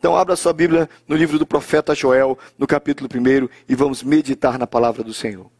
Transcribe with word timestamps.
Então 0.00 0.16
abra 0.16 0.34
sua 0.34 0.54
Bíblia 0.54 0.88
no 1.06 1.14
livro 1.14 1.38
do 1.38 1.44
profeta 1.44 1.94
Joel, 1.94 2.38
no 2.58 2.66
capítulo 2.66 3.06
1, 3.14 3.50
e 3.68 3.74
vamos 3.74 4.02
meditar 4.02 4.58
na 4.58 4.66
palavra 4.66 5.04
do 5.04 5.12
Senhor. 5.12 5.50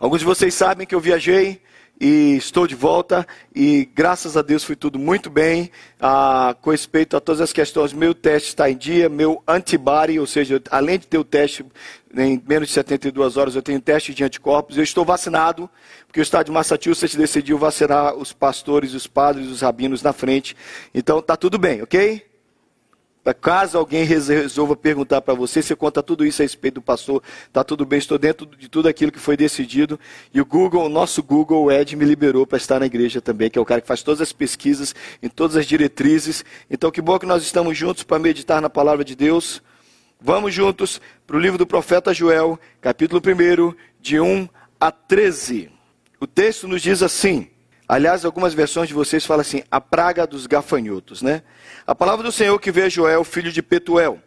Alguns 0.00 0.20
de 0.20 0.24
vocês 0.24 0.54
sabem 0.54 0.86
que 0.86 0.94
eu 0.94 1.00
viajei 1.00 1.60
e 2.00 2.34
estou 2.36 2.66
de 2.66 2.74
volta 2.74 3.26
e 3.54 3.86
graças 3.94 4.38
a 4.38 4.42
Deus 4.42 4.64
foi 4.64 4.74
tudo 4.74 4.98
muito 4.98 5.28
bem 5.28 5.70
ah, 6.00 6.56
com 6.62 6.70
respeito 6.70 7.14
a 7.14 7.20
todas 7.20 7.42
as 7.42 7.52
questões. 7.52 7.92
Meu 7.92 8.14
teste 8.14 8.48
está 8.48 8.70
em 8.70 8.76
dia, 8.76 9.06
meu 9.10 9.42
antibody, 9.46 10.18
ou 10.18 10.26
seja, 10.26 10.62
além 10.70 10.98
de 10.98 11.06
ter 11.06 11.18
o 11.18 11.24
teste 11.24 11.62
em 12.16 12.42
menos 12.48 12.68
de 12.68 12.74
72 12.74 13.36
horas, 13.36 13.54
eu 13.54 13.60
tenho 13.60 13.82
teste 13.82 14.14
de 14.14 14.24
anticorpos. 14.24 14.78
Eu 14.78 14.82
estou 14.82 15.04
vacinado, 15.04 15.68
porque 16.06 16.20
o 16.20 16.22
estado 16.22 16.46
de 16.46 16.52
Massachusetts 16.52 17.14
decidiu 17.14 17.58
vacinar 17.58 18.14
os 18.14 18.32
pastores, 18.32 18.94
os 18.94 19.06
padres, 19.06 19.48
os 19.48 19.60
rabinos 19.60 20.00
na 20.00 20.14
frente. 20.14 20.56
Então 20.94 21.18
está 21.18 21.36
tudo 21.36 21.58
bem, 21.58 21.82
ok? 21.82 22.27
Caso 23.34 23.78
alguém 23.78 24.04
resolva 24.04 24.76
perguntar 24.76 25.20
para 25.20 25.34
você, 25.34 25.62
você 25.62 25.74
conta 25.76 26.02
tudo 26.02 26.24
isso 26.24 26.42
a 26.42 26.44
respeito 26.44 26.74
do 26.74 26.82
pastor, 26.82 27.22
está 27.46 27.62
tudo 27.62 27.84
bem, 27.84 27.98
estou 27.98 28.18
dentro 28.18 28.46
de 28.46 28.68
tudo 28.68 28.88
aquilo 28.88 29.12
que 29.12 29.18
foi 29.18 29.36
decidido. 29.36 29.98
E 30.32 30.40
o 30.40 30.46
Google, 30.46 30.84
o 30.84 30.88
nosso 30.88 31.22
Google 31.22 31.64
o 31.64 31.72
Ed 31.72 31.94
me 31.96 32.04
liberou 32.04 32.46
para 32.46 32.58
estar 32.58 32.80
na 32.80 32.86
igreja 32.86 33.20
também, 33.20 33.50
que 33.50 33.58
é 33.58 33.62
o 33.62 33.64
cara 33.64 33.80
que 33.80 33.86
faz 33.86 34.02
todas 34.02 34.20
as 34.20 34.32
pesquisas, 34.32 34.94
em 35.22 35.28
todas 35.28 35.56
as 35.56 35.66
diretrizes. 35.66 36.44
Então 36.70 36.90
que 36.90 37.00
bom 37.00 37.18
que 37.18 37.26
nós 37.26 37.42
estamos 37.42 37.76
juntos 37.76 38.02
para 38.02 38.18
meditar 38.18 38.60
na 38.60 38.70
palavra 38.70 39.04
de 39.04 39.14
Deus. 39.14 39.62
Vamos 40.20 40.52
juntos 40.52 41.00
para 41.26 41.36
o 41.36 41.40
livro 41.40 41.58
do 41.58 41.66
profeta 41.66 42.12
Joel, 42.12 42.58
capítulo 42.80 43.22
1, 43.24 43.74
de 44.00 44.18
1 44.18 44.48
a 44.80 44.90
13. 44.90 45.70
O 46.20 46.26
texto 46.26 46.66
nos 46.66 46.82
diz 46.82 47.02
assim. 47.02 47.48
Aliás, 47.88 48.22
algumas 48.24 48.52
versões 48.52 48.86
de 48.86 48.94
vocês 48.94 49.24
falam 49.24 49.40
assim, 49.40 49.62
a 49.70 49.80
praga 49.80 50.26
dos 50.26 50.46
gafanhotos, 50.46 51.22
né? 51.22 51.42
A 51.86 51.94
palavra 51.94 52.22
do 52.22 52.30
Senhor 52.30 52.58
que 52.58 52.70
veio 52.70 52.90
Joel, 52.90 53.24
filho 53.24 53.50
de 53.50 53.62
Petuel. 53.62 54.20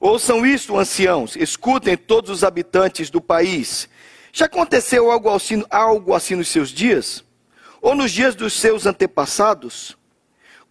Ouçam 0.00 0.44
isto, 0.44 0.76
anciãos, 0.76 1.36
escutem 1.36 1.96
todos 1.96 2.28
os 2.28 2.42
habitantes 2.42 3.10
do 3.10 3.20
país. 3.20 3.88
Já 4.32 4.46
aconteceu 4.46 5.12
algo 5.12 5.30
assim, 5.30 5.64
algo 5.70 6.12
assim 6.12 6.34
nos 6.34 6.48
seus 6.48 6.70
dias? 6.70 7.24
Ou 7.80 7.94
nos 7.94 8.10
dias 8.10 8.34
dos 8.34 8.52
seus 8.54 8.84
antepassados? 8.84 9.96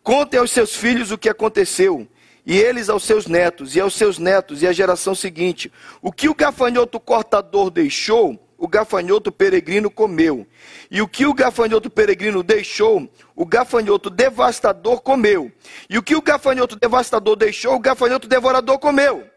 Contem 0.03 0.38
aos 0.38 0.52
seus 0.52 0.75
filhos 0.75 1.11
o 1.11 1.17
que 1.17 1.30
aconteceu, 1.30 2.05
e 2.45 2.57
eles 2.57 2.89
aos 2.89 3.05
seus 3.05 3.25
netos, 3.25 3.73
e 3.73 3.80
aos 3.80 3.94
seus 3.94 4.19
netos, 4.19 4.61
e 4.61 4.67
à 4.67 4.73
geração 4.73 5.16
seguinte. 5.16 5.72
O 6.02 6.11
que 6.11 6.28
o 6.28 6.35
gafanhoto 6.35 7.00
cortador 7.00 7.69
deixou, 7.69 8.38
o 8.64 8.67
gafanhoto 8.69 9.30
peregrino 9.30 9.92
comeu. 9.92 10.47
E 10.89 11.02
o 11.02 11.08
que 11.08 11.25
o 11.25 11.33
gafanhoto 11.33 11.89
peregrino 11.89 12.42
deixou, 12.42 13.11
o 13.36 13.45
gafanhoto 13.45 14.09
devastador 14.09 15.02
comeu. 15.02 15.52
E 15.89 15.97
o 15.97 16.02
que 16.02 16.16
o 16.16 16.22
gafanhoto 16.22 16.78
devastador 16.78 17.36
deixou, 17.36 17.75
o 17.75 17.80
gafanhoto 17.80 18.25
devorador 18.25 18.80
comeu. 18.80 19.28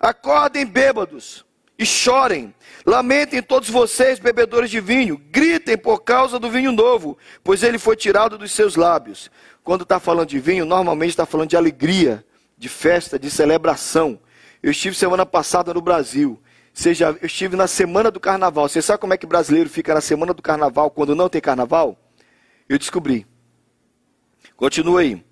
Acordem 0.00 0.64
bêbados 0.64 1.44
e 1.78 1.84
chorem. 1.84 2.54
Lamentem 2.86 3.42
todos 3.42 3.68
vocês, 3.68 4.18
bebedores 4.18 4.70
de 4.70 4.80
vinho. 4.80 5.20
Gritem 5.30 5.76
por 5.76 6.02
causa 6.02 6.38
do 6.38 6.50
vinho 6.50 6.72
novo, 6.72 7.18
pois 7.44 7.62
ele 7.62 7.78
foi 7.78 7.96
tirado 7.96 8.38
dos 8.38 8.50
seus 8.50 8.76
lábios. 8.76 9.30
Quando 9.62 9.82
está 9.82 10.00
falando 10.00 10.30
de 10.30 10.38
vinho, 10.38 10.64
normalmente 10.64 11.10
está 11.10 11.26
falando 11.26 11.50
de 11.50 11.56
alegria, 11.58 12.24
de 12.56 12.70
festa, 12.70 13.18
de 13.18 13.28
celebração. 13.28 14.18
Eu 14.62 14.70
estive 14.70 14.96
semana 14.96 15.26
passada 15.26 15.74
no 15.74 15.82
Brasil 15.82 16.40
seja, 16.80 17.16
eu 17.20 17.26
estive 17.26 17.56
na 17.56 17.66
semana 17.66 18.10
do 18.10 18.20
carnaval. 18.20 18.68
Você 18.68 18.80
sabe 18.80 19.00
como 19.00 19.14
é 19.14 19.16
que 19.16 19.26
brasileiro 19.26 19.68
fica 19.68 19.94
na 19.94 20.00
semana 20.00 20.32
do 20.32 20.42
carnaval 20.42 20.90
quando 20.90 21.14
não 21.14 21.28
tem 21.28 21.40
carnaval? 21.40 21.98
Eu 22.68 22.78
descobri. 22.78 23.26
Continua 24.56 25.00
aí. 25.00 25.25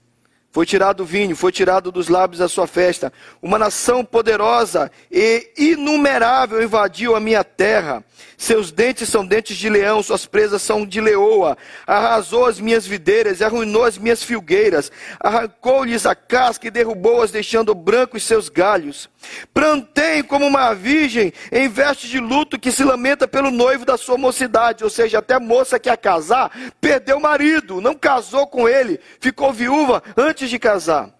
Foi 0.54 0.64
tirado 0.64 1.00
o 1.00 1.04
vinho, 1.04 1.34
foi 1.34 1.50
tirado 1.50 1.90
dos 1.90 2.06
lábios 2.06 2.40
a 2.40 2.48
sua 2.48 2.68
festa. 2.68 3.12
Uma 3.42 3.58
nação 3.58 4.04
poderosa 4.04 4.88
e 5.10 5.50
inumerável 5.56 6.62
invadiu 6.62 7.16
a 7.16 7.20
minha 7.20 7.42
terra. 7.42 8.04
Seus 8.38 8.70
dentes 8.70 9.08
são 9.08 9.26
dentes 9.26 9.56
de 9.56 9.68
leão, 9.68 10.00
suas 10.00 10.26
presas 10.26 10.62
são 10.62 10.86
de 10.86 11.00
leoa. 11.00 11.58
Arrasou 11.84 12.46
as 12.46 12.60
minhas 12.60 12.86
videiras 12.86 13.40
e 13.40 13.44
arruinou 13.44 13.84
as 13.84 13.98
minhas 13.98 14.22
filgueiras. 14.22 14.92
Arrancou-lhes 15.18 16.06
a 16.06 16.14
casca 16.14 16.68
e 16.68 16.70
derrubou-as, 16.70 17.32
deixando 17.32 17.74
brancos 17.74 18.22
seus 18.22 18.48
galhos. 18.48 19.10
Plantei 19.52 20.22
como 20.22 20.46
uma 20.46 20.72
virgem 20.74 21.32
em 21.50 21.68
veste 21.68 22.08
de 22.08 22.20
luto 22.20 22.58
que 22.58 22.70
se 22.70 22.84
lamenta 22.84 23.26
pelo 23.26 23.50
noivo 23.50 23.84
da 23.84 23.96
sua 23.96 24.16
mocidade. 24.16 24.84
Ou 24.84 24.90
seja, 24.90 25.18
até 25.18 25.38
moça 25.40 25.80
que 25.80 25.88
ia 25.88 25.96
casar 25.96 26.52
perdeu 26.80 27.16
o 27.16 27.22
marido, 27.22 27.80
não 27.80 27.94
casou 27.94 28.46
com 28.46 28.68
ele, 28.68 29.00
ficou 29.18 29.52
viúva 29.52 30.02
antes 30.16 30.43
antes 30.44 30.50
de 30.50 30.58
casar. 30.58 31.10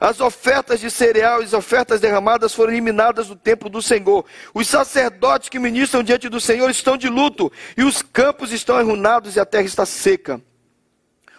As 0.00 0.20
ofertas 0.20 0.80
de 0.80 0.90
cereal 0.90 1.40
e 1.40 1.44
as 1.44 1.52
ofertas 1.52 2.00
derramadas 2.00 2.52
foram 2.52 2.72
eliminadas 2.72 3.28
do 3.28 3.36
templo 3.36 3.70
do 3.70 3.80
Senhor. 3.80 4.26
Os 4.52 4.66
sacerdotes 4.68 5.48
que 5.48 5.58
ministram 5.58 6.02
diante 6.02 6.28
do 6.28 6.40
Senhor 6.40 6.68
estão 6.68 6.96
de 6.96 7.08
luto, 7.08 7.50
e 7.76 7.84
os 7.84 8.02
campos 8.02 8.52
estão 8.52 8.76
arruinados 8.76 9.36
e 9.36 9.40
a 9.40 9.46
terra 9.46 9.64
está 9.64 9.86
seca. 9.86 10.42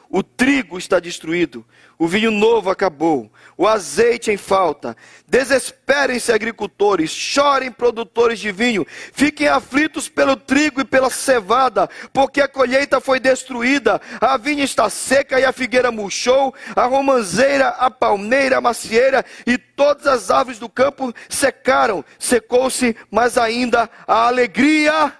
O 0.10 0.24
trigo 0.24 0.78
está 0.78 1.00
destruído, 1.00 1.66
o 2.00 2.08
vinho 2.08 2.32
novo 2.32 2.70
acabou, 2.70 3.30
o 3.58 3.68
azeite 3.68 4.32
em 4.32 4.38
falta. 4.38 4.96
Desesperem-se, 5.28 6.32
agricultores, 6.32 7.12
chorem, 7.12 7.72
produtores 7.72 8.40
de 8.40 8.50
vinho, 8.50 8.86
fiquem 8.88 9.50
aflitos 9.50 10.08
pelo 10.08 10.38
trigo 10.38 10.80
e 10.80 10.86
pela 10.86 11.10
cevada, 11.10 11.90
porque 12.14 12.40
a 12.40 12.48
colheita 12.48 13.02
foi 13.02 13.20
destruída, 13.20 14.00
a 14.22 14.38
vinha 14.38 14.64
está 14.64 14.90
seca 14.90 15.40
e 15.42 15.44
a 15.44 15.52
figueira 15.52 15.92
murchou, 15.92 16.56
a 16.74 16.86
romanzeira, 16.86 17.70
a 17.70 17.92
palmeira, 17.92 18.60
a 18.60 18.62
macieira 18.62 19.26
e 19.46 19.58
todas 19.58 20.08
as 20.08 20.32
árvores 20.32 20.58
do 20.58 20.70
campo 20.70 21.14
secaram. 21.28 22.04
Secou-se, 22.18 22.96
mas 23.12 23.38
ainda 23.38 23.90
a 24.08 24.28
alegria 24.28 25.12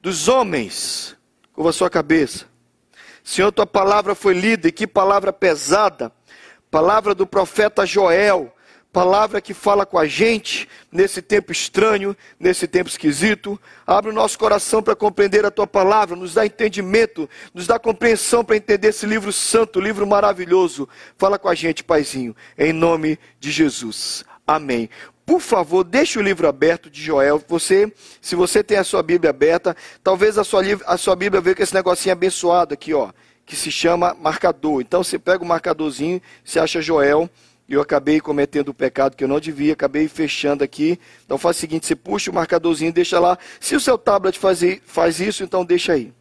dos 0.00 0.28
homens. 0.28 1.16
Curva 1.52 1.72
sua 1.72 1.90
cabeça. 1.90 2.53
Senhor, 3.24 3.50
tua 3.50 3.66
palavra 3.66 4.14
foi 4.14 4.34
lida, 4.34 4.68
e 4.68 4.72
que 4.72 4.86
palavra 4.86 5.32
pesada. 5.32 6.12
Palavra 6.70 7.14
do 7.14 7.26
profeta 7.26 7.86
Joel, 7.86 8.52
palavra 8.92 9.40
que 9.40 9.54
fala 9.54 9.86
com 9.86 9.98
a 9.98 10.06
gente 10.06 10.68
nesse 10.92 11.22
tempo 11.22 11.50
estranho, 11.50 12.16
nesse 12.38 12.68
tempo 12.68 12.90
esquisito. 12.90 13.58
Abre 13.86 14.10
o 14.10 14.14
nosso 14.14 14.38
coração 14.38 14.82
para 14.82 14.94
compreender 14.94 15.46
a 15.46 15.50
tua 15.50 15.66
palavra, 15.66 16.14
nos 16.14 16.34
dá 16.34 16.44
entendimento, 16.44 17.28
nos 17.54 17.66
dá 17.66 17.78
compreensão 17.78 18.44
para 18.44 18.56
entender 18.56 18.88
esse 18.88 19.06
livro 19.06 19.32
santo, 19.32 19.80
livro 19.80 20.06
maravilhoso. 20.06 20.88
Fala 21.16 21.38
com 21.38 21.48
a 21.48 21.54
gente, 21.54 21.82
Paizinho, 21.82 22.36
em 22.58 22.72
nome 22.72 23.18
de 23.40 23.50
Jesus. 23.50 24.24
Amém. 24.46 24.90
Por 25.26 25.40
favor, 25.40 25.84
deixe 25.84 26.18
o 26.18 26.22
livro 26.22 26.46
aberto 26.46 26.90
de 26.90 27.02
Joel. 27.02 27.42
Você, 27.48 27.90
se 28.20 28.34
você 28.34 28.62
tem 28.62 28.76
a 28.76 28.84
sua 28.84 29.02
Bíblia 29.02 29.30
aberta, 29.30 29.74
talvez 30.02 30.36
a 30.36 30.44
sua, 30.44 30.62
a 30.86 30.96
sua 30.98 31.16
Bíblia 31.16 31.40
veja 31.40 31.56
com 31.56 31.62
esse 31.62 31.74
negocinho 31.74 32.12
abençoado 32.12 32.74
aqui, 32.74 32.92
ó, 32.92 33.10
que 33.46 33.56
se 33.56 33.70
chama 33.70 34.14
marcador. 34.20 34.82
Então 34.82 35.02
você 35.02 35.18
pega 35.18 35.42
o 35.42 35.46
marcadorzinho, 35.46 36.20
você 36.44 36.58
acha 36.58 36.80
Joel. 36.80 37.28
Eu 37.66 37.80
acabei 37.80 38.20
cometendo 38.20 38.68
o 38.68 38.74
pecado 38.74 39.16
que 39.16 39.24
eu 39.24 39.28
não 39.28 39.40
devia, 39.40 39.72
acabei 39.72 40.06
fechando 40.06 40.62
aqui. 40.62 41.00
Então 41.24 41.38
faz 41.38 41.56
o 41.56 41.60
seguinte: 41.60 41.86
você 41.86 41.96
puxa 41.96 42.30
o 42.30 42.34
marcadorzinho, 42.34 42.92
deixa 42.92 43.18
lá. 43.18 43.38
Se 43.58 43.74
o 43.74 43.80
seu 43.80 43.96
tablet 43.96 44.38
faz, 44.38 44.60
faz 44.84 45.18
isso, 45.18 45.42
então 45.42 45.64
deixa 45.64 45.94
aí. 45.94 46.12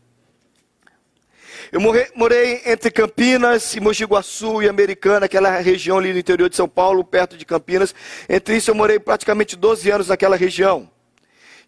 Eu 1.74 1.82
morei, 1.82 2.62
entre 2.68 2.92
Campinas 2.92 3.76
e 3.76 3.80
Mogi 3.80 4.06
Guaçu 4.06 4.62
e 4.62 4.70
Americana, 4.70 5.26
aquela 5.26 5.50
região 5.58 5.98
ali 5.98 6.14
no 6.14 6.20
interior 6.20 6.48
de 6.48 6.56
São 6.56 6.70
Paulo, 6.70 7.04
perto 7.04 7.36
de 7.36 7.46
Campinas. 7.46 7.96
Entre 8.30 8.58
isso, 8.58 8.70
eu 8.70 8.76
morei 8.76 9.00
praticamente 9.00 9.56
12 9.56 9.90
anos 9.90 10.08
naquela 10.10 10.36
região. 10.36 10.88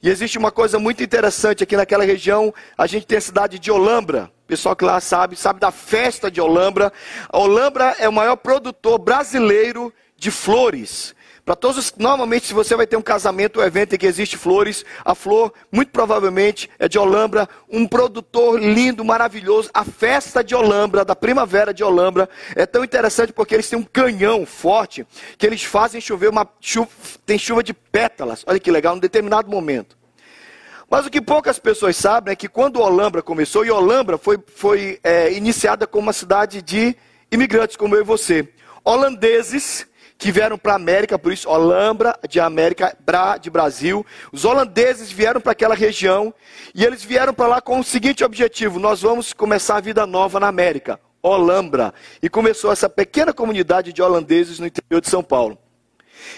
E 0.03 0.07
existe 0.07 0.37
uma 0.37 0.51
coisa 0.51 0.77
muito 0.77 1.01
interessante 1.01 1.63
aqui 1.63 1.75
naquela 1.75 2.05
região. 2.05 2.53
A 2.77 2.85
gente 2.85 3.07
tem 3.07 3.17
a 3.17 3.21
cidade 3.21 3.57
de 3.57 3.71
Olambra. 3.71 4.31
O 4.43 4.47
pessoal 4.47 4.75
que 4.75 4.85
lá 4.85 5.01
sabe, 5.01 5.35
sabe 5.35 5.59
da 5.59 5.71
festa 5.71 6.29
de 6.29 6.39
Olambra. 6.39 6.93
A 7.27 7.39
Olambra 7.39 7.95
é 7.97 8.07
o 8.07 8.13
maior 8.13 8.35
produtor 8.35 8.99
brasileiro 8.99 9.91
de 10.15 10.29
flores. 10.29 11.14
Para 11.45 11.55
todos 11.55 11.77
os, 11.77 11.93
normalmente, 11.95 12.47
se 12.47 12.55
você 12.55 12.75
vai 12.75 12.87
ter 12.87 12.97
um 12.97 13.03
casamento, 13.03 13.59
um 13.59 13.63
evento 13.63 13.93
em 13.93 13.99
que 13.99 14.07
existe 14.07 14.35
flores, 14.35 14.83
a 15.05 15.13
flor, 15.13 15.53
muito 15.71 15.91
provavelmente, 15.91 16.67
é 16.79 16.89
de 16.89 16.97
Olambra, 16.97 17.47
um 17.69 17.87
produtor 17.87 18.59
lindo, 18.59 19.05
maravilhoso. 19.05 19.69
A 19.71 19.85
festa 19.85 20.43
de 20.43 20.55
Olambra, 20.55 21.05
da 21.05 21.15
primavera 21.15 21.71
de 21.71 21.83
Olambra, 21.83 22.27
é 22.55 22.65
tão 22.65 22.83
interessante 22.83 23.31
porque 23.31 23.53
eles 23.53 23.69
têm 23.69 23.77
um 23.77 23.83
canhão 23.83 24.43
forte 24.43 25.05
que 25.37 25.45
eles 25.45 25.61
fazem 25.61 26.01
chover 26.01 26.31
uma 26.31 26.49
chuva, 26.59 26.89
tem 27.27 27.37
chuva 27.37 27.61
de 27.61 27.75
pétalas. 27.75 28.43
Olha 28.47 28.59
que 28.59 28.71
legal, 28.71 28.95
num 28.95 28.99
determinado 28.99 29.47
momento. 29.47 29.95
Mas 30.89 31.05
o 31.05 31.11
que 31.11 31.21
poucas 31.21 31.59
pessoas 31.59 31.95
sabem 31.95 32.31
é 32.31 32.35
que 32.35 32.49
quando 32.49 32.81
Olambra 32.81 33.21
começou, 33.21 33.63
e 33.63 33.69
Olambra 33.69 34.17
foi, 34.17 34.39
foi 34.55 34.99
é, 35.03 35.31
iniciada 35.31 35.85
como 35.85 36.07
uma 36.07 36.13
cidade 36.13 36.63
de 36.63 36.95
imigrantes, 37.31 37.77
como 37.77 37.95
eu 37.95 38.01
e 38.01 38.03
você. 38.03 38.49
Holandeses 38.83 39.85
que 40.17 40.31
vieram 40.31 40.57
para 40.57 40.73
a 40.73 40.75
América, 40.75 41.19
por 41.19 41.31
isso 41.31 41.49
Olambra 41.49 42.17
de 42.29 42.39
América, 42.39 42.95
Bra 43.05 43.37
de 43.37 43.49
Brasil. 43.49 44.05
Os 44.31 44.45
holandeses 44.45 45.11
vieram 45.11 45.41
para 45.41 45.51
aquela 45.51 45.75
região 45.75 46.33
e 46.73 46.83
eles 46.83 47.03
vieram 47.03 47.33
para 47.33 47.47
lá 47.47 47.61
com 47.61 47.79
o 47.79 47.83
seguinte 47.83 48.23
objetivo: 48.23 48.79
nós 48.79 49.01
vamos 49.01 49.33
começar 49.33 49.77
a 49.77 49.81
vida 49.81 50.05
nova 50.05 50.39
na 50.39 50.47
América. 50.47 50.99
Olambra. 51.21 51.93
E 52.21 52.29
começou 52.29 52.71
essa 52.71 52.87
pequena 52.87 53.33
comunidade 53.33 53.91
de 53.91 54.01
holandeses 54.01 54.59
no 54.59 54.67
interior 54.67 55.01
de 55.01 55.09
São 55.09 55.23
Paulo. 55.23 55.57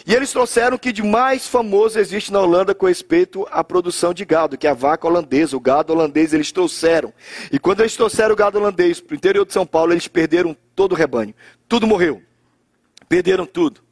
E 0.06 0.13
eles 0.13 0.31
trouxeram 0.31 0.75
o 0.75 0.80
que 0.80 0.91
de 0.91 1.03
mais 1.03 1.47
famoso 1.47 2.00
existe 2.00 2.31
na 2.31 2.41
Holanda 2.41 2.73
com 2.73 2.88
respeito 2.88 3.47
à 3.51 3.63
produção 3.63 4.13
de 4.13 4.25
gado, 4.25 4.57
que 4.57 4.65
é 4.68 4.69
a 4.69 4.73
vaca 4.73 5.07
holandesa, 5.07 5.56
o 5.56 5.59
gado 5.59 5.94
holandês, 5.94 6.33
eles 6.33 6.51
trouxeram. 6.51 7.13
E 7.51 7.59
quando 7.59 7.81
eles 7.81 7.95
trouxeram 7.95 8.33
o 8.33 8.35
gado 8.35 8.57
holandês 8.57 9.00
para 9.00 9.13
o 9.13 9.18
interior 9.18 9.45
de 9.45 9.53
São 9.53 9.65
Paulo, 9.65 9.94
eles 9.94 10.07
perderam 10.07 10.56
todo 10.75 10.94
o 10.94 10.95
rebanho. 10.95 11.33
Tudo 11.68 11.85
morreu. 11.85 12.21
Perderam 13.07 13.45
tudo 13.45 13.87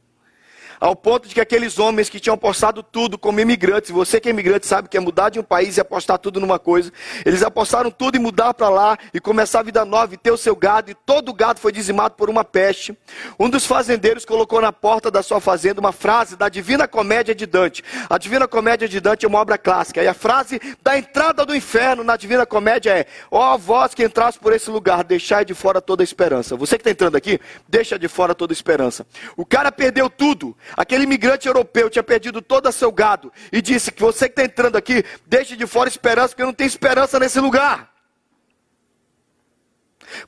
ao 0.80 0.94
ponto 0.94 1.28
de 1.28 1.34
que 1.34 1.40
aqueles 1.40 1.78
homens 1.78 2.08
que 2.08 2.20
tinham 2.20 2.34
apostado 2.34 2.82
tudo 2.82 3.18
como 3.18 3.40
imigrantes, 3.40 3.90
você 3.90 4.20
que 4.20 4.28
é 4.28 4.30
imigrante 4.30 4.66
sabe 4.66 4.88
que 4.88 4.96
é 4.96 5.00
mudar 5.00 5.30
de 5.30 5.38
um 5.38 5.42
país 5.42 5.76
e 5.76 5.80
apostar 5.80 6.18
tudo 6.18 6.40
numa 6.40 6.58
coisa, 6.58 6.92
eles 7.24 7.42
apostaram 7.42 7.90
tudo 7.90 8.16
e 8.16 8.18
mudar 8.18 8.54
para 8.54 8.68
lá 8.68 8.98
e 9.12 9.20
começar 9.20 9.60
a 9.60 9.62
vida 9.62 9.84
nova 9.84 10.14
e 10.14 10.16
ter 10.16 10.30
o 10.30 10.36
seu 10.36 10.54
gado, 10.54 10.90
e 10.90 10.94
todo 10.94 11.30
o 11.30 11.34
gado 11.34 11.60
foi 11.60 11.72
dizimado 11.72 12.14
por 12.14 12.28
uma 12.28 12.44
peste. 12.44 12.96
Um 13.38 13.48
dos 13.48 13.66
fazendeiros 13.66 14.24
colocou 14.24 14.60
na 14.60 14.72
porta 14.72 15.10
da 15.10 15.22
sua 15.22 15.40
fazenda 15.40 15.80
uma 15.80 15.92
frase 15.92 16.36
da 16.36 16.48
Divina 16.48 16.86
Comédia 16.88 17.34
de 17.34 17.46
Dante. 17.46 17.82
A 18.08 18.18
Divina 18.18 18.46
Comédia 18.48 18.88
de 18.88 19.00
Dante 19.00 19.24
é 19.24 19.28
uma 19.28 19.38
obra 19.38 19.58
clássica, 19.58 20.02
e 20.02 20.08
a 20.08 20.14
frase 20.14 20.60
da 20.82 20.96
entrada 20.96 21.44
do 21.44 21.54
inferno 21.54 22.02
na 22.04 22.16
Divina 22.16 22.46
Comédia 22.46 22.90
é: 22.90 23.06
Ó 23.30 23.54
oh, 23.54 23.58
vós 23.58 23.94
que 23.94 24.04
entraste 24.04 24.40
por 24.40 24.52
esse 24.52 24.70
lugar, 24.70 25.04
deixai 25.04 25.44
de 25.44 25.54
fora 25.54 25.80
toda 25.80 26.02
a 26.02 26.04
esperança. 26.04 26.56
Você 26.56 26.76
que 26.76 26.82
está 26.82 26.90
entrando 26.90 27.16
aqui, 27.16 27.40
deixa 27.68 27.98
de 27.98 28.08
fora 28.08 28.34
toda 28.34 28.52
a 28.52 28.54
esperança. 28.54 29.06
O 29.36 29.44
cara 29.44 29.70
perdeu 29.72 30.08
tudo, 30.08 30.56
Aquele 30.76 31.04
imigrante 31.04 31.46
europeu 31.46 31.90
tinha 31.90 32.02
perdido 32.02 32.40
todo 32.40 32.68
o 32.68 32.72
seu 32.72 32.90
gado 32.90 33.32
e 33.52 33.60
disse 33.60 33.92
que 33.92 34.00
você 34.00 34.28
que 34.28 34.32
está 34.32 34.44
entrando 34.44 34.76
aqui, 34.76 35.04
deixe 35.26 35.56
de 35.56 35.66
fora 35.66 35.88
esperança, 35.88 36.28
porque 36.28 36.44
não 36.44 36.52
tem 36.54 36.66
esperança 36.66 37.18
nesse 37.18 37.38
lugar. 37.38 37.92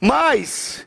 Mas, 0.00 0.86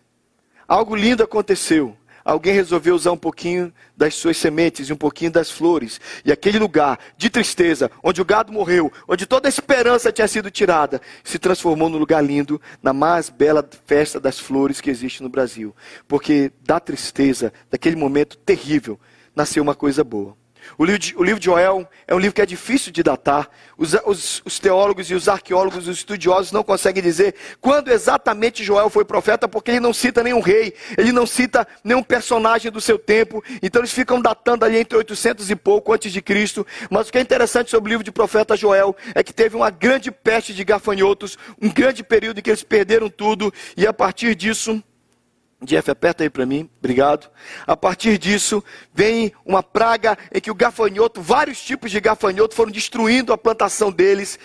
algo 0.68 0.96
lindo 0.96 1.24
aconteceu. 1.24 1.98
Alguém 2.24 2.54
resolveu 2.54 2.94
usar 2.94 3.12
um 3.12 3.18
pouquinho 3.18 3.74
das 3.98 4.14
suas 4.14 4.38
sementes 4.38 4.88
e 4.88 4.94
um 4.94 4.98
pouquinho 4.98 5.32
das 5.32 5.50
flores. 5.50 6.00
E 6.24 6.32
aquele 6.32 6.60
lugar 6.60 7.00
de 7.18 7.30
tristeza, 7.30 7.90
onde 8.04 8.22
o 8.22 8.26
gado 8.26 8.54
morreu, 8.54 8.92
onde 9.08 9.26
toda 9.26 9.48
a 9.48 9.50
esperança 9.50 10.12
tinha 10.12 10.28
sido 10.28 10.52
tirada, 10.52 11.02
se 11.24 11.40
transformou 11.40 11.90
num 11.90 11.98
lugar 11.98 12.24
lindo, 12.24 12.62
na 12.82 12.94
mais 12.94 13.30
bela 13.30 13.68
festa 13.88 14.20
das 14.20 14.40
flores 14.40 14.80
que 14.80 14.90
existe 14.90 15.24
no 15.24 15.30
Brasil. 15.30 15.76
Porque 16.08 16.52
da 16.62 16.80
tristeza, 16.80 17.52
daquele 17.72 17.96
momento 17.96 18.38
terrível, 18.38 19.00
nasceu 19.36 19.64
uma 19.64 19.76
coisa 19.76 20.04
boa. 20.04 20.36
O 20.78 20.86
livro, 20.86 21.00
de, 21.00 21.16
o 21.18 21.24
livro 21.24 21.40
de 21.40 21.46
Joel 21.46 21.88
é 22.08 22.16
um 22.16 22.20
livro 22.20 22.34
que 22.34 22.42
é 22.42 22.46
difícil 22.46 22.92
de 22.92 23.04
datar. 23.04 23.50
Os, 23.78 23.94
os, 24.06 24.42
os, 24.46 24.60
teólogos 24.60 25.10
e 25.10 25.16
os 25.16 25.28
arqueólogos, 25.28 25.88
os 25.88 25.98
estudiosos 25.98 26.52
não 26.52 26.64
conseguem 26.64 27.02
dizer 27.02 27.36
quando 27.60 27.90
exatamente 27.90 28.64
Joel 28.64 28.90
foi 28.90 29.04
profeta, 29.04 29.48
porque 29.48 29.72
ele 29.72 29.80
não 29.80 29.94
cita 29.94 30.24
nenhum 30.24 30.40
rei, 30.40 30.74
ele 30.98 31.12
não 31.12 31.26
cita 31.26 31.68
nenhum 31.84 32.04
personagem 32.04 32.72
do 32.72 32.80
seu 32.80 32.98
tempo. 32.98 33.44
Então 33.62 33.82
eles 33.82 33.92
ficam 33.92 34.22
datando 34.22 34.66
ali 34.66 34.78
entre 34.78 34.98
800 34.98 35.50
e 35.50 35.56
pouco 35.56 35.94
antes 35.94 36.12
de 36.12 36.22
Cristo. 36.22 36.66
Mas 36.90 37.10
o 37.10 37.12
que 37.12 37.18
é 37.18 37.22
interessante 37.22 37.72
sobre 37.72 37.90
o 37.90 37.92
livro 37.92 38.04
de 38.04 38.12
profeta 38.12 38.56
Joel 38.56 38.96
é 39.16 39.24
que 39.24 39.34
teve 39.34 39.56
uma 39.56 39.70
grande 39.70 40.12
peste 40.12 40.54
de 40.54 40.64
gafanhotos, 40.64 41.38
um 41.62 41.70
grande 41.70 42.04
período 42.04 42.40
em 42.40 42.42
que 42.42 42.50
eles 42.50 42.64
perderam 42.64 43.10
tudo, 43.10 43.54
e 43.76 43.88
a 43.88 43.94
partir 43.94 44.36
disso 44.36 44.82
Jeff, 45.64 45.92
aperta 45.92 46.24
aí 46.24 46.30
para 46.30 46.46
mim, 46.46 46.68
obrigado. 46.80 47.30
A 47.68 47.78
partir 47.78 48.18
disso, 48.18 48.64
vem 48.94 49.32
uma 49.46 49.62
praga 49.62 50.18
em 50.34 50.42
que 50.42 50.50
o 50.50 50.56
gafanhoto, 50.56 51.22
vários 51.22 51.62
tipos 51.62 51.92
de 51.92 52.00
gafanhoto 52.00 52.56
foram 52.56 52.72
destruindo 52.72 53.32
a 53.32 53.38
plantação 53.38 53.92
deles. 53.92 54.40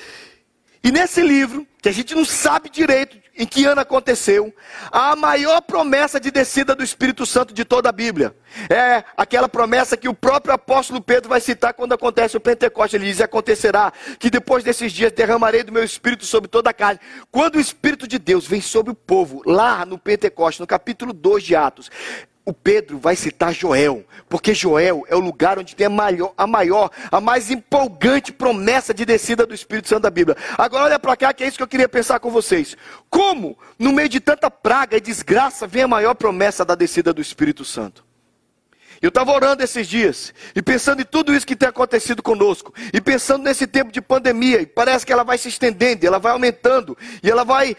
E 0.87 0.93
nesse 0.93 1.21
livro, 1.21 1.67
que 1.83 1.89
a 1.89 1.93
gente 1.93 2.15
não 2.15 2.25
sabe 2.25 2.71
direito 2.71 3.19
em 3.37 3.45
que 3.45 3.65
ano 3.65 3.81
aconteceu, 3.81 4.55
a 4.93 5.17
maior 5.17 5.61
promessa 5.61 6.21
de 6.21 6.31
descida 6.31 6.77
do 6.77 6.85
Espírito 6.85 7.27
Santo 7.27 7.53
de 7.53 7.65
toda 7.65 7.89
a 7.89 7.93
Bíblia. 7.93 8.37
É 8.71 9.03
aquela 9.17 9.49
promessa 9.49 9.97
que 9.97 10.09
o 10.09 10.15
próprio 10.15 10.55
apóstolo 10.55 11.03
Pedro 11.03 11.29
vai 11.29 11.41
citar 11.41 11.75
quando 11.75 11.93
acontece 11.93 12.37
o 12.37 12.41
Pentecostes. 12.41 12.95
Ele 12.95 13.11
diz: 13.11 13.21
Acontecerá 13.21 13.93
que 14.17 14.31
depois 14.31 14.63
desses 14.63 14.93
dias 14.93 15.11
derramarei 15.11 15.65
do 15.65 15.73
meu 15.73 15.83
Espírito 15.83 16.25
sobre 16.25 16.49
toda 16.49 16.71
a 16.71 16.73
carne. 16.73 17.01
Quando 17.33 17.57
o 17.57 17.61
Espírito 17.61 18.07
de 18.07 18.21
Deus 18.21 18.47
vem 18.47 18.61
sobre 18.61 18.93
o 18.93 18.95
povo, 18.95 19.43
lá 19.45 19.85
no 19.85 19.99
Pentecostes, 19.99 20.61
no 20.61 20.69
capítulo 20.69 21.13
2 21.13 21.43
de 21.43 21.57
Atos, 21.57 21.91
o 22.47 22.53
Pedro 22.53 22.97
vai 22.97 23.17
citar 23.17 23.53
Joel, 23.53 24.07
porque 24.29 24.55
Joel 24.55 25.05
é 25.09 25.17
o 25.17 25.21
lugar 25.21 25.59
onde 25.59 25.75
tem 25.75 25.89
a 25.89 25.91
maior, 25.91 26.33
a 26.39 26.47
maior, 26.47 26.93
a 27.11 27.21
mais 27.21 27.51
empolgante 27.51 28.33
promessa 28.33 28.95
de 28.95 29.05
descida 29.05 29.45
do 29.45 29.53
Espírito 29.53 29.89
Santo 29.89 30.03
da 30.03 30.11
Bíblia. 30.11 30.37
Agora 30.57 30.85
olha 30.85 30.99
para 30.99 31.17
cá, 31.17 31.35
que 31.35 31.43
é 31.43 31.49
isso 31.49 31.57
que 31.57 31.63
eu 31.65 31.69
queria 31.69 31.89
pensar 31.89 32.21
com 32.21 32.31
vocês. 32.31 32.77
Como, 33.11 33.59
no 33.77 33.93
meio 33.93 34.09
de 34.09 34.21
tanta 34.21 34.49
praga 34.49 34.97
e 34.97 35.01
desgraça, 35.01 35.67
vem 35.67 35.83
a 35.83 35.89
maior 35.89 36.15
promessa 36.15 36.65
da 36.65 36.77
descida 36.77 37.13
do 37.13 37.21
Espírito 37.21 37.65
Santo? 37.65 38.07
Eu 39.03 39.09
estava 39.09 39.33
orando 39.33 39.65
esses 39.65 39.89
dias 39.89 40.33
e 40.55 40.63
pensando 40.63 41.03
em 41.03 41.05
tudo 41.05 41.35
isso 41.35 41.47
que 41.47 41.57
tem 41.57 41.69
acontecido 41.69 42.23
conosco, 42.23 42.73
e 42.95 43.01
pensando 43.01 43.43
nesse 43.43 43.67
tempo 43.67 43.91
de 43.91 44.01
pandemia, 44.01 44.61
e 44.61 44.67
parece 44.67 45.05
que 45.05 45.13
ela 45.13 45.25
vai 45.25 45.37
se 45.37 45.49
estendendo, 45.49 46.07
ela 46.07 46.21
vai 46.21 46.31
aumentando, 46.31 46.97
e 47.25 47.29
ela 47.29 47.45
vai 47.45 47.77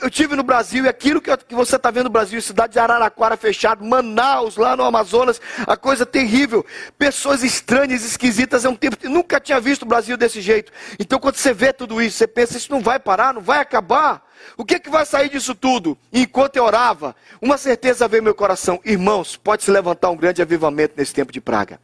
eu 0.00 0.10
tive 0.10 0.36
no 0.36 0.42
Brasil 0.42 0.84
e 0.84 0.88
aquilo 0.88 1.20
que, 1.20 1.54
você 1.54 1.76
está 1.76 1.90
vendo 1.90 2.04
no 2.04 2.10
Brasil, 2.10 2.40
cidade 2.40 2.74
de 2.74 2.78
Araraquara 2.78 3.36
fechado, 3.36 3.84
Manaus, 3.84 4.56
lá 4.56 4.76
no 4.76 4.84
Amazonas, 4.84 5.40
a 5.66 5.76
coisa 5.76 6.06
terrível. 6.06 6.64
Pessoas 6.98 7.42
estranhas, 7.42 8.04
esquisitas, 8.04 8.64
é 8.64 8.68
um 8.68 8.76
tempo. 8.76 8.96
Eu 9.02 9.10
nunca 9.10 9.40
tinha 9.40 9.60
visto 9.60 9.82
o 9.82 9.86
Brasil 9.86 10.16
desse 10.16 10.40
jeito. 10.40 10.72
Então, 10.98 11.18
quando 11.18 11.36
você 11.36 11.52
vê 11.52 11.72
tudo 11.72 12.00
isso, 12.00 12.18
você 12.18 12.26
pensa, 12.26 12.56
isso 12.56 12.70
não 12.70 12.80
vai 12.80 12.98
parar, 12.98 13.34
não 13.34 13.40
vai 13.40 13.58
acabar. 13.58 14.24
O 14.56 14.64
que, 14.64 14.78
que 14.78 14.90
vai 14.90 15.04
sair 15.04 15.28
disso 15.28 15.54
tudo? 15.54 15.98
E 16.12 16.22
enquanto 16.22 16.56
eu 16.56 16.64
orava, 16.64 17.16
uma 17.40 17.58
certeza 17.58 18.06
veio 18.06 18.22
meu 18.22 18.34
coração: 18.34 18.80
irmãos, 18.84 19.36
pode 19.36 19.64
se 19.64 19.70
levantar 19.70 20.10
um 20.10 20.16
grande 20.16 20.42
avivamento 20.42 20.94
nesse 20.96 21.12
tempo 21.12 21.32
de 21.32 21.40
praga. 21.40 21.80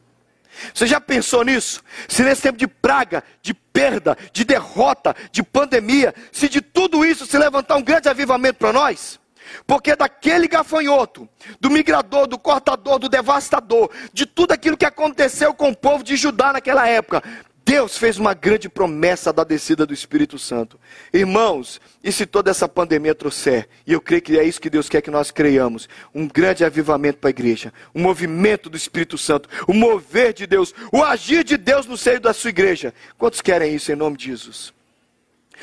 Você 0.74 0.86
já 0.86 1.00
pensou 1.00 1.44
nisso? 1.44 1.82
Se 2.08 2.22
nesse 2.22 2.42
tempo 2.42 2.58
de 2.58 2.66
praga, 2.66 3.22
de 3.40 3.54
perda, 3.54 4.16
de 4.32 4.44
derrota, 4.44 5.14
de 5.30 5.42
pandemia, 5.42 6.14
se 6.30 6.48
de 6.48 6.60
tudo 6.60 7.04
isso 7.04 7.26
se 7.26 7.38
levantar 7.38 7.76
um 7.76 7.82
grande 7.82 8.08
avivamento 8.08 8.58
para 8.58 8.72
nós? 8.72 9.20
Porque 9.66 9.94
daquele 9.96 10.48
gafanhoto, 10.48 11.28
do 11.60 11.70
migrador, 11.70 12.26
do 12.26 12.38
cortador, 12.38 12.98
do 12.98 13.08
devastador, 13.08 13.90
de 14.12 14.24
tudo 14.24 14.52
aquilo 14.52 14.76
que 14.76 14.86
aconteceu 14.86 15.52
com 15.52 15.70
o 15.70 15.76
povo 15.76 16.02
de 16.02 16.16
Judá 16.16 16.52
naquela 16.52 16.88
época, 16.88 17.22
Deus 17.64 17.96
fez 17.96 18.18
uma 18.18 18.34
grande 18.34 18.68
promessa 18.68 19.32
da 19.32 19.44
descida 19.44 19.86
do 19.86 19.94
Espírito 19.94 20.38
Santo. 20.38 20.78
Irmãos, 21.12 21.80
e 22.02 22.10
se 22.10 22.26
toda 22.26 22.50
essa 22.50 22.68
pandemia 22.68 23.14
trouxer, 23.14 23.68
e 23.86 23.92
eu 23.92 24.00
creio 24.00 24.22
que 24.22 24.38
é 24.38 24.44
isso 24.44 24.60
que 24.60 24.70
Deus 24.70 24.88
quer 24.88 25.00
que 25.00 25.10
nós 25.10 25.30
creiamos, 25.30 25.88
um 26.14 26.26
grande 26.26 26.64
avivamento 26.64 27.18
para 27.18 27.28
a 27.28 27.30
igreja, 27.30 27.72
um 27.94 28.02
movimento 28.02 28.68
do 28.68 28.76
Espírito 28.76 29.16
Santo, 29.16 29.48
o 29.68 29.72
mover 29.72 30.32
de 30.32 30.46
Deus, 30.46 30.74
o 30.92 31.02
agir 31.02 31.44
de 31.44 31.56
Deus 31.56 31.86
no 31.86 31.96
seio 31.96 32.20
da 32.20 32.32
sua 32.32 32.50
igreja. 32.50 32.92
Quantos 33.16 33.40
querem 33.40 33.74
isso 33.74 33.92
em 33.92 33.96
nome 33.96 34.16
de 34.16 34.26
Jesus? 34.26 34.72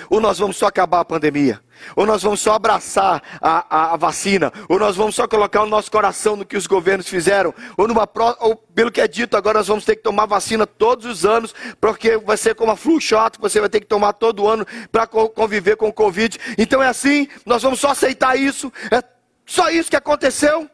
Ou 0.09 0.19
nós 0.21 0.39
vamos 0.39 0.57
só 0.57 0.67
acabar 0.67 0.99
a 0.99 1.05
pandemia? 1.05 1.59
Ou 1.95 2.05
nós 2.05 2.21
vamos 2.21 2.41
só 2.41 2.53
abraçar 2.53 3.21
a, 3.41 3.65
a, 3.69 3.93
a, 3.93 3.97
vacina? 3.97 4.51
Ou 4.67 4.77
nós 4.77 4.95
vamos 4.95 5.15
só 5.15 5.27
colocar 5.27 5.63
o 5.63 5.65
nosso 5.65 5.89
coração 5.91 6.35
no 6.35 6.45
que 6.45 6.57
os 6.57 6.67
governos 6.67 7.07
fizeram? 7.07 7.53
Ou, 7.77 7.87
numa 7.87 8.05
pro, 8.05 8.35
ou 8.39 8.55
pelo 8.55 8.91
que 8.91 9.01
é 9.01 9.07
dito, 9.07 9.35
agora 9.35 9.59
nós 9.59 9.67
vamos 9.67 9.85
ter 9.85 9.95
que 9.95 10.03
tomar 10.03 10.25
vacina 10.25 10.67
todos 10.67 11.05
os 11.05 11.25
anos, 11.25 11.53
porque 11.79 12.17
vai 12.17 12.37
ser 12.37 12.55
como 12.55 12.71
a 12.71 12.75
flu 12.75 12.99
shot, 12.99 13.37
que 13.37 13.41
você 13.41 13.59
vai 13.59 13.69
ter 13.69 13.79
que 13.79 13.87
tomar 13.87 14.13
todo 14.13 14.47
ano 14.47 14.65
para 14.91 15.07
conviver 15.07 15.75
com 15.75 15.87
o 15.87 15.93
Covid. 15.93 16.37
Então 16.57 16.83
é 16.83 16.87
assim, 16.87 17.27
nós 17.45 17.63
vamos 17.63 17.79
só 17.79 17.89
aceitar 17.89 18.37
isso? 18.37 18.71
É 18.91 19.03
só 19.45 19.69
isso 19.69 19.89
que 19.89 19.95
aconteceu? 19.95 20.69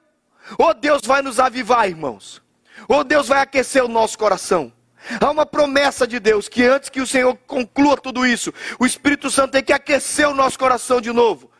Ou 0.57 0.73
Deus 0.73 1.01
vai 1.05 1.21
nos 1.21 1.39
avivar, 1.39 1.87
irmãos? 1.87 2.41
Ou 2.87 3.03
Deus 3.03 3.27
vai 3.27 3.39
aquecer 3.41 3.83
o 3.83 3.87
nosso 3.87 4.17
coração? 4.17 4.71
Há 5.19 5.29
uma 5.29 5.45
promessa 5.45 6.07
de 6.07 6.19
Deus 6.19 6.47
que 6.47 6.63
antes 6.63 6.89
que 6.89 7.01
o 7.01 7.07
Senhor 7.07 7.35
conclua 7.47 7.97
tudo 7.97 8.25
isso, 8.25 8.53
o 8.79 8.85
Espírito 8.85 9.29
Santo 9.29 9.51
tem 9.51 9.63
que 9.63 9.73
aquecer 9.73 10.27
o 10.27 10.33
nosso 10.33 10.57
coração 10.57 10.99
de 10.99 11.11
novo. 11.11 11.51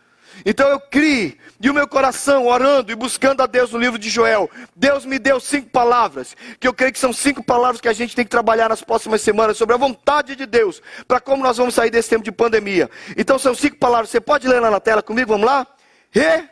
Então 0.45 0.67
eu 0.67 0.79
criei, 0.79 1.37
e 1.61 1.69
o 1.69 1.73
meu 1.73 1.87
coração, 1.87 2.47
orando 2.47 2.91
e 2.91 2.95
buscando 2.95 3.41
a 3.41 3.45
Deus 3.45 3.71
no 3.71 3.79
livro 3.79 3.97
de 3.97 4.09
Joel, 4.09 4.49
Deus 4.75 5.05
me 5.05 5.17
deu 5.17 5.39
cinco 5.39 5.69
palavras, 5.69 6.35
que 6.59 6.67
eu 6.67 6.73
creio 6.73 6.91
que 6.91 6.99
são 6.99 7.13
cinco 7.13 7.43
palavras 7.43 7.79
que 7.79 7.87
a 7.87 7.93
gente 7.93 8.15
tem 8.15 8.25
que 8.25 8.31
trabalhar 8.31 8.69
nas 8.69 8.81
próximas 8.81 9.21
semanas, 9.21 9.57
sobre 9.57 9.75
a 9.75 9.77
vontade 9.77 10.35
de 10.35 10.45
Deus, 10.45 10.81
para 11.07 11.21
como 11.21 11.43
nós 11.43 11.57
vamos 11.57 11.73
sair 11.73 11.89
desse 11.89 12.09
tempo 12.09 12.23
de 12.23 12.31
pandemia. 12.31 12.89
Então 13.15 13.39
são 13.39 13.55
cinco 13.55 13.77
palavras, 13.77 14.09
você 14.09 14.19
pode 14.19 14.47
ler 14.47 14.59
lá 14.59 14.69
na 14.69 14.79
tela 14.79 15.01
comigo, 15.01 15.29
vamos 15.29 15.45
lá? 15.45 15.65
Re, 16.11 16.49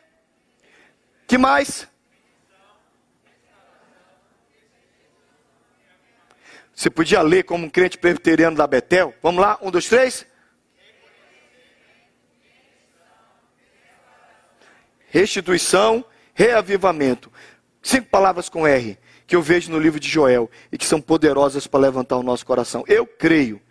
que 1.28 1.38
mais? 1.38 1.88
Você 6.74 6.90
podia 6.90 7.22
ler 7.22 7.44
como 7.44 7.66
um 7.66 7.70
crente 7.70 7.98
presbiteriano 7.98 8.58
da 8.58 8.66
Betel? 8.66 9.14
Vamos 9.22 9.42
lá, 9.42 9.58
um, 9.62 9.70
dois, 9.70 9.88
três. 9.88 10.26
Restituição, 15.08 16.04
reavivamento. 16.34 17.32
Cinco 17.82 18.08
palavras 18.08 18.50
com 18.50 18.66
R 18.66 18.98
que 19.26 19.36
eu 19.36 19.42
vejo 19.42 19.72
no 19.72 19.80
livro 19.80 20.00
de 20.00 20.08
Joel 20.08 20.50
e 20.72 20.78
que 20.78 20.86
são 20.86 21.02
poderosas 21.02 21.66
para 21.66 21.80
levantar 21.80 22.18
o 22.18 22.24
nosso 22.24 22.46
coração. 22.46 22.84
Eu 22.88 23.06
creio 23.06 23.62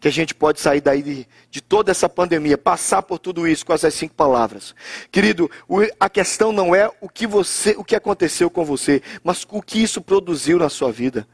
que 0.00 0.08
a 0.08 0.10
gente 0.10 0.34
pode 0.34 0.60
sair 0.60 0.80
daí 0.80 1.00
de, 1.00 1.28
de, 1.48 1.60
toda 1.60 1.92
essa 1.92 2.08
pandemia, 2.08 2.58
passar 2.58 3.02
por 3.02 3.20
tudo 3.20 3.46
isso 3.46 3.64
com 3.64 3.72
essas 3.72 3.94
cinco 3.94 4.14
palavras. 4.14 4.74
Querido, 5.12 5.48
o, 5.68 5.78
a 6.00 6.10
questão 6.10 6.50
não 6.50 6.74
é 6.74 6.90
o 7.00 7.08
que 7.08 7.24
você, 7.24 7.76
o 7.78 7.84
que 7.84 7.94
aconteceu 7.94 8.50
com 8.50 8.64
você, 8.64 9.00
mas 9.22 9.46
o 9.48 9.62
que 9.62 9.80
isso 9.80 10.00
produziu 10.00 10.58
na 10.58 10.68
sua 10.68 10.90
vida. 10.90 11.26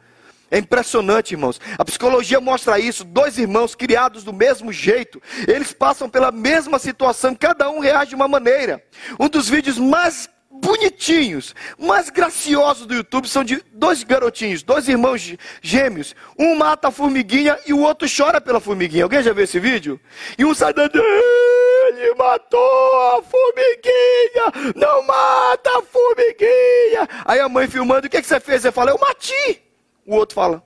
É 0.50 0.59
impressionante, 0.59 1.33
irmãos. 1.33 1.61
A 1.76 1.85
psicologia 1.85 2.40
mostra 2.40 2.78
isso. 2.78 3.05
Dois 3.05 3.38
irmãos 3.38 3.75
criados 3.75 4.25
do 4.25 4.33
mesmo 4.33 4.73
jeito, 4.73 5.21
eles 5.47 5.73
passam 5.73 6.09
pela 6.09 6.33
mesma 6.33 6.78
situação, 6.78 7.35
cada 7.35 7.71
um 7.71 7.81
reage 7.81 8.11
de 8.11 8.14
uma 8.14 8.28
maneira. 8.28 8.83
Um 9.19 9.28
dos 9.28 9.49
vídeos 9.49 9.78
mais 9.78 10.28
bonitinhos, 10.50 11.55
mais 11.78 12.11
graciosos 12.11 12.87
do 12.87 12.95
YouTube 12.95 13.28
são 13.28 13.45
de 13.45 13.62
dois 13.73 14.02
garotinhos, 14.02 14.62
dois 14.62 14.88
irmãos 14.88 15.37
gêmeos. 15.62 16.17
Um 16.38 16.57
mata 16.57 16.88
a 16.88 16.90
formiguinha 16.90 17.59
e 17.67 17.73
o 17.73 17.81
outro 17.81 18.09
chora 18.09 18.40
pela 18.40 18.61
formiguinha. 18.61 19.05
Alguém 19.05 19.23
já 19.23 19.33
viu 19.33 19.45
esse 19.45 19.61
vídeo? 19.61 20.00
E 20.37 20.45
um 20.45 20.55
sai 20.55 20.73
dando. 20.73 20.99
Ele 20.99 22.14
matou 22.14 23.00
a 23.12 23.23
formiguinha! 23.23 24.75
Não 24.76 25.02
mata 25.07 25.78
a 25.78 25.83
formiguinha! 25.83 27.09
Aí 27.25 27.40
a 27.40 27.49
mãe 27.49 27.67
filmando, 27.67 28.07
o 28.07 28.11
que, 28.11 28.21
que 28.21 28.26
você 28.26 28.38
fez? 28.38 28.62
Você 28.62 28.73
fala, 28.73 28.90
eu 28.90 28.99
mati! 28.99 29.67
O 30.08 30.16
outro 30.16 30.34
fala. 30.34 30.64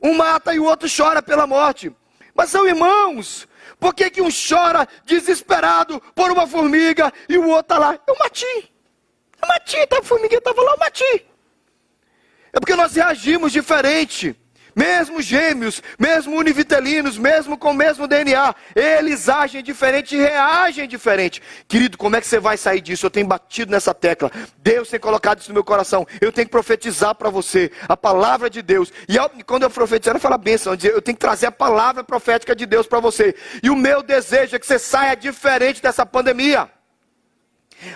Um 0.00 0.14
mata 0.14 0.54
e 0.54 0.60
o 0.60 0.64
outro 0.64 0.88
chora 0.88 1.20
pela 1.20 1.48
morte. 1.48 1.92
Mas 2.32 2.48
são 2.48 2.64
irmãos. 2.64 3.48
Por 3.80 3.92
que, 3.92 4.08
que 4.08 4.22
um 4.22 4.28
chora 4.30 4.86
desesperado 5.04 6.00
por 6.14 6.30
uma 6.30 6.46
formiga 6.46 7.12
e 7.28 7.36
o 7.36 7.48
outro 7.48 7.74
está 7.74 7.78
lá? 7.78 7.98
Eu 8.06 8.16
mati. 8.16 8.72
Eu 9.42 9.48
mati, 9.48 9.86
tá, 9.88 9.98
a 9.98 10.02
formiguinha 10.02 10.38
estava 10.38 10.62
lá, 10.62 10.72
eu 10.72 10.78
mati. 10.78 11.26
É 12.52 12.60
porque 12.60 12.76
nós 12.76 12.94
reagimos 12.94 13.50
diferente. 13.50 14.36
Mesmo 14.74 15.22
gêmeos, 15.22 15.82
mesmo 15.98 16.36
univitelinos, 16.36 17.16
mesmo 17.16 17.56
com 17.56 17.70
o 17.70 17.74
mesmo 17.74 18.08
DNA, 18.08 18.54
eles 18.74 19.28
agem 19.28 19.62
diferente 19.62 20.16
e 20.16 20.18
reagem 20.18 20.88
diferente. 20.88 21.40
Querido, 21.68 21.96
como 21.96 22.16
é 22.16 22.20
que 22.20 22.26
você 22.26 22.40
vai 22.40 22.56
sair 22.56 22.80
disso? 22.80 23.06
Eu 23.06 23.10
tenho 23.10 23.26
batido 23.26 23.70
nessa 23.70 23.94
tecla. 23.94 24.30
Deus 24.58 24.88
tem 24.88 24.98
colocado 24.98 25.40
isso 25.40 25.50
no 25.50 25.54
meu 25.54 25.64
coração. 25.64 26.06
Eu 26.20 26.32
tenho 26.32 26.46
que 26.46 26.50
profetizar 26.50 27.14
para 27.14 27.30
você 27.30 27.70
a 27.88 27.96
palavra 27.96 28.50
de 28.50 28.62
Deus. 28.62 28.92
E 29.08 29.16
eu, 29.16 29.30
quando 29.46 29.62
eu 29.62 29.70
profetizar, 29.70 30.16
eu 30.16 30.20
falo 30.20 30.38
bênção. 30.38 30.74
Eu, 30.74 30.90
eu 30.90 31.02
tenho 31.02 31.16
que 31.16 31.20
trazer 31.20 31.46
a 31.46 31.52
palavra 31.52 32.02
profética 32.02 32.54
de 32.54 32.66
Deus 32.66 32.86
para 32.86 33.00
você. 33.00 33.34
E 33.62 33.70
o 33.70 33.76
meu 33.76 34.02
desejo 34.02 34.56
é 34.56 34.58
que 34.58 34.66
você 34.66 34.78
saia 34.78 35.14
diferente 35.14 35.80
dessa 35.80 36.04
pandemia. 36.04 36.68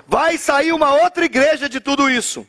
Vai 0.07 0.39
sair 0.39 0.73
uma 0.73 0.95
outra 1.03 1.25
igreja 1.25 1.69
de 1.69 1.81
tudo 1.81 2.11
isso. 2.11 2.47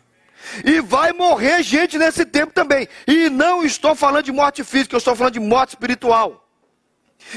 E 0.64 0.80
vai 0.82 1.14
morrer 1.14 1.62
gente 1.64 1.98
nesse 1.98 2.26
tempo 2.26 2.54
também. 2.54 2.88
E 3.08 3.30
não 3.30 3.64
estou 3.64 3.96
falando 3.96 4.26
de 4.26 4.32
morte 4.32 4.64
física, 4.64 4.96
eu 4.96 5.00
estou 5.00 5.16
falando 5.16 5.34
de 5.34 5.40
morte 5.40 5.70
espiritual. 5.70 6.46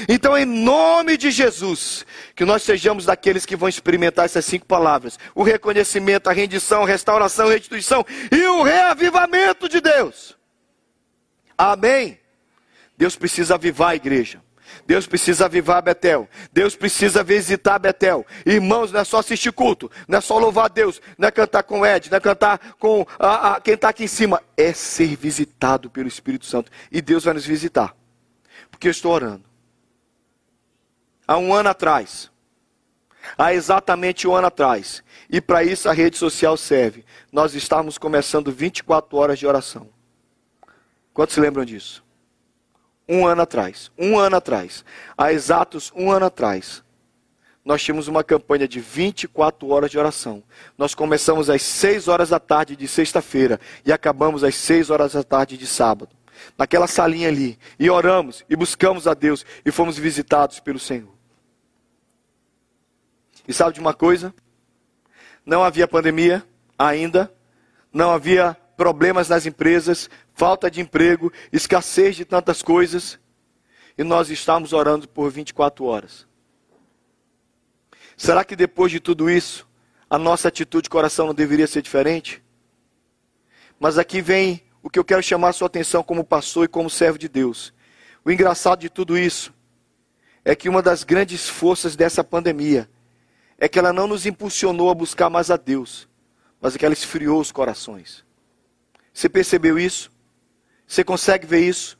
Então, 0.07 0.37
em 0.37 0.45
nome 0.45 1.17
de 1.17 1.29
Jesus, 1.29 2.05
que 2.35 2.45
nós 2.45 2.63
sejamos 2.63 3.05
daqueles 3.05 3.45
que 3.45 3.55
vão 3.55 3.69
experimentar 3.69 4.25
essas 4.25 4.45
cinco 4.45 4.65
palavras: 4.65 5.19
o 5.35 5.43
reconhecimento, 5.43 6.29
a 6.29 6.33
rendição, 6.33 6.83
a 6.83 6.87
restauração, 6.87 7.47
a 7.47 7.51
restituição 7.51 8.05
e 8.31 8.47
o 8.47 8.63
reavivamento 8.63 9.69
de 9.69 9.81
Deus. 9.81 10.37
Amém. 11.57 12.19
Deus 12.97 13.15
precisa 13.15 13.55
avivar 13.55 13.89
a 13.89 13.95
igreja. 13.95 14.41
Deus 14.85 15.07
precisa 15.07 15.45
avivar 15.45 15.81
Betel. 15.81 16.27
Deus 16.51 16.75
precisa 16.75 17.23
visitar 17.23 17.79
Betel. 17.79 18.25
Irmãos, 18.45 18.91
não 18.91 18.99
é 18.99 19.03
só 19.03 19.19
assistir 19.19 19.51
culto, 19.51 19.89
não 20.07 20.17
é 20.17 20.21
só 20.21 20.37
louvar 20.37 20.69
Deus, 20.69 21.01
não 21.17 21.27
é 21.27 21.31
cantar 21.31 21.63
com 21.63 21.85
Ed, 21.85 22.09
não 22.09 22.17
é 22.17 22.21
cantar 22.21 22.75
com 22.79 23.05
a, 23.19 23.55
a, 23.55 23.61
quem 23.61 23.75
está 23.75 23.89
aqui 23.89 24.03
em 24.03 24.07
cima. 24.07 24.41
É 24.55 24.73
ser 24.73 25.15
visitado 25.15 25.89
pelo 25.89 26.07
Espírito 26.07 26.45
Santo. 26.45 26.71
E 26.91 27.01
Deus 27.01 27.23
vai 27.23 27.33
nos 27.33 27.45
visitar. 27.45 27.95
Porque 28.69 28.87
eu 28.87 28.91
estou 28.91 29.11
orando. 29.11 29.43
Há 31.27 31.37
um 31.37 31.53
ano 31.53 31.69
atrás, 31.69 32.29
há 33.37 33.53
exatamente 33.53 34.27
um 34.27 34.35
ano 34.35 34.47
atrás, 34.47 35.01
e 35.29 35.39
para 35.39 35.63
isso 35.63 35.87
a 35.87 35.93
rede 35.93 36.17
social 36.17 36.57
serve. 36.57 37.05
Nós 37.31 37.55
estávamos 37.55 37.97
começando 37.97 38.51
24 38.51 39.17
horas 39.17 39.39
de 39.39 39.47
oração. 39.47 39.89
Quantos 41.13 41.35
se 41.35 41.39
lembram 41.39 41.63
disso? 41.63 42.03
Um 43.13 43.27
ano 43.27 43.43
atrás, 43.43 43.91
um 43.97 44.17
ano 44.17 44.37
atrás, 44.37 44.83
há 45.17 45.31
exatos 45.31 45.91
um 45.95 46.11
ano 46.11 46.25
atrás, 46.25 46.83
nós 47.63 47.81
tínhamos 47.81 48.07
uma 48.07 48.23
campanha 48.23 48.67
de 48.67 48.79
24 48.79 49.69
horas 49.69 49.89
de 49.89 49.97
oração. 49.97 50.43
Nós 50.77 50.93
começamos 50.93 51.49
às 51.49 51.61
6 51.61 52.09
horas 52.09 52.29
da 52.29 52.39
tarde 52.39 52.75
de 52.75 52.87
sexta-feira 52.89 53.57
e 53.85 53.93
acabamos 53.93 54.43
às 54.43 54.55
6 54.55 54.89
horas 54.89 55.13
da 55.13 55.23
tarde 55.23 55.55
de 55.55 55.65
sábado. 55.65 56.13
Naquela 56.57 56.87
salinha 56.87 57.29
ali. 57.29 57.57
E 57.79 57.89
oramos 57.89 58.43
e 58.49 58.55
buscamos 58.55 59.07
a 59.07 59.13
Deus 59.13 59.45
e 59.63 59.71
fomos 59.71 59.97
visitados 59.97 60.59
pelo 60.59 60.77
Senhor. 60.77 61.13
E 63.47 63.53
sabe 63.53 63.73
de 63.73 63.79
uma 63.79 63.93
coisa? 63.93 64.33
Não 65.45 65.63
havia 65.63 65.87
pandemia 65.87 66.43
ainda, 66.77 67.31
não 67.93 68.11
havia 68.11 68.57
problemas 68.83 69.29
nas 69.29 69.45
empresas, 69.45 70.09
falta 70.33 70.69
de 70.69 70.81
emprego, 70.81 71.31
escassez 71.53 72.17
de 72.17 72.25
tantas 72.25 72.61
coisas, 72.61 73.17
e 73.97 74.03
nós 74.03 74.29
estamos 74.29 74.73
orando 74.73 75.07
por 75.07 75.31
24 75.31 75.85
horas. 75.85 76.27
Será 78.17 78.43
que 78.43 78.57
depois 78.57 78.91
de 78.91 78.99
tudo 78.99 79.29
isso, 79.29 79.65
a 80.09 80.17
nossa 80.17 80.49
atitude 80.49 80.83
de 80.83 80.89
coração 80.89 81.27
não 81.27 81.33
deveria 81.33 81.65
ser 81.65 81.81
diferente? 81.81 82.43
Mas 83.79 83.97
aqui 83.97 84.21
vem 84.21 84.61
o 84.81 84.89
que 84.89 84.99
eu 84.99 85.05
quero 85.05 85.23
chamar 85.23 85.47
a 85.47 85.53
sua 85.53 85.67
atenção 85.67 86.03
como 86.03 86.21
pastor 86.21 86.65
e 86.65 86.67
como 86.67 86.89
servo 86.89 87.17
de 87.17 87.29
Deus. 87.29 87.73
O 88.25 88.29
engraçado 88.29 88.81
de 88.81 88.89
tudo 88.89 89.17
isso 89.17 89.53
é 90.43 90.57
que 90.57 90.67
uma 90.67 90.81
das 90.81 91.05
grandes 91.05 91.47
forças 91.47 91.95
dessa 91.95 92.21
pandemia 92.21 92.89
é 93.57 93.69
que 93.69 93.79
ela 93.79 93.93
não 93.93 94.07
nos 94.07 94.25
impulsionou 94.25 94.89
a 94.89 94.93
buscar 94.93 95.29
mais 95.29 95.49
a 95.49 95.55
Deus, 95.55 96.05
mas 96.59 96.75
é 96.75 96.77
que 96.77 96.83
ela 96.83 96.93
esfriou 96.93 97.39
os 97.39 97.49
corações. 97.49 98.25
Você 99.13 99.29
percebeu 99.29 99.77
isso? 99.77 100.11
Você 100.87 101.03
consegue 101.03 101.45
ver 101.45 101.61
isso? 101.61 101.97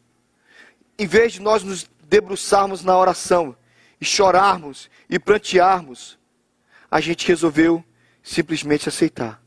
Em 0.98 1.08
vez 1.08 1.34
de 1.34 1.42
nós 1.42 1.64
nos 1.64 1.90
debruçarmos 2.06 2.84
na 2.84 2.98
oração 2.98 3.56
e 4.00 4.06
chorarmos 4.06 4.90
e 5.10 5.20
prantearmos, 5.20 6.18
a 6.90 7.00
gente 7.00 7.28
resolveu 7.28 7.84
simplesmente 8.22 8.90
aceitar. 8.90 9.42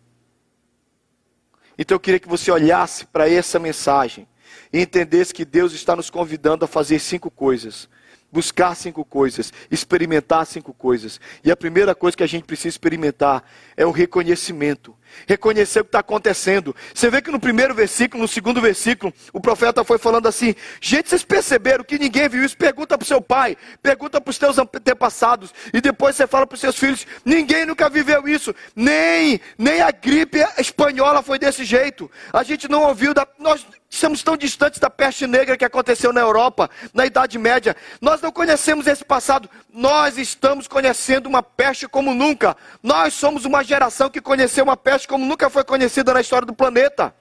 Então 1.78 1.96
eu 1.96 2.00
queria 2.00 2.20
que 2.20 2.28
você 2.28 2.50
olhasse 2.50 3.06
para 3.06 3.28
essa 3.28 3.58
mensagem 3.58 4.26
e 4.73 4.80
entendesse 4.80 5.35
que 5.35 5.44
Deus 5.44 5.73
está 5.73 5.94
nos 5.94 6.08
convidando 6.08 6.64
a 6.64 6.68
fazer 6.68 6.99
cinco 6.99 7.30
coisas 7.30 7.88
buscar 8.30 8.75
cinco 8.75 9.04
coisas, 9.04 9.52
experimentar 9.70 10.46
cinco 10.46 10.73
coisas. 10.73 11.20
E 11.44 11.50
a 11.50 11.56
primeira 11.56 11.94
coisa 11.94 12.16
que 12.16 12.23
a 12.23 12.26
gente 12.26 12.44
precisa 12.44 12.68
experimentar 12.68 13.44
é 13.76 13.87
o 13.87 13.90
reconhecimento. 13.90 14.96
Reconhecer 15.26 15.80
o 15.80 15.85
que 15.85 15.88
está 15.88 16.00
acontecendo. 16.00 16.75
Você 16.94 17.08
vê 17.11 17.23
que 17.23 17.30
no 17.30 17.40
primeiro 17.40 17.75
versículo, 17.75 18.23
no 18.23 18.28
segundo 18.28 18.61
versículo, 18.61 19.12
o 19.32 19.40
profeta 19.40 19.85
foi 19.85 19.99
falando 19.99 20.26
assim: 20.26 20.54
gente, 20.80 21.08
vocês 21.08 21.25
perceberam 21.25 21.85
que 21.85 21.99
ninguém 21.99 22.28
viu 22.28 22.44
isso? 22.44 22.56
Pergunta 22.56 22.96
para 22.96 23.04
o 23.04 23.08
seu 23.08 23.20
pai, 23.20 23.56
pergunta 23.82 24.20
para 24.20 24.30
os 24.30 24.38
teus 24.38 24.58
antepassados, 24.58 25.54
e 25.73 25.80
depois 25.80 26.16
você 26.16 26.26
fala 26.26 26.46
para 26.46 26.54
os 26.54 26.61
seus 26.61 26.76
filhos: 26.76 27.06
ninguém 27.25 27.64
nunca 27.64 27.88
viveu 27.88 28.28
isso, 28.28 28.54
nem, 28.75 29.40
nem 29.56 29.80
a 29.80 29.90
gripe 29.90 30.38
espanhola 30.58 31.23
foi 31.23 31.38
desse 31.38 31.64
jeito. 31.64 32.11
A 32.32 32.42
gente 32.42 32.68
não 32.68 32.82
ouviu, 32.82 33.14
da, 33.14 33.26
nós 33.38 33.66
Estamos 33.88 34.23
tão 34.23 34.37
distantes 34.37 34.81
da 34.81 34.90
peste 34.90 35.26
negra 35.26 35.57
que 35.57 35.64
aconteceu 35.64 36.12
na 36.12 36.21
Europa, 36.21 36.69
na 36.93 37.07
Idade 37.07 37.38
Média. 37.38 37.76
Nós 38.00 38.21
não 38.21 38.33
conhecemos 38.33 38.87
esse 38.87 39.05
passado. 39.05 39.49
Nós 39.73 40.19
estamos 40.19 40.66
conhecendo 40.66 41.28
uma 41.28 41.43
peste 41.43 41.87
como 41.88 42.12
nunca. 42.12 42.57
Nós 42.83 43.14
somos 43.14 43.45
uma 43.45 43.62
geração 43.62 44.11
que 44.11 44.21
conheceu 44.21 44.64
uma 44.64 44.76
peste 44.76 45.07
como 45.07 45.25
nunca 45.25 45.49
foi 45.49 45.64
conhecida 45.64 46.12
na 46.12 46.21
história 46.21 46.47
do 46.47 46.55
planeta. 46.55 47.14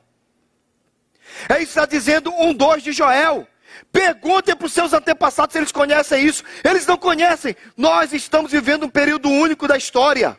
É 1.49 1.55
isso 1.55 1.73
que 1.73 1.79
está 1.79 1.85
dizendo 1.85 2.33
um 2.33 2.53
dois 2.53 2.81
de 2.81 2.91
Joel. 2.91 3.47
Perguntem 3.91 4.55
para 4.55 4.65
os 4.65 4.73
seus 4.73 4.93
antepassados 4.93 5.53
se 5.53 5.59
eles 5.59 5.71
conhecem 5.71 6.25
isso. 6.25 6.43
Eles 6.63 6.85
não 6.85 6.97
conhecem. 6.97 7.55
Nós 7.75 8.13
estamos 8.13 8.51
vivendo 8.51 8.85
um 8.85 8.89
período 8.89 9.29
único 9.29 9.67
da 9.67 9.77
história. 9.77 10.37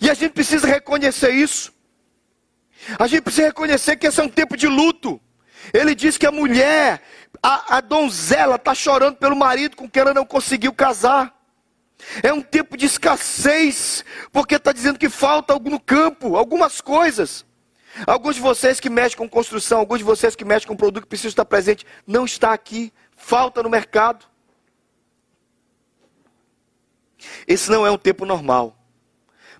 E 0.00 0.10
a 0.10 0.14
gente 0.14 0.32
precisa 0.32 0.66
reconhecer 0.66 1.30
isso. 1.30 1.73
A 2.98 3.06
gente 3.06 3.22
precisa 3.22 3.48
reconhecer 3.48 3.96
que 3.96 4.06
esse 4.06 4.20
é 4.20 4.24
um 4.24 4.28
tempo 4.28 4.56
de 4.56 4.66
luto. 4.66 5.20
Ele 5.72 5.94
diz 5.94 6.18
que 6.18 6.26
a 6.26 6.32
mulher, 6.32 7.02
a, 7.42 7.76
a 7.76 7.80
donzela, 7.80 8.56
está 8.56 8.74
chorando 8.74 9.16
pelo 9.16 9.36
marido 9.36 9.76
com 9.76 9.88
quem 9.88 10.02
ela 10.02 10.14
não 10.14 10.26
conseguiu 10.26 10.72
casar. 10.72 11.34
É 12.22 12.32
um 12.32 12.42
tempo 12.42 12.76
de 12.76 12.86
escassez, 12.86 14.04
porque 14.30 14.56
está 14.56 14.72
dizendo 14.72 14.98
que 14.98 15.08
falta 15.08 15.52
algo 15.52 15.70
no 15.70 15.80
campo, 15.80 16.36
algumas 16.36 16.80
coisas. 16.80 17.46
Alguns 18.06 18.34
de 18.34 18.40
vocês 18.40 18.80
que 18.80 18.90
mexem 18.90 19.16
com 19.16 19.28
construção, 19.28 19.78
alguns 19.78 19.98
de 19.98 20.04
vocês 20.04 20.34
que 20.34 20.44
mexem 20.44 20.66
com 20.66 20.76
produto 20.76 21.04
que 21.04 21.08
precisam 21.08 21.30
estar 21.30 21.44
presente, 21.44 21.86
não 22.06 22.24
está 22.24 22.52
aqui, 22.52 22.92
falta 23.16 23.62
no 23.62 23.70
mercado. 23.70 24.26
Esse 27.46 27.70
não 27.70 27.86
é 27.86 27.90
um 27.90 27.96
tempo 27.96 28.26
normal. 28.26 28.76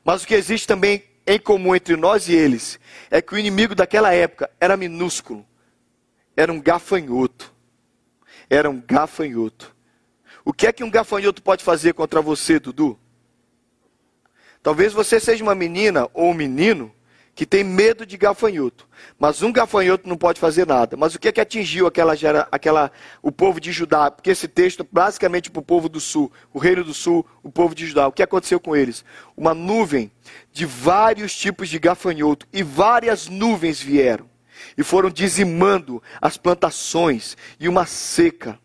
Mas 0.04 0.22
o 0.22 0.26
que 0.26 0.34
existe 0.34 0.66
também 0.66 1.02
em 1.26 1.38
comum 1.38 1.74
entre 1.74 1.96
nós 1.96 2.28
e 2.28 2.34
eles 2.34 2.78
é 3.10 3.22
que 3.22 3.34
o 3.34 3.38
inimigo 3.38 3.74
daquela 3.74 4.12
época 4.12 4.50
era 4.60 4.76
minúsculo, 4.76 5.46
era 6.36 6.52
um 6.52 6.60
gafanhoto, 6.60 7.52
era 8.50 8.68
um 8.68 8.80
gafanhoto. 8.80 9.74
O 10.44 10.52
que 10.52 10.66
é 10.66 10.72
que 10.72 10.84
um 10.84 10.90
gafanhoto 10.90 11.42
pode 11.42 11.64
fazer 11.64 11.94
contra 11.94 12.20
você, 12.20 12.58
Dudu? 12.58 12.98
Talvez 14.62 14.92
você 14.92 15.18
seja 15.18 15.42
uma 15.42 15.54
menina 15.54 16.08
ou 16.12 16.30
um 16.30 16.34
menino 16.34 16.94
que 17.34 17.44
tem 17.44 17.64
medo 17.64 18.06
de 18.06 18.16
gafanhoto. 18.16 18.88
Mas 19.18 19.42
um 19.42 19.52
gafanhoto 19.52 20.08
não 20.08 20.16
pode 20.16 20.38
fazer 20.38 20.66
nada. 20.66 20.96
Mas 20.96 21.14
o 21.14 21.18
que 21.18 21.28
é 21.28 21.32
que 21.32 21.40
atingiu 21.40 21.86
aquela, 21.86 22.14
aquela, 22.50 22.92
o 23.20 23.32
povo 23.32 23.60
de 23.60 23.72
Judá? 23.72 24.10
Porque 24.10 24.30
esse 24.30 24.46
texto 24.46 24.82
é 24.82 24.86
basicamente 24.90 25.50
para 25.50 25.60
o 25.60 25.64
povo 25.64 25.88
do 25.88 26.00
sul, 26.00 26.30
o 26.52 26.58
reino 26.58 26.84
do 26.84 26.94
sul, 26.94 27.26
o 27.42 27.50
povo 27.50 27.74
de 27.74 27.86
Judá. 27.86 28.06
O 28.06 28.12
que 28.12 28.22
aconteceu 28.22 28.60
com 28.60 28.76
eles? 28.76 29.04
Uma 29.36 29.52
nuvem 29.52 30.10
de 30.52 30.64
vários 30.64 31.36
tipos 31.36 31.68
de 31.68 31.78
gafanhoto 31.78 32.46
e 32.52 32.62
várias 32.62 33.28
nuvens 33.28 33.80
vieram 33.80 34.30
e 34.78 34.84
foram 34.84 35.10
dizimando 35.10 36.02
as 36.20 36.36
plantações 36.36 37.36
e 37.58 37.68
uma 37.68 37.84
seca 37.84 38.58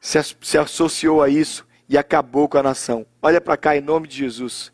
se, 0.00 0.18
se 0.42 0.58
associou 0.58 1.22
a 1.22 1.28
isso 1.28 1.66
e 1.88 1.96
acabou 1.96 2.48
com 2.48 2.58
a 2.58 2.62
nação. 2.62 3.06
Olha 3.22 3.40
para 3.40 3.56
cá 3.56 3.76
em 3.76 3.80
nome 3.80 4.08
de 4.08 4.16
Jesus. 4.16 4.73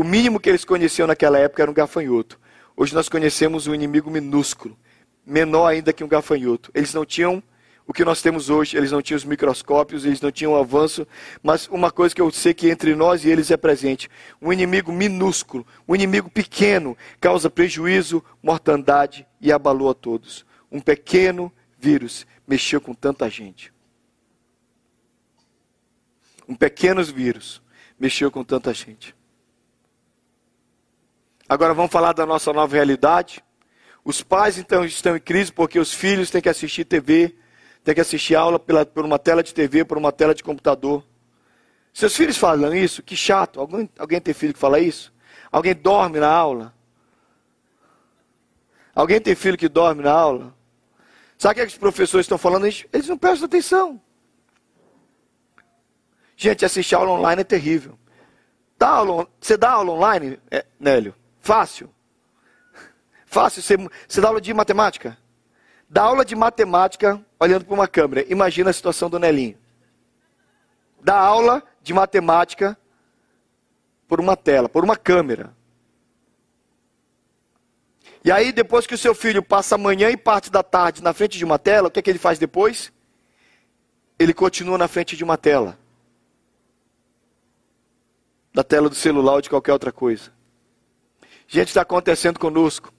O 0.00 0.02
mínimo 0.02 0.40
que 0.40 0.48
eles 0.48 0.64
conheciam 0.64 1.06
naquela 1.06 1.38
época 1.38 1.60
era 1.60 1.70
um 1.70 1.74
gafanhoto. 1.74 2.40
Hoje 2.74 2.94
nós 2.94 3.06
conhecemos 3.06 3.66
um 3.66 3.74
inimigo 3.74 4.10
minúsculo, 4.10 4.74
menor 5.26 5.66
ainda 5.66 5.92
que 5.92 6.02
um 6.02 6.08
gafanhoto. 6.08 6.70
Eles 6.74 6.94
não 6.94 7.04
tinham 7.04 7.42
o 7.86 7.92
que 7.92 8.02
nós 8.02 8.22
temos 8.22 8.48
hoje, 8.48 8.78
eles 8.78 8.90
não 8.90 9.02
tinham 9.02 9.18
os 9.18 9.26
microscópios, 9.26 10.06
eles 10.06 10.22
não 10.22 10.32
tinham 10.32 10.54
o 10.54 10.56
avanço, 10.56 11.06
mas 11.42 11.68
uma 11.68 11.90
coisa 11.90 12.14
que 12.14 12.20
eu 12.22 12.30
sei 12.30 12.54
que 12.54 12.70
entre 12.70 12.94
nós 12.94 13.26
e 13.26 13.28
eles 13.28 13.50
é 13.50 13.58
presente: 13.58 14.08
um 14.40 14.50
inimigo 14.50 14.90
minúsculo, 14.90 15.66
um 15.86 15.94
inimigo 15.94 16.30
pequeno, 16.30 16.96
causa 17.20 17.50
prejuízo, 17.50 18.24
mortandade 18.42 19.26
e 19.38 19.52
abalou 19.52 19.90
a 19.90 19.94
todos. 19.94 20.46
Um 20.72 20.80
pequeno 20.80 21.52
vírus 21.78 22.26
mexeu 22.48 22.80
com 22.80 22.94
tanta 22.94 23.28
gente. 23.28 23.70
Um 26.48 26.54
pequeno 26.54 27.04
vírus 27.04 27.60
mexeu 27.98 28.30
com 28.30 28.42
tanta 28.42 28.72
gente. 28.72 29.19
Agora 31.50 31.74
vamos 31.74 31.90
falar 31.90 32.12
da 32.12 32.24
nossa 32.24 32.52
nova 32.52 32.76
realidade. 32.76 33.42
Os 34.04 34.22
pais 34.22 34.56
então 34.56 34.84
estão 34.84 35.16
em 35.16 35.20
crise 35.20 35.52
porque 35.52 35.80
os 35.80 35.92
filhos 35.92 36.30
têm 36.30 36.40
que 36.40 36.48
assistir 36.48 36.84
TV, 36.84 37.34
têm 37.82 37.92
que 37.92 38.00
assistir 38.00 38.36
aula 38.36 38.56
pela, 38.56 38.86
por 38.86 39.04
uma 39.04 39.18
tela 39.18 39.42
de 39.42 39.52
TV, 39.52 39.84
por 39.84 39.98
uma 39.98 40.12
tela 40.12 40.32
de 40.32 40.44
computador. 40.44 41.04
Seus 41.92 42.14
filhos 42.14 42.36
falam 42.36 42.72
isso? 42.72 43.02
Que 43.02 43.16
chato. 43.16 43.58
Alguém, 43.58 43.90
alguém 43.98 44.20
tem 44.20 44.32
filho 44.32 44.54
que 44.54 44.60
fala 44.60 44.78
isso? 44.78 45.12
Alguém 45.50 45.74
dorme 45.74 46.20
na 46.20 46.28
aula? 46.28 46.72
Alguém 48.94 49.20
tem 49.20 49.34
filho 49.34 49.58
que 49.58 49.68
dorme 49.68 50.04
na 50.04 50.12
aula? 50.12 50.54
Sabe 51.36 51.50
o 51.50 51.54
que, 51.56 51.60
é 51.62 51.66
que 51.66 51.72
os 51.72 51.78
professores 51.78 52.26
estão 52.26 52.38
falando? 52.38 52.66
Eles, 52.66 53.08
não 53.08 53.18
prestam 53.18 53.46
atenção. 53.46 54.00
Gente, 56.36 56.64
assistir 56.64 56.94
aula 56.94 57.10
online 57.10 57.40
é 57.40 57.44
terrível. 57.44 57.98
Dá 58.78 58.90
aula, 58.90 59.26
você 59.40 59.56
dá 59.56 59.72
aula 59.72 59.90
online, 59.90 60.38
é, 60.48 60.64
Nélio? 60.78 61.18
Fácil. 61.40 61.92
Fácil. 63.24 63.62
Você, 63.62 63.76
você 64.06 64.20
dá 64.20 64.28
aula 64.28 64.40
de 64.40 64.52
matemática? 64.52 65.18
Dá 65.88 66.02
aula 66.02 66.24
de 66.24 66.36
matemática 66.36 67.24
olhando 67.38 67.64
para 67.64 67.74
uma 67.74 67.88
câmera. 67.88 68.24
Imagina 68.28 68.70
a 68.70 68.72
situação 68.72 69.10
do 69.10 69.18
Nelinho. 69.18 69.58
Dá 71.02 71.18
aula 71.18 71.62
de 71.82 71.92
matemática 71.92 72.78
por 74.06 74.20
uma 74.20 74.36
tela, 74.36 74.68
por 74.68 74.84
uma 74.84 74.96
câmera. 74.96 75.54
E 78.22 78.30
aí, 78.30 78.52
depois 78.52 78.86
que 78.86 78.94
o 78.94 78.98
seu 78.98 79.14
filho 79.14 79.42
passa 79.42 79.76
a 79.76 79.78
manhã 79.78 80.10
e 80.10 80.16
parte 80.16 80.50
da 80.50 80.62
tarde 80.62 81.02
na 81.02 81.14
frente 81.14 81.38
de 81.38 81.44
uma 81.44 81.58
tela, 81.58 81.88
o 81.88 81.90
que, 81.90 82.00
é 82.00 82.02
que 82.02 82.10
ele 82.10 82.18
faz 82.18 82.38
depois? 82.38 82.92
Ele 84.18 84.34
continua 84.34 84.76
na 84.76 84.86
frente 84.88 85.16
de 85.16 85.24
uma 85.24 85.38
tela. 85.38 85.78
Da 88.52 88.62
tela 88.62 88.90
do 88.90 88.94
celular 88.94 89.34
ou 89.34 89.40
de 89.40 89.48
qualquer 89.48 89.72
outra 89.72 89.90
coisa. 89.90 90.30
Gente, 91.52 91.66
está 91.66 91.80
acontecendo 91.80 92.38
conosco. 92.38 92.92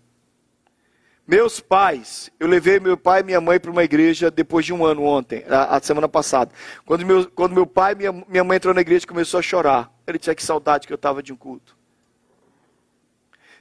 Meus 1.26 1.62
pais, 1.62 2.30
eu 2.38 2.50
levei 2.50 2.82
meu 2.82 2.98
pai 2.98 3.22
e 3.22 3.24
minha 3.24 3.40
mãe 3.40 3.58
para 3.58 3.72
uma 3.72 3.82
igreja 3.82 4.30
depois 4.30 4.66
de 4.66 4.74
um 4.74 4.86
ano 4.86 5.04
ontem, 5.04 5.46
a, 5.48 5.78
a 5.78 5.80
semana 5.80 6.10
passada. 6.10 6.52
Quando 6.86 7.06
meu, 7.06 7.32
quando 7.32 7.54
meu 7.54 7.66
pai 7.66 7.94
e 7.94 7.96
minha, 7.96 8.12
minha 8.28 8.44
mãe 8.44 8.58
entrou 8.58 8.74
na 8.74 8.82
igreja, 8.82 9.08
começou 9.08 9.40
a 9.40 9.42
chorar. 9.42 9.90
Ele 10.06 10.20
tinha 10.20 10.36
que 10.36 10.44
saudade 10.44 10.86
que 10.86 10.92
eu 10.92 10.96
estava 10.96 11.24
de 11.24 11.32
um 11.32 11.38
culto. 11.38 11.78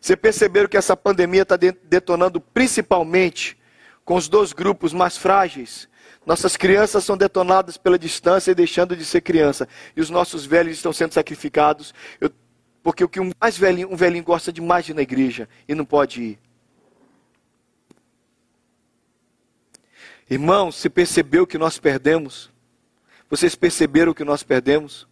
Você 0.00 0.16
perceberam 0.16 0.68
que 0.68 0.76
essa 0.76 0.96
pandemia 0.96 1.42
está 1.42 1.56
detonando 1.56 2.40
principalmente 2.40 3.56
com 4.04 4.16
os 4.16 4.28
dois 4.28 4.52
grupos 4.52 4.92
mais 4.92 5.16
frágeis. 5.16 5.88
Nossas 6.26 6.56
crianças 6.56 7.04
são 7.04 7.16
detonadas 7.16 7.76
pela 7.76 7.96
distância 7.96 8.50
e 8.50 8.56
deixando 8.56 8.96
de 8.96 9.04
ser 9.04 9.20
criança. 9.20 9.68
E 9.94 10.00
os 10.00 10.10
nossos 10.10 10.44
velhos 10.44 10.74
estão 10.74 10.92
sendo 10.92 11.14
sacrificados. 11.14 11.94
Eu 12.20 12.28
porque 12.82 13.04
o 13.04 13.08
que 13.08 13.20
um 13.20 13.30
mais 13.40 13.56
velhinho, 13.56 13.92
um 13.92 13.96
velhinho 13.96 14.24
gosta 14.24 14.52
demais 14.52 14.84
de 14.84 14.92
ir 14.92 14.94
na 14.94 15.02
igreja 15.02 15.48
e 15.68 15.74
não 15.74 15.84
pode 15.84 16.22
ir. 16.22 16.38
Irmãos, 20.28 20.76
se 20.76 20.88
percebeu 20.88 21.46
que 21.46 21.58
nós 21.58 21.78
perdemos? 21.78 22.50
Vocês 23.28 23.54
perceberam 23.54 24.14
que 24.14 24.24
nós 24.24 24.42
perdemos? 24.42 25.08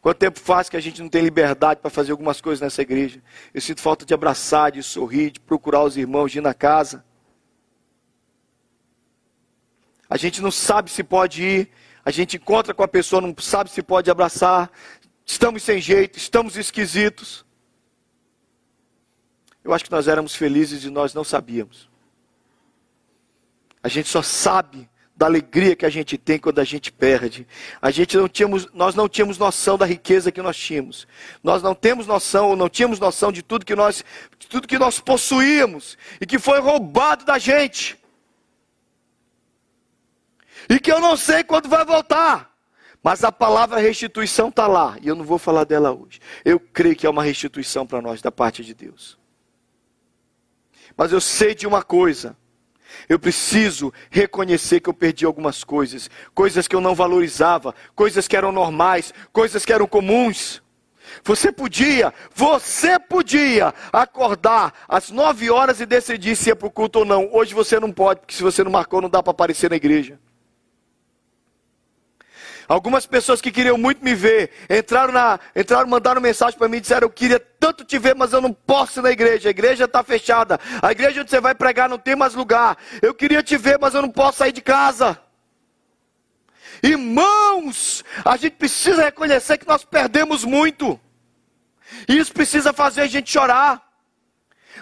Quanto 0.00 0.18
tempo 0.18 0.38
faz 0.38 0.68
que 0.68 0.76
a 0.76 0.80
gente 0.80 1.00
não 1.00 1.08
tem 1.08 1.22
liberdade 1.22 1.80
para 1.80 1.90
fazer 1.90 2.12
algumas 2.12 2.40
coisas 2.40 2.60
nessa 2.60 2.82
igreja? 2.82 3.22
Eu 3.54 3.60
sinto 3.60 3.80
falta 3.80 4.04
de 4.04 4.12
abraçar, 4.12 4.72
de 4.72 4.82
sorrir, 4.82 5.30
de 5.30 5.40
procurar 5.40 5.82
os 5.82 5.96
irmãos, 5.96 6.30
de 6.30 6.38
ir 6.38 6.42
na 6.42 6.54
casa. 6.54 7.04
A 10.08 10.16
gente 10.16 10.42
não 10.42 10.50
sabe 10.50 10.90
se 10.90 11.02
pode 11.02 11.42
ir, 11.42 11.70
a 12.04 12.10
gente 12.10 12.36
encontra 12.36 12.74
com 12.74 12.82
a 12.82 12.88
pessoa, 12.88 13.22
não 13.22 13.34
sabe 13.38 13.70
se 13.70 13.82
pode 13.82 14.10
abraçar, 14.10 14.70
estamos 15.24 15.62
sem 15.62 15.80
jeito, 15.80 16.18
estamos 16.18 16.56
esquisitos. 16.56 17.44
Eu 19.64 19.72
acho 19.72 19.84
que 19.84 19.90
nós 19.90 20.08
éramos 20.08 20.34
felizes 20.34 20.84
e 20.84 20.90
nós 20.90 21.14
não 21.14 21.24
sabíamos. 21.24 21.88
A 23.82 23.88
gente 23.88 24.08
só 24.08 24.22
sabe 24.22 24.88
da 25.14 25.26
alegria 25.26 25.76
que 25.76 25.86
a 25.86 25.90
gente 25.90 26.18
tem 26.18 26.38
quando 26.38 26.58
a 26.58 26.64
gente 26.64 26.90
perde. 26.90 27.46
A 27.80 27.90
gente 27.90 28.16
não 28.16 28.28
tínhamos, 28.28 28.66
nós 28.72 28.94
não 28.94 29.08
tínhamos 29.08 29.38
noção 29.38 29.78
da 29.78 29.86
riqueza 29.86 30.32
que 30.32 30.42
nós 30.42 30.56
tínhamos. 30.56 31.06
Nós 31.42 31.62
não 31.62 31.74
temos 31.74 32.06
noção, 32.06 32.48
ou 32.48 32.56
não 32.56 32.68
tínhamos 32.68 32.98
noção 32.98 33.30
de 33.30 33.42
tudo 33.42 33.64
que 33.64 33.74
nós, 33.74 34.04
de 34.38 34.48
tudo 34.48 34.66
que 34.66 34.78
nós 34.78 34.98
possuíamos 34.98 35.96
e 36.20 36.26
que 36.26 36.38
foi 36.38 36.60
roubado 36.60 37.24
da 37.24 37.38
gente. 37.38 37.98
E 40.68 40.78
que 40.80 40.90
eu 40.90 41.00
não 41.00 41.16
sei 41.16 41.44
quando 41.44 41.68
vai 41.68 41.84
voltar. 41.84 42.51
Mas 43.02 43.24
a 43.24 43.32
palavra 43.32 43.80
restituição 43.80 44.48
está 44.48 44.66
lá, 44.68 44.96
e 45.02 45.08
eu 45.08 45.16
não 45.16 45.24
vou 45.24 45.38
falar 45.38 45.64
dela 45.64 45.90
hoje. 45.90 46.20
Eu 46.44 46.60
creio 46.60 46.94
que 46.94 47.06
é 47.06 47.10
uma 47.10 47.24
restituição 47.24 47.84
para 47.84 48.00
nós 48.00 48.22
da 48.22 48.30
parte 48.30 48.64
de 48.64 48.74
Deus. 48.74 49.18
Mas 50.96 51.10
eu 51.10 51.20
sei 51.20 51.54
de 51.54 51.66
uma 51.66 51.82
coisa. 51.82 52.36
Eu 53.08 53.18
preciso 53.18 53.92
reconhecer 54.10 54.78
que 54.80 54.88
eu 54.88 54.94
perdi 54.94 55.24
algumas 55.24 55.64
coisas, 55.64 56.08
coisas 56.34 56.68
que 56.68 56.76
eu 56.76 56.80
não 56.80 56.94
valorizava, 56.94 57.74
coisas 57.94 58.28
que 58.28 58.36
eram 58.36 58.52
normais, 58.52 59.12
coisas 59.32 59.64
que 59.64 59.72
eram 59.72 59.86
comuns. 59.86 60.62
Você 61.24 61.50
podia, 61.50 62.14
você 62.32 62.98
podia 62.98 63.74
acordar 63.92 64.72
às 64.86 65.10
nove 65.10 65.50
horas 65.50 65.80
e 65.80 65.86
decidir 65.86 66.36
se 66.36 66.50
ia 66.50 66.56
para 66.56 66.68
o 66.68 66.70
culto 66.70 67.00
ou 67.00 67.04
não. 67.04 67.28
Hoje 67.32 67.54
você 67.54 67.80
não 67.80 67.90
pode, 67.90 68.20
porque 68.20 68.34
se 68.34 68.42
você 68.42 68.62
não 68.62 68.70
marcou, 68.70 69.00
não 69.00 69.10
dá 69.10 69.22
para 69.22 69.32
aparecer 69.32 69.70
na 69.70 69.76
igreja. 69.76 70.20
Algumas 72.68 73.06
pessoas 73.06 73.40
que 73.40 73.50
queriam 73.50 73.76
muito 73.76 74.04
me 74.04 74.14
ver, 74.14 74.50
entraram, 74.68 75.12
na, 75.12 75.38
entraram 75.54 75.88
mandaram 75.88 76.20
mensagem 76.20 76.58
para 76.58 76.68
mim 76.68 76.78
e 76.78 76.80
disseram: 76.80 77.06
Eu 77.06 77.10
queria 77.10 77.40
tanto 77.40 77.84
te 77.84 77.98
ver, 77.98 78.14
mas 78.14 78.32
eu 78.32 78.40
não 78.40 78.52
posso 78.52 79.00
ir 79.00 79.02
na 79.02 79.10
igreja. 79.10 79.48
A 79.48 79.50
igreja 79.50 79.84
está 79.84 80.02
fechada. 80.02 80.58
A 80.80 80.92
igreja 80.92 81.20
onde 81.20 81.30
você 81.30 81.40
vai 81.40 81.54
pregar 81.54 81.88
não 81.88 81.98
tem 81.98 82.16
mais 82.16 82.34
lugar. 82.34 82.76
Eu 83.00 83.14
queria 83.14 83.42
te 83.42 83.56
ver, 83.56 83.78
mas 83.80 83.94
eu 83.94 84.02
não 84.02 84.10
posso 84.10 84.38
sair 84.38 84.52
de 84.52 84.60
casa. 84.60 85.18
Irmãos, 86.82 88.04
a 88.24 88.36
gente 88.36 88.54
precisa 88.54 89.04
reconhecer 89.04 89.58
que 89.58 89.66
nós 89.66 89.84
perdemos 89.84 90.44
muito. 90.44 90.98
Isso 92.08 92.32
precisa 92.32 92.72
fazer 92.72 93.02
a 93.02 93.06
gente 93.06 93.30
chorar. 93.30 93.80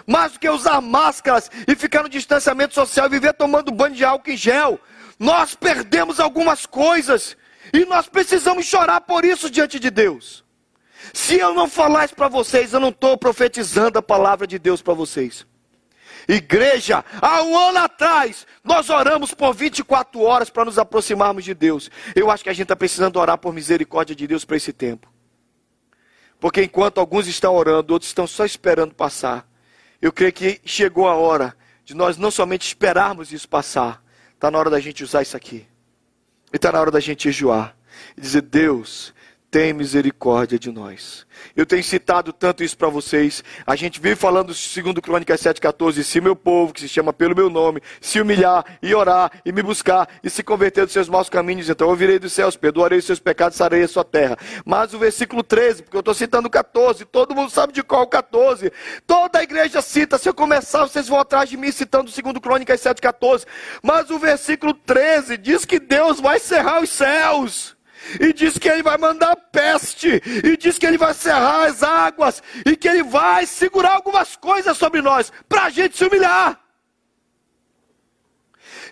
Mais 0.07 0.31
do 0.31 0.39
que 0.39 0.49
usar 0.49 0.81
máscaras 0.81 1.51
e 1.67 1.75
ficar 1.75 2.01
no 2.01 2.09
distanciamento 2.09 2.73
social 2.73 3.05
e 3.05 3.09
viver 3.09 3.33
tomando 3.33 3.71
banho 3.71 3.93
de 3.93 4.03
álcool 4.03 4.31
em 4.31 4.37
gel. 4.37 4.79
Nós 5.19 5.53
perdemos 5.53 6.19
algumas 6.19 6.65
coisas. 6.65 7.37
E 7.73 7.85
nós 7.85 8.07
precisamos 8.07 8.65
chorar 8.65 9.01
por 9.01 9.23
isso 9.23 9.49
diante 9.49 9.79
de 9.79 9.89
Deus. 9.89 10.43
Se 11.13 11.37
eu 11.37 11.53
não 11.53 11.67
falar 11.67 12.05
isso 12.05 12.15
para 12.15 12.27
vocês, 12.27 12.73
eu 12.73 12.79
não 12.79 12.89
estou 12.89 13.17
profetizando 13.17 13.97
a 13.97 14.01
palavra 14.01 14.45
de 14.45 14.59
Deus 14.59 14.81
para 14.81 14.93
vocês. 14.93 15.45
Igreja, 16.27 17.03
há 17.21 17.41
um 17.41 17.57
ano 17.57 17.79
atrás, 17.79 18.45
nós 18.63 18.89
oramos 18.89 19.33
por 19.33 19.53
24 19.53 20.21
horas 20.21 20.49
para 20.49 20.65
nos 20.65 20.77
aproximarmos 20.77 21.43
de 21.43 21.53
Deus. 21.53 21.89
Eu 22.15 22.29
acho 22.29 22.43
que 22.43 22.49
a 22.49 22.53
gente 22.53 22.63
está 22.63 22.75
precisando 22.75 23.17
orar 23.17 23.37
por 23.37 23.53
misericórdia 23.53 24.15
de 24.15 24.27
Deus 24.27 24.45
para 24.45 24.57
esse 24.57 24.71
tempo. 24.71 25.11
Porque 26.39 26.63
enquanto 26.63 26.99
alguns 26.99 27.27
estão 27.27 27.55
orando, 27.55 27.93
outros 27.93 28.09
estão 28.09 28.27
só 28.27 28.45
esperando 28.45 28.93
passar. 28.93 29.47
Eu 30.01 30.11
creio 30.11 30.33
que 30.33 30.61
chegou 30.65 31.07
a 31.07 31.15
hora 31.15 31.55
de 31.83 31.95
nós 31.95 32.17
não 32.17 32.31
somente 32.31 32.65
esperarmos 32.65 33.31
isso 33.31 33.47
passar, 33.47 34.03
está 34.33 34.49
na 34.49 34.57
hora 34.57 34.69
da 34.69 34.79
gente 34.79 35.03
usar 35.03 35.21
isso 35.21 35.35
aqui. 35.35 35.67
E 36.51 36.55
está 36.57 36.71
na 36.71 36.79
hora 36.79 36.91
da 36.91 36.99
gente 36.99 37.23
jejuar 37.23 37.75
e 38.17 38.21
dizer: 38.21 38.41
Deus, 38.41 39.13
tem 39.51 39.73
misericórdia 39.73 40.57
de 40.57 40.71
nós. 40.71 41.27
Eu 41.57 41.65
tenho 41.65 41.83
citado 41.83 42.31
tanto 42.31 42.63
isso 42.63 42.77
para 42.77 42.87
vocês. 42.87 43.43
A 43.67 43.75
gente 43.75 43.99
vive 43.99 44.15
falando, 44.15 44.53
segundo 44.53 45.01
Crônicas 45.01 45.41
7,14, 45.41 46.03
se 46.03 46.21
meu 46.21 46.37
povo, 46.37 46.71
que 46.71 46.79
se 46.79 46.87
chama 46.87 47.11
pelo 47.11 47.35
meu 47.35 47.49
nome, 47.49 47.81
se 47.99 48.21
humilhar 48.21 48.63
e 48.81 48.95
orar 48.95 49.29
e 49.45 49.51
me 49.51 49.61
buscar 49.61 50.07
e 50.23 50.29
se 50.29 50.41
converter 50.41 50.85
dos 50.85 50.93
seus 50.93 51.09
maus 51.09 51.27
caminhos, 51.27 51.69
então 51.69 51.89
eu 51.89 51.95
virei 51.97 52.17
dos 52.17 52.31
céus, 52.31 52.55
perdoarei 52.55 52.99
os 52.99 53.05
seus 53.05 53.19
pecados, 53.19 53.57
sarei 53.57 53.83
a 53.83 53.87
sua 53.89 54.05
terra. 54.05 54.37
Mas 54.63 54.93
o 54.93 54.99
versículo 54.99 55.43
13, 55.43 55.83
porque 55.83 55.97
eu 55.97 56.01
estou 56.01 56.13
citando 56.13 56.49
14, 56.49 57.03
todo 57.03 57.35
mundo 57.35 57.51
sabe 57.51 57.73
de 57.73 57.83
qual 57.83 58.07
14. 58.07 58.71
Toda 59.05 59.39
a 59.39 59.43
igreja 59.43 59.81
cita, 59.81 60.17
se 60.17 60.29
eu 60.29 60.33
começar, 60.33 60.83
vocês 60.83 61.09
vão 61.09 61.19
atrás 61.19 61.49
de 61.49 61.57
mim 61.57 61.71
citando 61.73 62.09
segundo 62.09 62.39
Crônicas 62.39 62.79
7,14. 62.79 63.45
Mas 63.83 64.09
o 64.09 64.17
versículo 64.17 64.73
13 64.73 65.37
diz 65.37 65.65
que 65.65 65.77
Deus 65.77 66.21
vai 66.21 66.39
cerrar 66.39 66.81
os 66.81 66.89
céus 66.89 67.75
e 68.19 68.33
diz 68.33 68.57
que 68.57 68.67
ele 68.69 68.83
vai 68.83 68.97
mandar 68.97 69.35
peste, 69.51 70.21
e 70.43 70.57
diz 70.57 70.77
que 70.77 70.85
ele 70.85 70.97
vai 70.97 71.13
cerrar 71.13 71.67
as 71.67 71.83
águas, 71.83 72.41
e 72.65 72.75
que 72.75 72.87
ele 72.87 73.03
vai 73.03 73.45
segurar 73.45 73.95
algumas 73.95 74.35
coisas 74.35 74.77
sobre 74.77 75.01
nós, 75.01 75.31
para 75.47 75.63
a 75.63 75.69
gente 75.69 75.97
se 75.97 76.05
humilhar. 76.05 76.59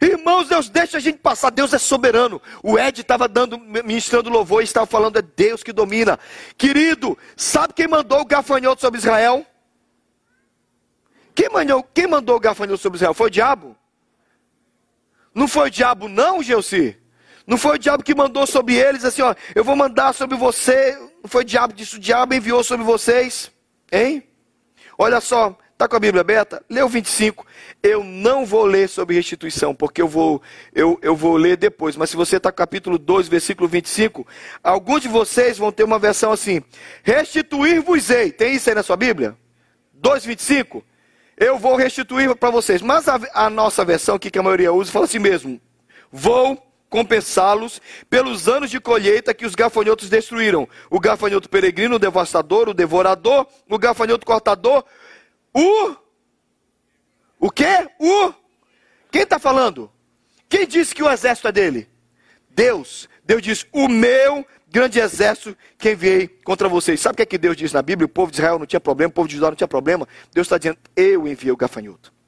Irmãos, 0.02 0.48
Deus 0.48 0.70
deixa 0.70 0.98
a 0.98 1.00
gente 1.00 1.18
passar, 1.18 1.50
Deus 1.50 1.74
é 1.74 1.78
soberano. 1.78 2.42
O 2.64 2.80
Ed 2.80 3.02
estava 3.02 3.28
dando, 3.28 3.60
ministrando 3.60 4.30
louvor 4.30 4.62
e 4.62 4.64
estava 4.64 4.86
falando, 4.86 5.20
é 5.20 5.22
Deus 5.22 5.62
que 5.62 5.74
domina. 5.74 6.18
Querido, 6.58 7.18
sabe 7.36 7.74
quem 7.74 7.88
mandou 7.88 8.22
o 8.22 8.26
gafanhoto 8.26 8.80
sobre 8.80 8.98
Israel? 8.98 9.46
Quem 11.36 11.50
mandou, 11.50 11.84
quem 11.84 12.08
mandou 12.08 12.38
o 12.38 12.40
gafanhoto 12.40 12.82
sobre 12.82 12.98
Israel? 12.98 13.14
Foi 13.14 13.28
o 13.28 13.32
diabo? 13.32 13.76
Não 15.34 15.48
foi 15.48 15.68
o 15.68 15.72
diabo, 15.72 16.08
não, 16.08 16.42
Gelsi? 16.42 16.98
Não 17.50 17.58
foi 17.58 17.78
o 17.78 17.80
diabo 17.80 18.04
que 18.04 18.14
mandou 18.14 18.46
sobre 18.46 18.76
eles 18.76 19.04
assim, 19.04 19.24
ó, 19.24 19.34
eu 19.56 19.64
vou 19.64 19.76
mandar 19.76 20.14
sobre 20.14 20.38
você. 20.38 20.96
Não 21.24 21.28
foi 21.28 21.42
o 21.42 21.46
diabo 21.46 21.74
disso, 21.74 21.96
o 21.96 22.00
diabo 22.00 22.36
enviou 22.36 22.64
sobre 22.64 22.86
vocês. 22.86 23.52
Hein? 23.92 24.24
Olha 24.96 25.20
só, 25.20 25.58
tá 25.76 25.88
com 25.88 25.96
a 25.96 26.00
Bíblia 26.00 26.22
aberta? 26.22 26.64
O 26.70 26.88
25. 26.88 27.44
Eu 27.82 28.04
não 28.04 28.46
vou 28.46 28.66
ler 28.66 28.88
sobre 28.88 29.16
restituição, 29.16 29.74
porque 29.74 30.00
eu 30.00 30.08
vou, 30.08 30.40
eu, 30.76 31.00
eu 31.02 31.16
vou 31.16 31.36
ler 31.38 31.58
depois. 31.58 31.98
Mas 31.98 32.12
se 32.12 32.16
você 32.16 32.38
está 32.38 32.52
capítulo 32.52 33.00
2, 33.00 33.28
versículo 33.28 33.68
25, 33.68 34.28
alguns 34.64 35.02
de 35.02 35.08
vocês 35.08 35.58
vão 35.58 35.72
ter 35.72 35.84
uma 35.84 35.98
versão 35.98 36.32
assim: 36.32 36.62
Restituir-vos-ei. 37.02 38.32
Tem 38.32 38.54
isso 38.54 38.70
aí 38.70 38.76
na 38.76 38.84
sua 38.84 38.96
Bíblia? 38.96 39.36
2,25. 40.00 40.84
Eu 41.36 41.58
vou 41.58 41.76
restituir 41.76 42.36
para 42.36 42.52
vocês. 42.52 42.80
Mas 42.80 43.08
a, 43.08 43.20
a 43.34 43.50
nossa 43.50 43.84
versão, 43.84 44.20
que 44.20 44.38
a 44.38 44.44
maioria 44.44 44.72
usa, 44.72 44.92
fala 44.92 45.06
assim 45.06 45.18
mesmo: 45.18 45.60
Vou 46.12 46.69
compensá-los 46.90 47.82
pelos 48.10 48.48
anos 48.48 48.70
de 48.70 48.80
colheita 48.80 49.34
que 49.34 49.46
os 49.46 49.56
gafanhotos 49.56 50.10
destruíram. 50.10 50.68
O 50.90 51.00
gafanhoto 51.00 51.50
peregrino, 51.50 51.96
o 51.96 52.00
devastador, 52.00 52.68
o 52.68 52.74
devorador, 52.74 53.48
o 53.70 53.78
gafanhoto 53.78 54.26
cortador, 54.26 54.84
o. 55.54 55.96
O 57.40 57.50
quê? 57.50 57.88
O. 58.00 58.34
Quem 59.12 59.22
está 59.22 59.40
falando? 59.40 59.92
Quem 60.50 60.68
disse 60.68 60.94
que 60.94 61.04
o 61.04 61.10
exército 61.10 61.48
é 61.48 61.52
dele? 61.52 61.90
Deus. 62.50 63.08
Deus 63.24 63.42
diz: 63.42 63.66
O 63.72 63.88
meu 63.88 64.46
grande 64.68 65.00
exército 65.00 65.56
que 65.78 65.92
enviei 65.92 66.28
contra 66.28 66.68
vocês. 66.68 67.00
Sabe 67.00 67.14
o 67.14 67.18
que, 67.18 67.24
é 67.24 67.26
que 67.26 67.38
Deus 67.38 67.56
diz 67.56 67.72
na 67.72 67.82
Bíblia? 67.82 68.06
O 68.06 68.10
povo 68.10 68.32
de 68.32 68.38
Israel 68.38 68.60
não 68.60 68.66
tinha 68.66 68.80
problema, 68.80 69.10
o 69.10 69.14
povo 69.14 69.28
de 69.28 69.36
Judá 69.36 69.50
não 69.50 69.56
tinha 69.56 69.68
problema. 69.68 70.08
Deus 70.34 70.46
está 70.46 70.58
dizendo: 70.58 70.78
Eu 70.96 71.28
enviei 71.28 71.52
o 71.52 71.58
gafanhoto. 71.58 72.19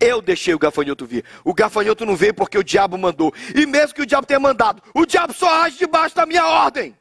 Eu 0.00 0.20
deixei 0.20 0.54
o 0.54 0.58
gafanhoto 0.58 1.06
vir. 1.06 1.24
O 1.44 1.54
gafanhoto 1.54 2.04
não 2.04 2.16
veio 2.16 2.34
porque 2.34 2.58
o 2.58 2.64
diabo 2.64 2.96
mandou. 2.96 3.32
E 3.54 3.66
mesmo 3.66 3.94
que 3.94 4.02
o 4.02 4.06
diabo 4.06 4.26
tenha 4.26 4.40
mandado, 4.40 4.82
o 4.94 5.06
diabo 5.06 5.32
só 5.32 5.62
age 5.62 5.78
debaixo 5.78 6.14
da 6.14 6.26
minha 6.26 6.46
ordem. 6.46 6.96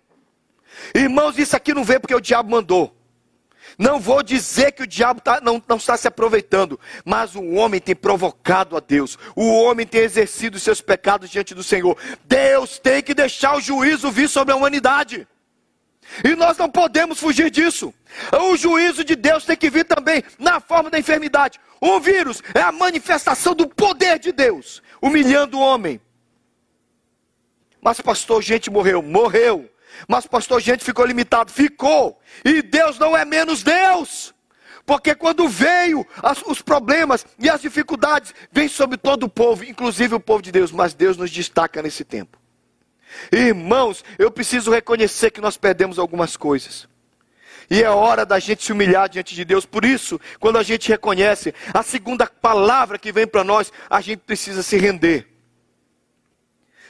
Irmãos, 0.93 1.37
isso 1.37 1.55
aqui 1.55 1.73
não 1.73 1.83
veio 1.83 1.99
porque 1.99 2.15
o 2.15 2.21
diabo 2.21 2.49
mandou. 2.51 2.93
Não 3.77 3.99
vou 3.99 4.23
dizer 4.23 4.71
que 4.71 4.83
o 4.83 4.87
diabo 4.87 5.21
tá, 5.21 5.39
não, 5.41 5.61
não, 5.67 5.77
está 5.77 5.95
se 5.97 6.07
aproveitando, 6.07 6.79
mas 7.05 7.35
o 7.35 7.43
homem 7.53 7.79
tem 7.79 7.95
provocado 7.95 8.75
a 8.75 8.79
Deus, 8.79 9.19
o 9.35 9.51
homem 9.51 9.85
tem 9.85 10.01
exercido 10.01 10.59
seus 10.59 10.81
pecados 10.81 11.29
diante 11.29 11.53
do 11.53 11.63
Senhor. 11.63 11.95
Deus 12.25 12.79
tem 12.79 13.03
que 13.03 13.13
deixar 13.13 13.55
o 13.55 13.61
juízo 13.61 14.11
vir 14.11 14.29
sobre 14.29 14.53
a 14.53 14.57
humanidade. 14.57 15.27
E 16.23 16.35
nós 16.35 16.57
não 16.57 16.69
podemos 16.69 17.19
fugir 17.19 17.49
disso. 17.49 17.93
O 18.39 18.57
juízo 18.57 19.03
de 19.03 19.15
Deus 19.15 19.45
tem 19.45 19.55
que 19.55 19.69
vir 19.69 19.85
também 19.85 20.23
na 20.39 20.59
forma 20.59 20.89
da 20.89 20.99
enfermidade. 20.99 21.59
O 21.79 21.99
vírus 21.99 22.41
é 22.53 22.61
a 22.61 22.71
manifestação 22.71 23.53
do 23.53 23.67
poder 23.67 24.19
de 24.19 24.31
Deus, 24.31 24.81
humilhando 25.01 25.57
o 25.57 25.61
homem. 25.61 26.01
Mas, 27.81 28.01
pastor, 28.01 28.41
gente 28.41 28.69
morreu. 28.69 29.01
Morreu. 29.01 29.69
Mas, 30.07 30.25
pastor, 30.25 30.59
gente 30.59 30.83
ficou 30.83 31.05
limitado. 31.05 31.51
Ficou. 31.51 32.19
E 32.43 32.61
Deus 32.61 32.97
não 32.97 33.15
é 33.15 33.23
menos 33.23 33.63
Deus. 33.63 34.33
Porque 34.85 35.13
quando 35.13 35.47
veio 35.47 36.05
as, 36.23 36.41
os 36.43 36.61
problemas 36.61 37.25
e 37.37 37.49
as 37.49 37.61
dificuldades, 37.61 38.33
vem 38.51 38.67
sobre 38.67 38.97
todo 38.97 39.23
o 39.23 39.29
povo, 39.29 39.65
inclusive 39.65 40.15
o 40.15 40.19
povo 40.19 40.41
de 40.41 40.51
Deus. 40.51 40.71
Mas 40.71 40.93
Deus 40.93 41.17
nos 41.17 41.29
destaca 41.29 41.81
nesse 41.81 42.03
tempo. 42.03 42.36
Irmãos, 43.31 44.03
eu 44.17 44.29
preciso 44.31 44.71
reconhecer 44.71 45.31
que 45.31 45.41
nós 45.41 45.57
perdemos 45.57 45.99
algumas 45.99 46.35
coisas. 46.37 46.87
E 47.69 47.83
é 47.83 47.89
hora 47.89 48.25
da 48.25 48.39
gente 48.39 48.63
se 48.63 48.71
humilhar 48.71 49.09
diante 49.09 49.35
de 49.35 49.43
Deus. 49.43 49.65
Por 49.65 49.83
isso, 49.83 50.19
quando 50.39 50.57
a 50.57 50.63
gente 50.63 50.87
reconhece 50.87 51.53
a 51.73 51.83
segunda 51.83 52.25
palavra 52.25 52.97
que 52.97 53.11
vem 53.11 53.27
para 53.27 53.43
nós, 53.43 53.71
a 53.89 53.99
gente 53.99 54.19
precisa 54.19 54.63
se 54.63 54.77
render. 54.77 55.27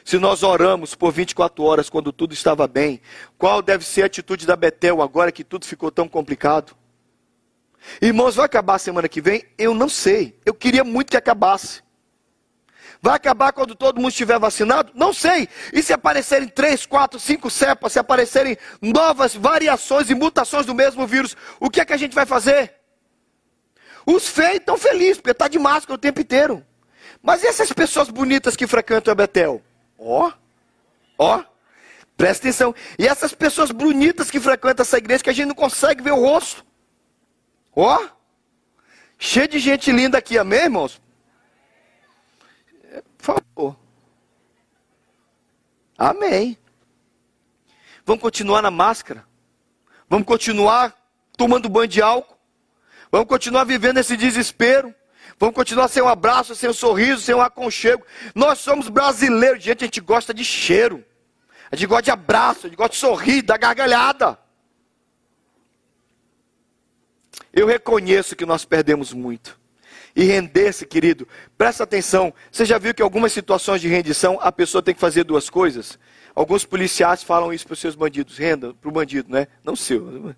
Se 0.05 0.17
nós 0.17 0.43
oramos 0.43 0.95
por 0.95 1.11
24 1.11 1.63
horas 1.63 1.89
quando 1.89 2.13
tudo 2.13 2.33
estava 2.33 2.67
bem, 2.67 3.01
qual 3.37 3.61
deve 3.61 3.83
ser 3.83 4.03
a 4.03 4.05
atitude 4.05 4.45
da 4.45 4.55
Betel 4.55 5.01
agora 5.01 5.31
que 5.31 5.43
tudo 5.43 5.65
ficou 5.65 5.91
tão 5.91 6.07
complicado? 6.07 6.77
Irmãos, 8.01 8.35
vai 8.35 8.45
acabar 8.45 8.79
semana 8.79 9.09
que 9.09 9.19
vem? 9.19 9.43
Eu 9.57 9.73
não 9.73 9.89
sei. 9.89 10.39
Eu 10.45 10.53
queria 10.53 10.83
muito 10.83 11.09
que 11.09 11.17
acabasse. 11.17 11.81
Vai 13.01 13.15
acabar 13.15 13.53
quando 13.53 13.75
todo 13.75 13.97
mundo 13.97 14.09
estiver 14.09 14.39
vacinado? 14.39 14.91
Não 14.95 15.13
sei. 15.13 15.47
E 15.71 15.83
se 15.83 15.93
aparecerem 15.93 16.47
três, 16.47 16.85
quatro, 16.85 17.19
cinco 17.19 17.49
cepas, 17.49 17.93
se 17.93 17.99
aparecerem 17.99 18.57
novas 18.81 19.35
variações 19.35 20.09
e 20.09 20.15
mutações 20.15 20.65
do 20.65 20.73
mesmo 20.73 21.05
vírus, 21.05 21.35
o 21.59 21.69
que 21.69 21.81
é 21.81 21.85
que 21.85 21.93
a 21.93 21.97
gente 21.97 22.15
vai 22.15 22.25
fazer? 22.25 22.73
Os 24.05 24.27
feios 24.27 24.55
estão 24.55 24.77
felizes, 24.77 25.17
porque 25.17 25.31
está 25.31 25.47
de 25.47 25.59
máscara 25.59 25.93
o 25.93 25.97
tempo 25.97 26.21
inteiro. 26.21 26.65
Mas 27.21 27.43
e 27.43 27.47
essas 27.47 27.71
pessoas 27.71 28.09
bonitas 28.09 28.55
que 28.55 28.65
frequentam 28.65 29.11
a 29.11 29.15
Betel? 29.15 29.61
Ó, 29.97 30.27
oh, 30.27 30.33
ó, 31.17 31.39
oh, 31.39 31.43
presta 32.15 32.47
atenção. 32.47 32.73
E 32.97 33.07
essas 33.07 33.33
pessoas 33.33 33.69
bonitas 33.69 34.31
que 34.31 34.39
frequentam 34.39 34.83
essa 34.83 34.97
igreja 34.97 35.23
que 35.23 35.29
a 35.29 35.33
gente 35.33 35.47
não 35.47 35.55
consegue 35.55 36.01
ver 36.01 36.11
o 36.11 36.21
rosto. 36.21 36.65
Ó, 37.75 37.99
oh, 38.01 38.09
cheio 39.19 39.47
de 39.47 39.59
gente 39.59 39.91
linda 39.91 40.17
aqui, 40.17 40.37
amém, 40.37 40.61
irmãos? 40.61 41.01
Por 43.17 43.25
favor. 43.25 43.75
Amém. 45.97 46.57
Vamos 48.05 48.21
continuar 48.21 48.61
na 48.61 48.71
máscara. 48.71 49.25
Vamos 50.09 50.27
continuar 50.27 50.95
tomando 51.35 51.67
banho 51.67 51.87
de 51.87 52.01
álcool. 52.01 52.37
Vamos 53.11 53.27
continuar 53.27 53.65
vivendo 53.65 53.97
esse 53.97 54.15
desespero. 54.15 54.93
Vamos 55.39 55.55
continuar 55.55 55.87
sem 55.87 56.01
um 56.01 56.07
abraço, 56.07 56.55
sem 56.55 56.69
um 56.69 56.73
sorriso, 56.73 57.21
sem 57.21 57.35
um 57.35 57.41
aconchego. 57.41 58.05
Nós 58.33 58.59
somos 58.59 58.89
brasileiros, 58.89 59.63
gente, 59.63 59.83
a 59.83 59.87
gente 59.87 60.01
gosta 60.01 60.33
de 60.33 60.43
cheiro. 60.43 61.03
A 61.71 61.75
gente 61.75 61.87
gosta 61.87 62.03
de 62.03 62.11
abraço, 62.11 62.65
a 62.65 62.69
gente 62.69 62.77
gosta 62.77 62.93
de 62.93 62.99
sorrir, 62.99 63.41
da 63.41 63.57
gargalhada. 63.57 64.39
Eu 67.51 67.67
reconheço 67.67 68.35
que 68.35 68.45
nós 68.45 68.63
perdemos 68.63 69.13
muito 69.13 69.56
e 70.17 70.23
render-se, 70.23 70.83
querido. 70.83 71.27
Presta 71.55 71.83
atenção. 71.83 72.33
Você 72.51 72.65
já 72.65 72.79
viu 72.79 72.91
que 72.91 73.03
em 73.03 73.05
algumas 73.05 73.31
situações 73.31 73.79
de 73.79 73.87
rendição 73.87 74.39
a 74.41 74.51
pessoa 74.51 74.81
tem 74.81 74.95
que 74.95 74.99
fazer 74.99 75.23
duas 75.23 75.47
coisas? 75.47 75.99
Alguns 76.33 76.65
policiais 76.65 77.21
falam 77.21 77.53
isso 77.53 77.67
para 77.67 77.75
os 77.75 77.79
seus 77.79 77.93
bandidos. 77.93 78.35
Renda 78.35 78.73
para 78.73 78.89
o 78.89 78.91
bandido, 78.91 79.31
né? 79.31 79.45
Não 79.63 79.75
seu. 79.75 80.35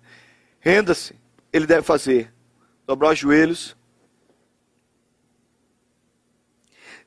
Renda-se. 0.60 1.18
Ele 1.50 1.66
deve 1.66 1.80
fazer. 1.80 2.30
Dobrar 2.86 3.14
os 3.14 3.18
joelhos. 3.18 3.74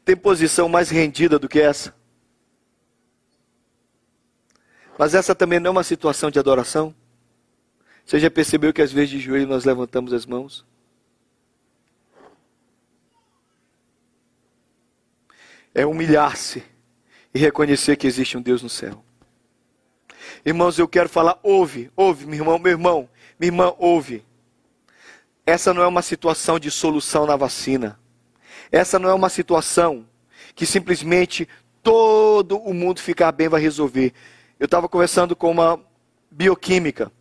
Tem 0.03 0.17
posição 0.17 0.67
mais 0.67 0.89
rendida 0.89 1.37
do 1.37 1.47
que 1.47 1.61
essa? 1.61 1.93
Mas 4.97 5.13
essa 5.13 5.35
também 5.35 5.59
não 5.59 5.67
é 5.67 5.71
uma 5.73 5.83
situação 5.83 6.31
de 6.31 6.39
adoração? 6.39 6.93
Você 8.03 8.19
já 8.19 8.31
percebeu 8.31 8.73
que 8.73 8.81
às 8.81 8.91
vezes 8.91 9.11
de 9.11 9.19
joelho 9.19 9.47
nós 9.47 9.63
levantamos 9.63 10.11
as 10.11 10.25
mãos? 10.25 10.65
É 15.73 15.85
humilhar-se 15.85 16.63
e 17.33 17.39
reconhecer 17.39 17.95
que 17.95 18.07
existe 18.07 18.37
um 18.37 18.41
Deus 18.41 18.61
no 18.61 18.69
céu. 18.69 19.03
Irmãos, 20.45 20.77
eu 20.77 20.87
quero 20.87 21.09
falar, 21.09 21.39
ouve, 21.41 21.91
ouve, 21.95 22.25
meu 22.25 22.39
irmão, 22.39 22.59
meu 22.59 22.71
irmão, 22.71 23.09
minha 23.39 23.49
irmã, 23.49 23.73
ouve. 23.77 24.25
Essa 25.45 25.73
não 25.73 25.81
é 25.81 25.87
uma 25.87 26.01
situação 26.01 26.59
de 26.59 26.71
solução 26.71 27.25
na 27.25 27.35
vacina. 27.35 27.99
Essa 28.71 28.97
não 28.97 29.09
é 29.09 29.13
uma 29.13 29.29
situação 29.29 30.07
que 30.55 30.65
simplesmente 30.65 31.47
todo 31.81 32.57
o 32.57 32.73
mundo 32.73 33.01
ficar 33.01 33.31
bem, 33.31 33.49
vai 33.49 33.61
resolver. 33.61 34.13
Eu 34.59 34.65
estava 34.65 34.87
conversando 34.87 35.35
com 35.35 35.51
uma 35.51 35.79
bioquímica 36.31 37.11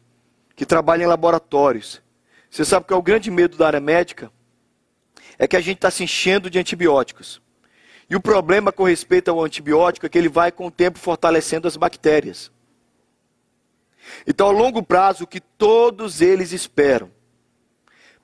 que 0.55 0.65
trabalha 0.65 1.03
em 1.03 1.07
laboratórios. 1.07 2.01
Você 2.49 2.65
sabe 2.65 2.87
que 2.87 2.93
é 2.93 2.97
o 2.97 3.03
grande 3.03 3.31
medo 3.31 3.57
da 3.57 3.67
área 3.67 3.81
médica? 3.81 4.31
É 5.39 5.49
que 5.49 5.57
a 5.57 5.61
gente 5.61 5.79
está 5.79 5.91
se 5.91 6.05
enchendo 6.05 6.49
de 6.49 6.59
antibióticos. 6.59 7.42
E 8.09 8.17
o 8.17 8.21
problema 8.21 8.73
com 8.73 8.85
respeito 8.85 9.31
ao 9.31 9.43
antibiótico 9.43 10.07
é 10.07 10.09
que 10.09 10.19
ele 10.19 10.29
vai 10.29 10.53
com 10.53 10.67
o 10.67 10.71
tempo 10.71 10.99
fortalecendo 10.99 11.67
as 11.69 11.77
bactérias. 11.77 12.51
Então, 14.27 14.49
a 14.49 14.53
longo 14.53 14.83
prazo, 14.83 15.25
o 15.25 15.27
que 15.27 15.41
todos 15.41 16.21
eles 16.21 16.53
esperam, 16.53 17.11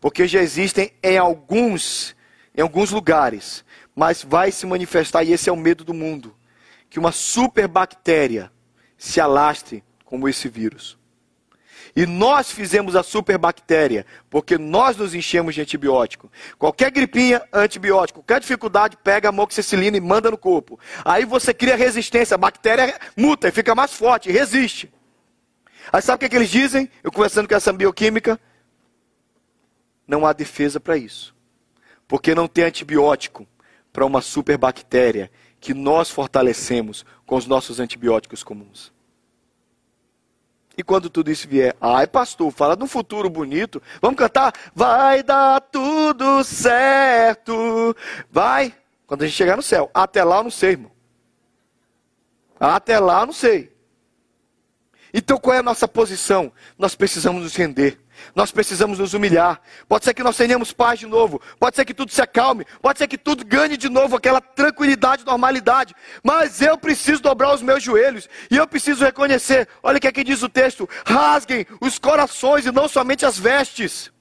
porque 0.01 0.27
já 0.27 0.41
existem 0.41 0.93
em 1.03 1.17
alguns, 1.17 2.14
em 2.57 2.61
alguns 2.61 2.91
lugares, 2.91 3.64
mas 3.95 4.23
vai 4.23 4.51
se 4.51 4.67
manifestar, 4.67 5.23
e 5.23 5.33
esse 5.33 5.49
é 5.49 5.53
o 5.53 5.57
medo 5.57 5.85
do 5.85 5.95
mundo, 5.95 6.37
que 6.91 6.99
uma 6.99 7.12
superbactéria 7.12 8.51
se 8.97 9.21
alastre 9.21 9.85
como 10.05 10.29
esse 10.29 10.49
vírus. 10.49 10.98
E 11.99 12.07
nós 12.07 12.49
fizemos 12.49 12.95
a 12.95 13.03
superbactéria, 13.03 14.07
porque 14.31 14.57
nós 14.57 14.97
nos 14.97 15.17
enchemos 15.17 15.53
de 15.53 15.63
antibiótico. 15.63 16.31
Qualquer 16.57 16.93
gripinha, 16.93 17.43
antibiótico. 17.53 18.21
Qualquer 18.21 18.39
dificuldade, 18.39 18.97
pega 19.03 19.27
a 19.27 19.31
amoxicilina 19.31 19.97
e 19.97 20.01
manda 20.01 20.31
no 20.31 20.39
corpo. 20.39 20.79
Aí 21.05 21.25
você 21.25 21.53
cria 21.53 21.75
resistência, 21.75 22.37
a 22.37 22.39
bactéria 22.39 22.97
muta 23.17 23.49
e 23.49 23.51
fica 23.51 23.75
mais 23.75 23.93
forte, 23.93 24.31
resiste. 24.31 24.95
Aí 25.93 26.01
sabe 26.01 26.15
o 26.15 26.19
que, 26.21 26.27
é 26.27 26.29
que 26.29 26.37
eles 26.37 26.51
dizem? 26.51 26.89
Eu 27.03 27.11
conversando 27.11 27.49
com 27.49 27.57
essa 27.57 27.73
bioquímica. 27.73 28.39
Não 30.07 30.25
há 30.25 30.33
defesa 30.33 30.79
para 30.79 30.97
isso. 30.97 31.35
Porque 32.07 32.33
não 32.33 32.47
tem 32.47 32.63
antibiótico 32.63 33.45
para 33.93 34.07
uma 34.07 34.21
superbactéria 34.21 35.33
que 35.59 35.75
nós 35.75 36.09
fortalecemos 36.11 37.05
com 37.27 37.35
os 37.35 37.49
nossos 37.49 37.81
antibióticos 37.81 38.45
comuns. 38.45 38.97
E 40.79 40.83
quando 40.85 41.11
tudo 41.11 41.29
isso 41.29 41.49
vier, 41.49 41.77
ai 41.81 42.07
pastor, 42.07 42.53
fala 42.53 42.77
de 42.77 42.85
um 42.85 42.87
futuro 42.87 43.29
bonito. 43.29 43.83
Vamos 44.01 44.17
cantar? 44.17 44.55
Vai 44.73 45.25
dar 45.25 45.61
tudo 45.61 46.45
certo. 46.45 47.97
Vai. 48.31 48.73
Quando 49.05 49.25
a 49.25 49.27
gente 49.27 49.35
chegar 49.35 49.57
no 49.57 49.62
céu. 49.62 49.91
Até 49.93 50.23
lá 50.23 50.37
eu 50.37 50.45
não 50.45 50.51
sei, 50.53 50.71
irmão. 50.71 50.93
Até 52.61 52.97
lá 53.01 53.23
eu 53.23 53.27
não 53.27 53.33
sei. 53.33 53.77
Então 55.12 55.37
qual 55.37 55.57
é 55.57 55.59
a 55.59 55.64
nossa 55.64 55.88
posição? 55.88 56.53
Nós 56.79 56.95
precisamos 56.95 57.43
nos 57.43 57.57
render. 57.57 57.99
Nós 58.35 58.51
precisamos 58.51 58.99
nos 58.99 59.15
humilhar. 59.15 59.61
Pode 59.89 60.05
ser 60.05 60.15
que 60.15 60.23
nós 60.23 60.37
tenhamos 60.37 60.73
paz 60.73 60.99
de 60.99 61.07
novo. 61.07 61.41
Pode 61.59 61.77
ser 61.77 61.85
que 61.85 61.95
tudo 61.95 62.13
se 62.13 62.21
acalme. 62.21 62.65
Pode 62.81 62.99
ser 62.99 63.09
que 63.09 63.19
tudo 63.19 63.45
ganhe 63.45 63.77
de 63.77 63.89
novo 63.89 64.17
aquela 64.17 64.41
tranquilidade, 64.41 65.25
normalidade. 65.25 65.95
Mas 66.23 66.61
eu 66.61 66.77
preciso 66.79 67.23
dobrar 67.23 67.55
os 67.55 67.63
meus 67.63 67.83
joelhos. 67.83 68.29
E 68.51 68.57
eu 68.57 68.67
preciso 68.67 69.05
reconhecer. 69.05 69.69
Olha 69.83 69.99
o 69.99 70.01
que 70.01 70.09
aqui 70.09 70.25
diz 70.25 70.43
o 70.43 70.49
texto: 70.49 70.89
rasguem 71.05 71.67
os 71.81 71.99
corações 71.99 72.67
e 72.67 72.73
não 72.73 72.89
somente 72.89 73.27
as 73.27 73.39
vestes. 73.39 74.13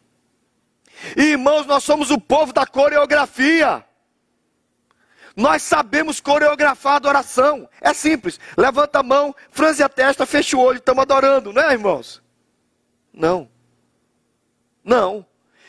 irmãos, 1.15 1.65
nós 1.65 1.83
somos 1.83 2.11
o 2.11 2.19
povo 2.19 2.53
da 2.53 2.65
coreografia. 2.65 3.83
Nós 5.37 5.61
sabemos 5.61 6.19
coreografar 6.19 6.93
a 6.93 6.95
adoração. 6.95 7.69
É 7.79 7.93
simples. 7.93 8.39
Levanta 8.57 8.99
a 8.99 9.03
mão, 9.03 9.35
franze 9.51 9.83
a 9.83 9.87
testa, 9.87 10.25
fecha 10.25 10.57
o 10.57 10.59
olho, 10.59 10.79
estamos 10.79 11.03
adorando, 11.03 11.53
não 11.53 11.61
é, 11.61 11.73
irmãos? 11.73 12.23
Não. 13.13 13.47
Não. 14.87 15.25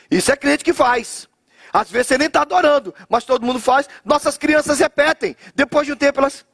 Isso 0.09 0.31
é 0.31 0.37
crente 0.37 0.63
que 0.63 0.73
faz. 0.73 1.27
Às 1.73 1.91
vezes 1.91 2.07
você 2.07 2.17
nem 2.17 2.27
está 2.27 2.41
adorando, 2.41 2.95
mas 3.09 3.25
todo 3.25 3.45
mundo 3.45 3.59
faz. 3.59 3.87
Nossas 4.03 4.37
crianças 4.37 4.79
repetem. 4.79 5.35
Depois 5.53 5.85
de 5.85 5.93
um 5.93 5.97
tempo 5.97 6.19
elas. 6.19 6.45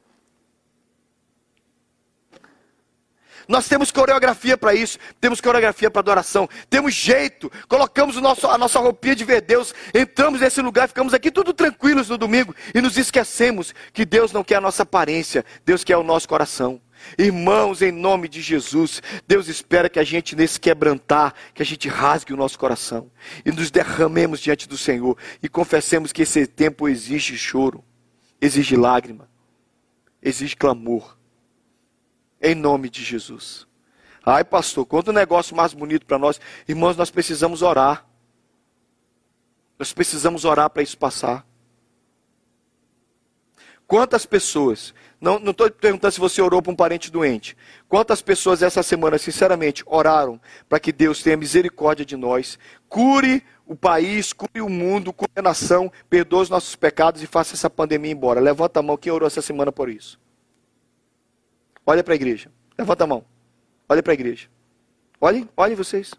Nós 3.47 3.67
temos 3.67 3.91
coreografia 3.91 4.58
para 4.58 4.73
isso, 4.73 4.97
temos 5.21 5.39
coreografia 5.39 5.91
para 5.91 5.99
adoração, 5.99 6.49
temos 6.67 6.95
jeito, 6.95 7.51
colocamos 7.67 8.15
nosso, 8.15 8.47
a 8.47 8.58
nossa 8.58 8.80
roupinha 8.80 9.15
de 9.15 9.23
ver 9.23 9.41
Deus, 9.41 9.71
entramos 9.93 10.41
nesse 10.41 10.63
lugar, 10.63 10.88
ficamos 10.88 11.13
aqui 11.13 11.30
tudo 11.30 11.54
tranquilos 11.54 12.10
no 12.10 12.17
domingo 12.17 12.56
e 12.73 12.82
nos 12.82 12.97
esquecemos 12.97 13.71
que 13.93 14.04
Deus 14.04 14.32
não 14.32 14.43
quer 14.43 14.56
a 14.56 14.62
nossa 14.62 14.82
aparência, 14.82 15.45
Deus 15.63 15.84
quer 15.84 15.95
o 15.95 16.01
nosso 16.01 16.28
coração. 16.28 16.82
Irmãos, 17.18 17.82
em 17.82 17.91
nome 17.91 18.28
de 18.28 18.41
Jesus, 18.41 19.02
Deus 19.28 19.48
espera 19.48 19.89
que 19.89 20.00
a 20.00 20.04
gente, 20.04 20.36
nesse 20.36 20.60
quebrantar, 20.60 21.34
que 21.54 21.62
a 21.62 21.65
gente 21.65 21.88
rasgue 21.88 22.34
o 22.34 22.38
nosso 22.38 22.58
coração 22.58 23.12
e 23.46 23.52
nos 23.52 23.72
derramemos 23.72 24.39
diante 24.39 24.68
do 24.68 24.78
Senhor 24.78 25.18
e 25.41 25.48
confessemos 25.48 26.12
que 26.12 26.24
esse 26.24 26.46
tempo 26.48 26.88
exige 26.88 27.38
choro, 27.38 27.84
exige 28.41 28.76
lágrima, 28.76 29.30
exige 30.22 30.56
clamor. 30.56 31.18
Em 32.41 32.54
nome 32.54 32.89
de 32.89 33.04
Jesus. 33.04 33.65
Ai, 34.26 34.44
pastor, 34.44 34.88
um 34.91 35.12
negócio 35.12 35.56
mais 35.56 35.74
bonito 35.74 36.06
para 36.06 36.18
nós. 36.18 36.39
Irmãos, 36.68 36.98
nós 36.98 37.12
precisamos 37.12 37.62
orar. 37.62 38.06
Nós 39.78 39.94
precisamos 39.94 40.46
orar 40.46 40.70
para 40.70 40.82
isso 40.82 40.98
passar. 40.98 41.46
Quantas 43.88 44.26
pessoas 44.26 44.94
não 45.26 45.52
estou 45.52 45.72
perguntando 45.72 46.14
se 46.14 46.20
você 46.20 46.40
orou 46.42 46.62
para 46.62 46.72
um 46.72 46.76
parente 46.76 47.12
doente. 47.12 47.58
Quantas 47.90 48.22
pessoas 48.22 48.62
essa 48.62 48.84
semana, 48.84 49.18
sinceramente, 49.18 49.84
oraram 49.88 50.40
para 50.70 50.80
que 50.80 50.92
Deus 50.92 51.24
tenha 51.24 51.36
misericórdia 51.36 52.06
de 52.06 52.16
nós, 52.16 52.60
cure 52.88 53.44
o 53.66 53.76
país, 53.76 54.32
cure 54.32 54.62
o 54.62 54.70
mundo, 54.70 55.12
cure 55.12 55.32
a 55.36 55.42
nação, 55.42 55.92
perdoe 56.10 56.44
os 56.44 56.50
nossos 56.50 56.76
pecados 56.76 57.24
e 57.24 57.28
faça 57.28 57.56
essa 57.56 57.70
pandemia 57.70 58.12
embora. 58.12 58.40
Levanta 58.40 58.80
a 58.80 58.84
mão 58.84 58.98
quem 58.98 59.12
orou 59.12 59.26
essa 59.26 59.42
semana 59.42 59.72
por 59.72 59.90
isso. 59.90 60.20
Olha 61.86 62.04
para 62.04 62.14
a 62.14 62.16
igreja. 62.16 62.52
Levanta 62.78 63.04
a 63.04 63.08
mão. 63.08 63.26
Olha 63.90 64.04
para 64.04 64.14
a 64.14 64.16
igreja. 64.16 64.48
Olhem, 65.20 65.50
olhem 65.58 65.76
vocês. 65.76 66.14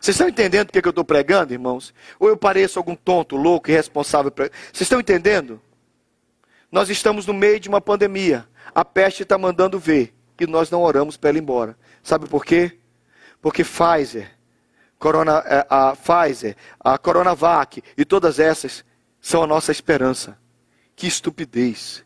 Vocês 0.00 0.14
estão 0.14 0.28
entendendo 0.28 0.68
o 0.68 0.72
que, 0.72 0.86
eu 0.86 0.90
estou 0.90 1.04
pregando, 1.04 1.52
irmãos? 1.52 1.94
Ou 2.18 2.28
eu 2.28 2.36
pareço 2.36 2.78
algum 2.78 2.94
tonto, 2.94 3.36
louco, 3.36 3.70
irresponsável? 3.70 4.32
Vocês 4.36 4.82
estão 4.82 5.00
entendendo? 5.00 5.60
Nós 6.72 6.88
estamos 6.88 7.26
no 7.26 7.34
meio 7.34 7.60
de 7.60 7.68
uma 7.68 7.82
pandemia. 7.82 8.48
A 8.74 8.82
peste 8.82 9.22
está 9.22 9.36
mandando 9.36 9.78
ver. 9.78 10.14
E 10.40 10.46
nós 10.46 10.70
não 10.70 10.80
oramos 10.80 11.18
para 11.18 11.28
ela 11.28 11.38
ir 11.38 11.42
embora. 11.42 11.76
Sabe 12.02 12.26
por 12.26 12.44
quê? 12.46 12.80
Porque 13.42 13.62
Pfizer, 13.62 14.34
Corona, 14.98 15.42
é, 15.46 15.66
a 15.68 15.94
Pfizer, 15.94 16.56
a 16.80 16.96
Coronavac 16.96 17.82
e 17.96 18.04
todas 18.04 18.40
essas 18.40 18.84
são 19.20 19.42
a 19.42 19.46
nossa 19.46 19.70
esperança. 19.70 20.38
Que 20.96 21.06
estupidez. 21.06 22.02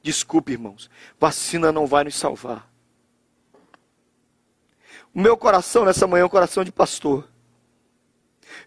Desculpe, 0.00 0.52
irmãos. 0.52 0.88
Vacina 1.18 1.72
não 1.72 1.84
vai 1.84 2.04
nos 2.04 2.14
salvar. 2.14 2.70
O 5.12 5.20
meu 5.20 5.36
coração 5.36 5.84
nessa 5.84 6.06
manhã 6.06 6.22
é 6.22 6.26
um 6.26 6.30
coração 6.30 6.62
de 6.62 6.70
pastor. 6.70 7.28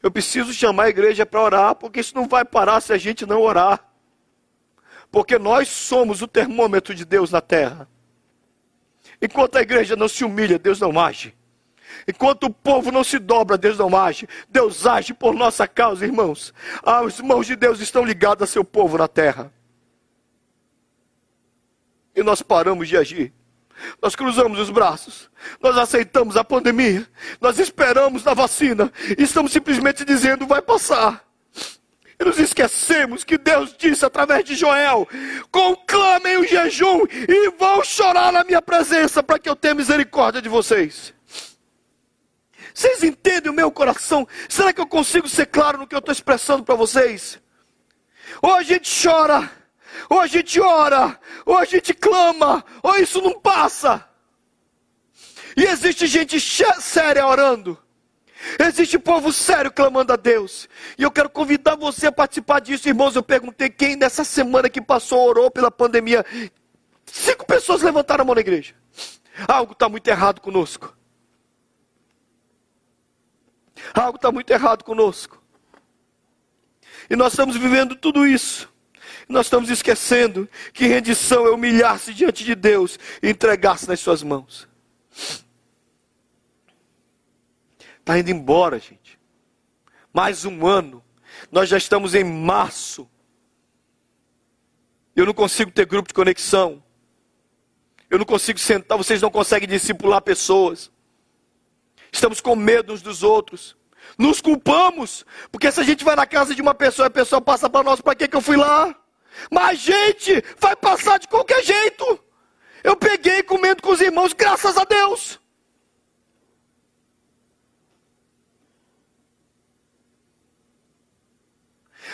Eu 0.04 0.12
preciso 0.12 0.54
chamar 0.54 0.84
a 0.84 0.89
igreja 0.89 1.26
para 1.26 1.41
orar, 1.41 1.76
porque 1.76 2.02
isso 2.02 2.13
não 2.13 2.28
vai 2.28 2.44
parar 2.44 2.82
se 2.82 2.91
a 2.91 2.98
gente 2.98 3.26
não 3.26 3.41
orar 3.41 3.90
porque 5.12 5.38
nós 5.38 5.67
somos 5.67 6.21
o 6.21 6.28
termômetro 6.28 6.95
de 6.95 7.04
Deus 7.04 7.32
na 7.32 7.41
terra. 7.41 7.88
Enquanto 9.21 9.58
a 9.58 9.62
igreja 9.62 9.95
não 9.95 10.08
se 10.08 10.24
humilha, 10.24 10.58
Deus 10.58 10.80
não 10.80 10.97
age. 11.00 11.36
Enquanto 12.08 12.45
o 12.45 12.50
povo 12.50 12.91
não 12.91 13.04
se 13.04 13.19
dobra, 13.19 13.58
Deus 13.58 13.78
não 13.78 13.95
age. 13.95 14.28
Deus 14.50 14.88
age 14.88 15.13
por 15.13 15.36
nossa 15.36 15.67
causa, 15.67 16.06
irmãos. 16.06 16.54
Os 17.06 17.19
mãos 17.19 17.45
de 17.45 17.56
Deus 17.56 17.82
estão 17.82 18.06
ligadas 18.06 18.50
a 18.50 18.52
seu 18.52 18.63
povo 18.63 18.97
na 18.97 19.08
terra. 19.08 19.52
E 22.15 22.24
nós 22.24 22.41
paramos 22.41 22.88
de 22.88 22.97
agir. 22.97 23.34
Nós 24.02 24.15
cruzamos 24.15 24.60
os 24.60 24.69
braços. 24.69 25.30
Nós 25.62 25.78
aceitamos 25.78 26.38
a 26.38 26.43
pandemia. 26.43 27.08
Nós 27.39 27.60
esperamos 27.60 28.24
na 28.24 28.34
vacina. 28.34 28.91
E 29.17 29.24
estamos 29.24 29.52
simplesmente 29.52 30.06
dizendo: 30.06 30.47
vai 30.47 30.62
passar. 30.62 31.31
E 32.22 32.24
nos 32.24 32.38
esquecemos 32.38 33.24
que 33.24 33.36
Deus 33.36 33.76
disse 33.76 34.06
através 34.06 34.46
de 34.46 34.54
Joel: 34.54 35.08
conclamem 35.52 36.38
o 36.38 36.48
jejum 36.48 37.04
e 37.10 37.50
vão 37.58 37.84
chorar 37.84 38.32
na 38.32 38.44
minha 38.44 38.62
presença 38.62 39.24
para 39.24 39.40
que 39.40 39.50
eu 39.50 39.56
tenha 39.56 39.74
misericórdia 39.74 40.40
de 40.40 40.48
vocês. 40.48 41.16
Vocês 42.72 43.04
entendem 43.04 43.52
o 43.52 43.56
meu 43.56 43.72
coração? 43.72 44.28
Será 44.48 44.72
que 44.72 44.80
eu 44.80 44.86
consigo 44.86 45.28
ser 45.28 45.48
claro 45.48 45.80
no 45.80 45.88
que 45.88 45.96
eu 45.96 46.00
estou 46.00 46.12
expressando 46.12 46.64
para 46.64 46.76
vocês? 46.76 47.40
Ou 48.40 48.54
a 48.54 48.62
gente 48.62 48.88
chora, 49.02 49.52
ou 50.08 50.20
a 50.20 50.28
gente 50.28 50.62
ora, 50.62 51.20
ou 51.44 51.58
a 51.58 51.66
gente 51.66 51.92
clama, 51.92 52.64
ou 52.84 52.98
isso 52.98 53.20
não 53.20 53.40
passa. 53.40 54.08
E 55.58 55.64
existe 55.64 56.06
gente 56.06 56.40
séria 56.40 57.26
orando. 57.26 57.80
Existe 58.60 58.97
povo 58.97 59.32
sério 59.32 59.71
clamando 59.71 60.13
a 60.13 60.15
Deus. 60.15 60.67
E 60.97 61.04
eu 61.04 61.12
quero 61.12 61.30
convidar 61.30 61.75
você 61.75 62.08
a 62.08 62.12
participar 62.12 62.60
disso, 62.60 62.88
irmãos. 62.88 63.15
Eu 63.15 63.23
perguntei 63.23 63.69
quem 63.69 63.95
nessa 63.95 64.23
semana 64.23 64.69
que 64.69 64.82
passou 64.82 65.27
orou 65.27 65.51
pela 65.51 65.71
pandemia. 65.71 66.25
Cinco 67.06 67.45
pessoas 67.45 67.82
levantaram 67.82 68.23
a 68.23 68.25
mão 68.25 68.36
na 68.36 68.41
igreja. 68.41 68.73
Algo 69.47 69.73
está 69.73 69.88
muito 69.88 70.08
errado 70.08 70.41
conosco. 70.41 70.95
Algo 73.93 74.15
está 74.17 74.32
muito 74.32 74.51
errado 74.51 74.84
conosco. 74.84 75.41
E 77.10 77.15
nós 77.15 77.34
estamos 77.34 77.58
vivendo 77.58 77.95
tudo 77.95 78.25
isso. 78.25 78.71
Nós 79.27 79.45
estamos 79.45 79.69
esquecendo 79.69 80.47
que 80.73 80.86
rendição 80.86 81.45
é 81.45 81.51
humilhar-se 81.51 82.13
diante 82.13 82.43
de 82.43 82.56
Deus 82.56 82.99
e 83.21 83.30
entregar-se 83.30 83.88
nas 83.88 83.99
suas 83.99 84.23
mãos. 84.23 84.67
Está 88.02 88.20
indo 88.20 88.32
embora, 88.32 88.80
gente. 88.80 89.18
Mais 90.12 90.44
um 90.44 90.68
ano. 90.68 91.04
Nós 91.52 91.70
já 91.70 91.78
estamos 91.78 92.14
em 92.14 92.24
março. 92.24 93.10
Eu 95.16 95.26
não 95.26 95.34
consigo 95.34 95.72
ter 95.72 95.86
grupo 95.86 96.08
de 96.08 96.14
conexão. 96.14 96.84
Eu 98.10 98.18
não 98.18 98.26
consigo 98.26 98.60
sentar, 98.60 98.98
vocês 98.98 99.22
não 99.22 99.30
conseguem 99.30 99.70
discipular 99.70 100.22
pessoas. 100.22 100.92
Estamos 102.12 102.42
com 102.42 102.56
medo 102.56 102.92
uns 102.92 103.02
dos 103.02 103.24
outros. 103.24 103.78
Nos 104.18 104.42
culpamos, 104.42 105.26
porque 105.52 105.72
se 105.72 105.80
a 105.80 105.84
gente 105.84 106.04
vai 106.04 106.16
na 106.16 106.26
casa 106.26 106.54
de 106.54 106.62
uma 106.62 106.74
pessoa 106.74 107.06
e 107.06 107.08
a 107.08 107.12
pessoa 107.12 107.40
passa 107.40 107.70
para 107.70 107.84
nós, 107.84 108.02
para 108.02 108.16
que, 108.16 108.28
que 108.28 108.36
eu 108.36 108.42
fui 108.42 108.58
lá? 108.58 108.94
Mas 109.50 109.80
gente 109.80 110.44
vai 110.60 110.76
passar 110.76 111.20
de 111.20 111.28
qualquer 111.28 111.64
jeito. 111.64 112.20
Eu 112.84 112.98
peguei 112.98 113.44
comendo 113.44 113.82
com 113.82 113.92
os 113.92 114.02
irmãos, 114.02 114.34
graças 114.34 114.76
a 114.76 114.84
Deus. 114.84 115.40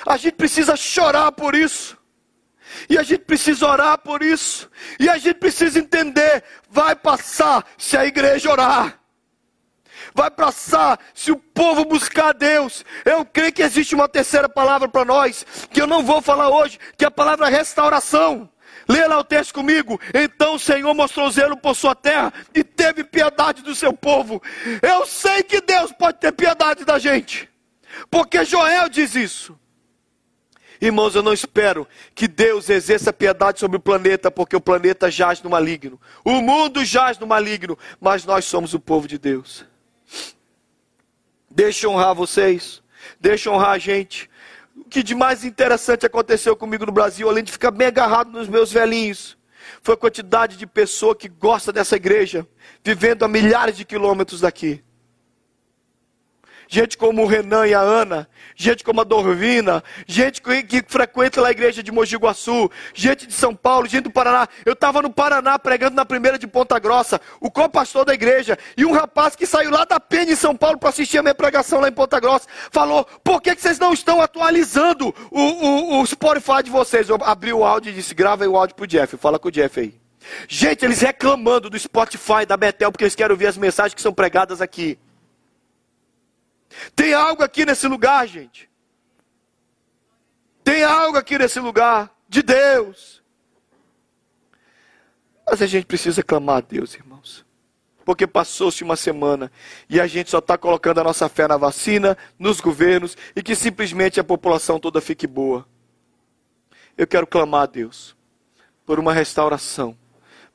A 0.05 0.17
gente 0.17 0.35
precisa 0.35 0.75
chorar 0.75 1.31
por 1.31 1.55
isso. 1.55 1.97
E 2.89 2.97
a 2.97 3.03
gente 3.03 3.23
precisa 3.23 3.67
orar 3.67 3.97
por 3.97 4.21
isso. 4.21 4.69
E 4.99 5.09
a 5.09 5.17
gente 5.17 5.35
precisa 5.35 5.79
entender: 5.79 6.43
vai 6.69 6.95
passar 6.95 7.65
se 7.77 7.97
a 7.97 8.05
igreja 8.05 8.51
orar. 8.51 8.99
Vai 10.13 10.31
passar 10.31 10.99
se 11.13 11.31
o 11.31 11.37
povo 11.37 11.85
buscar 11.85 12.29
a 12.29 12.33
Deus. 12.33 12.83
Eu 13.05 13.25
creio 13.25 13.53
que 13.53 13.61
existe 13.61 13.95
uma 13.95 14.07
terceira 14.07 14.47
palavra 14.47 14.87
para 14.87 15.05
nós, 15.05 15.45
que 15.71 15.81
eu 15.81 15.87
não 15.87 16.03
vou 16.03 16.21
falar 16.21 16.49
hoje, 16.49 16.79
que 16.97 17.03
é 17.03 17.07
a 17.07 17.11
palavra 17.11 17.49
restauração. 17.49 18.49
Leia 18.87 19.07
lá 19.07 19.19
o 19.19 19.23
texto 19.23 19.53
comigo. 19.53 19.99
Então 20.13 20.55
o 20.55 20.59
Senhor 20.59 20.93
mostrou 20.93 21.29
zelo 21.29 21.57
por 21.57 21.75
sua 21.75 21.93
terra 21.93 22.33
e 22.53 22.63
teve 22.63 23.03
piedade 23.03 23.61
do 23.61 23.75
seu 23.75 23.91
povo. 23.91 24.41
Eu 24.81 25.05
sei 25.05 25.43
que 25.43 25.61
Deus 25.61 25.91
pode 25.91 26.19
ter 26.19 26.31
piedade 26.31 26.85
da 26.85 26.97
gente, 26.97 27.49
porque 28.09 28.45
Joel 28.45 28.87
diz 28.87 29.13
isso. 29.15 29.59
Irmãos, 30.79 31.15
eu 31.15 31.23
não 31.23 31.33
espero 31.33 31.87
que 32.13 32.27
Deus 32.27 32.69
exerça 32.69 33.11
piedade 33.11 33.59
sobre 33.59 33.77
o 33.77 33.79
planeta, 33.79 34.29
porque 34.29 34.55
o 34.55 34.61
planeta 34.61 35.09
jaz 35.09 35.41
no 35.41 35.49
maligno. 35.49 35.99
O 36.23 36.41
mundo 36.41 36.85
jaz 36.85 37.17
no 37.17 37.25
maligno, 37.25 37.77
mas 37.99 38.25
nós 38.25 38.45
somos 38.45 38.73
o 38.73 38.79
povo 38.79 39.07
de 39.07 39.17
Deus. 39.17 39.65
Deixa 41.49 41.87
honrar 41.87 42.13
vocês, 42.13 42.83
deixa 43.19 43.49
honrar 43.49 43.71
a 43.71 43.79
gente. 43.79 44.29
O 44.75 44.85
que 44.85 45.01
de 45.01 45.15
mais 45.15 45.43
interessante 45.43 46.05
aconteceu 46.05 46.55
comigo 46.55 46.85
no 46.85 46.91
Brasil, 46.91 47.27
além 47.27 47.43
de 47.43 47.51
ficar 47.51 47.71
bem 47.71 47.87
agarrado 47.87 48.31
nos 48.31 48.47
meus 48.47 48.71
velhinhos, 48.71 49.35
foi 49.81 49.95
a 49.95 49.97
quantidade 49.97 50.55
de 50.55 50.67
pessoa 50.67 51.15
que 51.15 51.27
gosta 51.27 51.73
dessa 51.73 51.95
igreja, 51.95 52.47
vivendo 52.83 53.23
a 53.23 53.27
milhares 53.27 53.75
de 53.75 53.83
quilômetros 53.83 54.41
daqui 54.41 54.83
gente 56.67 56.97
como 56.97 57.23
o 57.23 57.27
Renan 57.27 57.67
e 57.67 57.73
a 57.73 57.79
Ana, 57.79 58.27
gente 58.55 58.83
como 58.83 59.01
a 59.01 59.03
Dorvina, 59.03 59.83
gente 60.05 60.41
que, 60.41 60.63
que 60.63 60.83
frequenta 60.87 61.41
lá 61.41 61.47
a 61.47 61.51
igreja 61.51 61.81
de 61.81 61.91
Mogi 61.91 62.15
Guaçu, 62.15 62.69
gente 62.93 63.25
de 63.25 63.33
São 63.33 63.55
Paulo, 63.55 63.87
gente 63.87 64.03
do 64.03 64.11
Paraná. 64.11 64.47
Eu 64.65 64.73
estava 64.73 65.01
no 65.01 65.09
Paraná 65.09 65.57
pregando 65.57 65.95
na 65.95 66.05
primeira 66.05 66.37
de 66.37 66.47
Ponta 66.47 66.77
Grossa, 66.79 67.19
o 67.39 67.49
co-pastor 67.49 68.05
da 68.05 68.13
igreja, 68.13 68.57
e 68.75 68.85
um 68.85 68.91
rapaz 68.91 69.35
que 69.35 69.45
saiu 69.45 69.71
lá 69.71 69.85
da 69.85 69.99
Penha 69.99 70.33
em 70.33 70.35
São 70.35 70.55
Paulo 70.55 70.77
para 70.77 70.89
assistir 70.89 71.17
a 71.17 71.23
minha 71.23 71.35
pregação 71.35 71.79
lá 71.79 71.87
em 71.87 71.93
Ponta 71.93 72.19
Grossa, 72.19 72.47
falou: 72.71 73.05
por 73.23 73.41
que, 73.41 73.55
que 73.55 73.61
vocês 73.61 73.79
não 73.79 73.93
estão 73.93 74.21
atualizando 74.21 75.13
o, 75.31 75.41
o, 75.41 76.01
o 76.01 76.05
Spotify 76.05 76.63
de 76.63 76.69
vocês? 76.69 77.09
Eu 77.09 77.17
abri 77.21 77.53
o 77.53 77.63
áudio 77.63 77.91
e 77.91 77.95
disse: 77.95 78.13
grava 78.13 78.43
aí 78.43 78.47
o 78.47 78.57
áudio 78.57 78.75
pro 78.75 78.87
Jeff, 78.87 79.17
fala 79.17 79.39
com 79.39 79.47
o 79.47 79.51
Jeff 79.51 79.79
aí. 79.79 79.93
Gente, 80.47 80.83
eles 80.83 81.01
reclamando 81.01 81.69
do 81.69 81.79
Spotify, 81.79 82.45
da 82.45 82.57
Betel, 82.57 82.91
porque 82.91 83.03
eles 83.03 83.15
querem 83.15 83.31
ouvir 83.31 83.47
as 83.47 83.57
mensagens 83.57 83.93
que 83.93 84.01
são 84.01 84.13
pregadas 84.13 84.61
aqui. 84.61 84.97
Tem 86.95 87.13
algo 87.13 87.43
aqui 87.43 87.65
nesse 87.65 87.87
lugar, 87.87 88.27
gente. 88.27 88.69
Tem 90.63 90.83
algo 90.83 91.17
aqui 91.17 91.37
nesse 91.37 91.59
lugar 91.59 92.11
de 92.27 92.41
Deus. 92.41 93.23
Mas 95.49 95.61
a 95.61 95.67
gente 95.67 95.85
precisa 95.85 96.21
clamar 96.21 96.57
a 96.57 96.61
Deus, 96.61 96.93
irmãos. 96.93 97.45
Porque 98.03 98.27
passou-se 98.27 98.83
uma 98.83 98.95
semana 98.95 99.51
e 99.89 99.99
a 99.99 100.07
gente 100.07 100.29
só 100.29 100.39
está 100.39 100.57
colocando 100.57 100.99
a 100.99 101.03
nossa 101.03 101.27
fé 101.29 101.47
na 101.47 101.57
vacina, 101.57 102.17
nos 102.37 102.59
governos 102.59 103.17
e 103.35 103.41
que 103.41 103.55
simplesmente 103.55 104.19
a 104.19 104.23
população 104.23 104.79
toda 104.79 105.01
fique 105.01 105.27
boa. 105.27 105.67
Eu 106.97 107.05
quero 107.05 107.27
clamar 107.27 107.63
a 107.63 107.65
Deus 107.65 108.15
por 108.85 108.99
uma 108.99 109.13
restauração, 109.13 109.97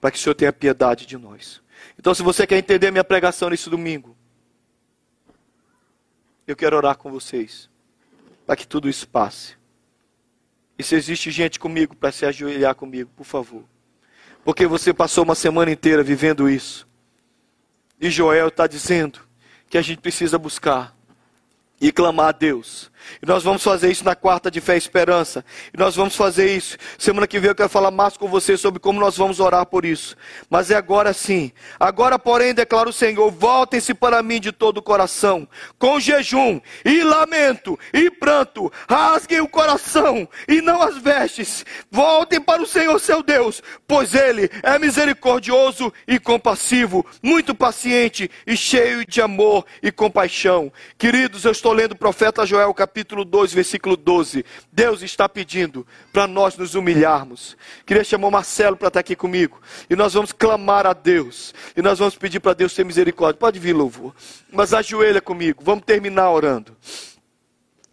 para 0.00 0.10
que 0.10 0.18
o 0.18 0.20
Senhor 0.20 0.34
tenha 0.34 0.52
piedade 0.52 1.06
de 1.06 1.16
nós. 1.16 1.62
Então, 1.98 2.14
se 2.14 2.22
você 2.22 2.46
quer 2.46 2.56
entender 2.56 2.90
minha 2.90 3.04
pregação 3.04 3.50
nesse 3.50 3.68
domingo, 3.68 4.16
eu 6.52 6.56
quero 6.56 6.76
orar 6.76 6.96
com 6.96 7.10
vocês, 7.10 7.68
para 8.46 8.56
que 8.56 8.66
tudo 8.66 8.88
isso 8.88 9.08
passe. 9.08 9.56
E 10.78 10.82
se 10.82 10.94
existe 10.94 11.30
gente 11.30 11.58
comigo 11.58 11.96
para 11.96 12.12
se 12.12 12.26
ajoelhar 12.26 12.74
comigo, 12.74 13.10
por 13.16 13.24
favor. 13.24 13.64
Porque 14.44 14.66
você 14.66 14.92
passou 14.92 15.24
uma 15.24 15.34
semana 15.34 15.70
inteira 15.70 16.02
vivendo 16.02 16.50
isso. 16.50 16.86
E 17.98 18.10
Joel 18.10 18.48
está 18.48 18.66
dizendo 18.66 19.20
que 19.70 19.78
a 19.78 19.82
gente 19.82 20.00
precisa 20.00 20.36
buscar 20.38 20.94
e 21.80 21.90
clamar 21.90 22.28
a 22.28 22.32
Deus. 22.32 22.91
E 23.22 23.26
nós 23.26 23.42
vamos 23.42 23.62
fazer 23.62 23.90
isso 23.90 24.04
na 24.04 24.14
quarta 24.14 24.50
de 24.50 24.60
fé 24.60 24.74
e 24.74 24.78
esperança. 24.78 25.44
E 25.72 25.78
nós 25.78 25.94
vamos 25.96 26.16
fazer 26.16 26.54
isso. 26.54 26.76
Semana 26.98 27.26
que 27.26 27.38
vem 27.38 27.50
eu 27.50 27.54
quero 27.54 27.68
falar 27.68 27.90
mais 27.90 28.16
com 28.16 28.28
você 28.28 28.56
sobre 28.56 28.80
como 28.80 29.00
nós 29.00 29.16
vamos 29.16 29.40
orar 29.40 29.66
por 29.66 29.84
isso. 29.84 30.16
Mas 30.48 30.70
é 30.70 30.74
agora 30.74 31.12
sim. 31.12 31.52
Agora, 31.78 32.18
porém, 32.18 32.54
declara 32.54 32.88
o 32.88 32.92
Senhor: 32.92 33.30
voltem-se 33.30 33.92
para 33.94 34.22
mim 34.22 34.40
de 34.40 34.52
todo 34.52 34.78
o 34.78 34.82
coração, 34.82 35.46
com 35.78 36.00
jejum 36.00 36.60
e 36.84 37.02
lamento 37.02 37.78
e 37.92 38.10
pranto. 38.10 38.72
Rasguem 38.88 39.40
o 39.40 39.48
coração 39.48 40.28
e 40.48 40.60
não 40.60 40.80
as 40.80 40.96
vestes. 40.98 41.64
Voltem 41.90 42.40
para 42.40 42.62
o 42.62 42.66
Senhor 42.66 42.98
seu 42.98 43.22
Deus, 43.22 43.62
pois 43.86 44.14
ele 44.14 44.50
é 44.62 44.78
misericordioso 44.78 45.92
e 46.06 46.18
compassivo, 46.18 47.04
muito 47.22 47.54
paciente 47.54 48.30
e 48.46 48.56
cheio 48.56 49.04
de 49.06 49.20
amor 49.20 49.66
e 49.82 49.90
compaixão. 49.90 50.72
Queridos, 50.96 51.44
eu 51.44 51.52
estou 51.52 51.72
lendo 51.72 51.92
o 51.92 51.98
profeta 51.98 52.46
Joel, 52.46 52.72
capítulo 52.72 52.91
2, 53.24 53.52
versículo 53.52 53.96
12. 53.96 54.44
Deus 54.70 55.02
está 55.02 55.28
pedindo 55.28 55.86
para 56.12 56.26
nós 56.26 56.56
nos 56.56 56.74
humilharmos. 56.74 57.56
Queria 57.86 58.04
chamar 58.04 58.28
o 58.28 58.30
Marcelo 58.30 58.76
para 58.76 58.88
estar 58.88 59.00
aqui 59.00 59.16
comigo. 59.16 59.60
E 59.88 59.96
nós 59.96 60.14
vamos 60.14 60.32
clamar 60.32 60.86
a 60.86 60.92
Deus. 60.92 61.54
E 61.76 61.82
nós 61.82 61.98
vamos 61.98 62.16
pedir 62.16 62.40
para 62.40 62.54
Deus 62.54 62.74
ter 62.74 62.84
misericórdia. 62.84 63.38
Pode 63.38 63.58
vir, 63.58 63.72
louvor. 63.72 64.14
Mas 64.52 64.74
ajoelha 64.74 65.20
comigo. 65.20 65.62
Vamos 65.64 65.84
terminar 65.84 66.30
orando. 66.30 66.76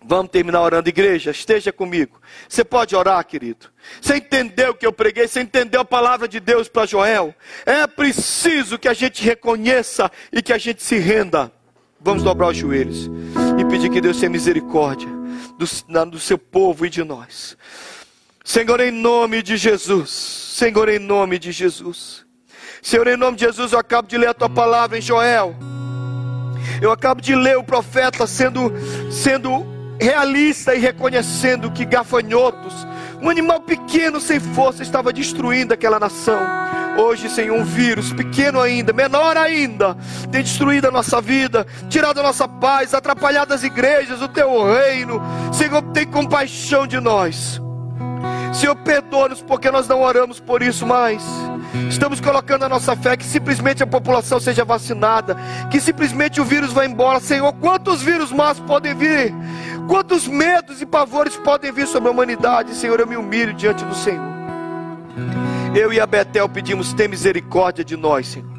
Vamos 0.01 0.31
terminar 0.31 0.61
orando, 0.61 0.87
igreja, 0.87 1.31
esteja 1.31 1.73
comigo. 1.73 2.21
Você 2.47 2.63
pode 2.63 2.95
orar, 2.95 3.23
querido. 3.25 3.67
Você 4.01 4.15
entendeu 4.15 4.71
o 4.71 4.73
que 4.73 4.85
eu 4.85 4.93
preguei? 4.93 5.27
Você 5.27 5.41
entendeu 5.41 5.81
a 5.81 5.85
palavra 5.85 6.27
de 6.27 6.39
Deus 6.39 6.69
para 6.69 6.85
Joel? 6.85 7.35
É 7.65 7.85
preciso 7.85 8.79
que 8.79 8.87
a 8.87 8.93
gente 8.93 9.21
reconheça 9.23 10.09
e 10.31 10.41
que 10.41 10.53
a 10.53 10.57
gente 10.57 10.81
se 10.81 10.97
renda. 10.97 11.51
Vamos 11.99 12.23
dobrar 12.23 12.47
os 12.47 12.57
joelhos 12.57 13.09
e 13.59 13.65
pedir 13.65 13.89
que 13.89 13.99
Deus 13.99 14.17
tenha 14.17 14.29
misericórdia 14.29 15.09
do, 15.57 16.05
do 16.05 16.19
seu 16.19 16.37
povo 16.37 16.85
e 16.85 16.89
de 16.89 17.03
nós. 17.03 17.57
Senhor, 18.43 18.79
em 18.79 18.89
nome 18.89 19.43
de 19.43 19.57
Jesus. 19.57 20.09
Senhor, 20.09 20.87
em 20.87 20.97
nome 20.97 21.37
de 21.37 21.51
Jesus. 21.51 22.25
Senhor, 22.81 23.05
em 23.07 23.17
nome 23.17 23.35
de 23.35 23.45
Jesus, 23.45 23.73
eu 23.73 23.79
acabo 23.79 24.07
de 24.07 24.17
ler 24.17 24.29
a 24.29 24.33
tua 24.33 24.49
palavra 24.49 24.97
em 24.97 25.01
Joel. 25.01 25.55
Eu 26.81 26.89
acabo 26.91 27.21
de 27.21 27.35
ler 27.35 27.57
o 27.57 27.63
profeta 27.63 28.25
sendo, 28.25 28.71
sendo 29.11 29.67
realista 29.99 30.73
e 30.73 30.79
reconhecendo 30.79 31.69
que 31.69 31.83
gafanhotos, 31.83 32.87
um 33.21 33.29
animal 33.29 33.59
pequeno 33.59 34.21
sem 34.21 34.39
força, 34.39 34.81
estava 34.81 35.11
destruindo 35.11 35.73
aquela 35.73 35.99
nação. 35.99 36.39
Hoje, 36.99 37.29
Senhor, 37.29 37.57
um 37.57 37.63
vírus 37.63 38.11
pequeno 38.11 38.59
ainda, 38.59 38.91
menor 38.91 39.37
ainda, 39.37 39.95
tem 40.29 40.43
destruído 40.43 40.89
a 40.89 40.91
nossa 40.91 41.21
vida, 41.21 41.65
tirado 41.89 42.19
a 42.19 42.23
nossa 42.23 42.45
paz, 42.45 42.93
atrapalhado 42.93 43.53
as 43.53 43.63
igrejas, 43.63 44.21
o 44.21 44.27
teu 44.27 44.65
reino. 44.65 45.21
Senhor, 45.53 45.81
tem 45.93 46.05
compaixão 46.05 46.85
de 46.85 46.99
nós. 46.99 47.61
Senhor, 48.51 48.75
perdoa-nos 48.75 49.41
porque 49.41 49.71
nós 49.71 49.87
não 49.87 50.01
oramos 50.01 50.41
por 50.41 50.61
isso 50.61 50.85
mais. 50.85 51.23
Estamos 51.89 52.19
colocando 52.19 52.65
a 52.65 52.69
nossa 52.69 52.93
fé 52.97 53.15
que 53.15 53.25
simplesmente 53.25 53.81
a 53.81 53.87
população 53.87 54.37
seja 54.37 54.65
vacinada, 54.65 55.37
que 55.71 55.79
simplesmente 55.79 56.41
o 56.41 56.45
vírus 56.45 56.73
vá 56.73 56.85
embora. 56.85 57.21
Senhor, 57.21 57.53
quantos 57.53 58.01
vírus 58.01 58.29
mais 58.29 58.59
podem 58.59 58.93
vir? 58.93 59.33
Quantos 59.87 60.27
medos 60.27 60.81
e 60.81 60.85
pavores 60.85 61.37
podem 61.37 61.71
vir 61.71 61.87
sobre 61.87 62.09
a 62.09 62.11
humanidade? 62.11 62.75
Senhor, 62.75 62.99
eu 62.99 63.07
me 63.07 63.15
humilho 63.15 63.53
diante 63.53 63.85
do 63.85 63.95
Senhor. 63.95 64.38
Eu 65.75 65.93
e 65.93 65.99
a 65.99 66.05
Betel 66.05 66.49
pedimos: 66.49 66.93
tem 66.93 67.07
misericórdia 67.07 67.83
de 67.83 67.95
nós, 67.95 68.27
Senhor. 68.27 68.49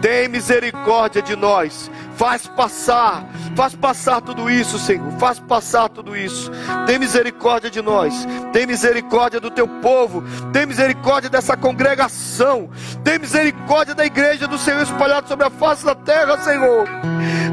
Tem 0.00 0.28
misericórdia 0.28 1.20
de 1.20 1.36
nós. 1.36 1.90
Faz 2.16 2.46
passar, 2.46 3.24
faz 3.54 3.74
passar 3.74 4.20
tudo 4.20 4.50
isso, 4.50 4.78
Senhor. 4.78 5.10
Faz 5.18 5.38
passar 5.38 5.88
tudo 5.88 6.16
isso. 6.16 6.50
Tem 6.86 6.98
misericórdia 6.98 7.70
de 7.70 7.82
nós. 7.82 8.26
Tem 8.52 8.66
misericórdia 8.66 9.40
do 9.40 9.50
teu 9.50 9.66
povo. 9.66 10.22
Tem 10.52 10.66
misericórdia 10.66 11.28
dessa 11.28 11.56
congregação. 11.56 12.70
Tem 13.04 13.18
misericórdia 13.18 13.94
da 13.94 14.04
igreja 14.04 14.46
do 14.46 14.58
Senhor 14.58 14.82
espalhada 14.82 15.28
sobre 15.28 15.46
a 15.46 15.50
face 15.50 15.84
da 15.84 15.94
terra, 15.94 16.38
Senhor. 16.38 16.86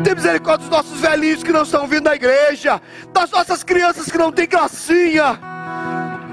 Tem 0.03 0.15
misericórdia 0.15 0.67
dos 0.67 0.77
nossos 0.77 0.99
velhinhos 0.99 1.43
que 1.43 1.51
não 1.51 1.63
estão 1.63 1.87
vindo 1.87 2.03
da 2.03 2.15
igreja. 2.15 2.81
Das 3.13 3.29
nossas 3.31 3.63
crianças 3.63 4.09
que 4.09 4.17
não 4.17 4.31
têm 4.31 4.47
gracinha 4.47 5.39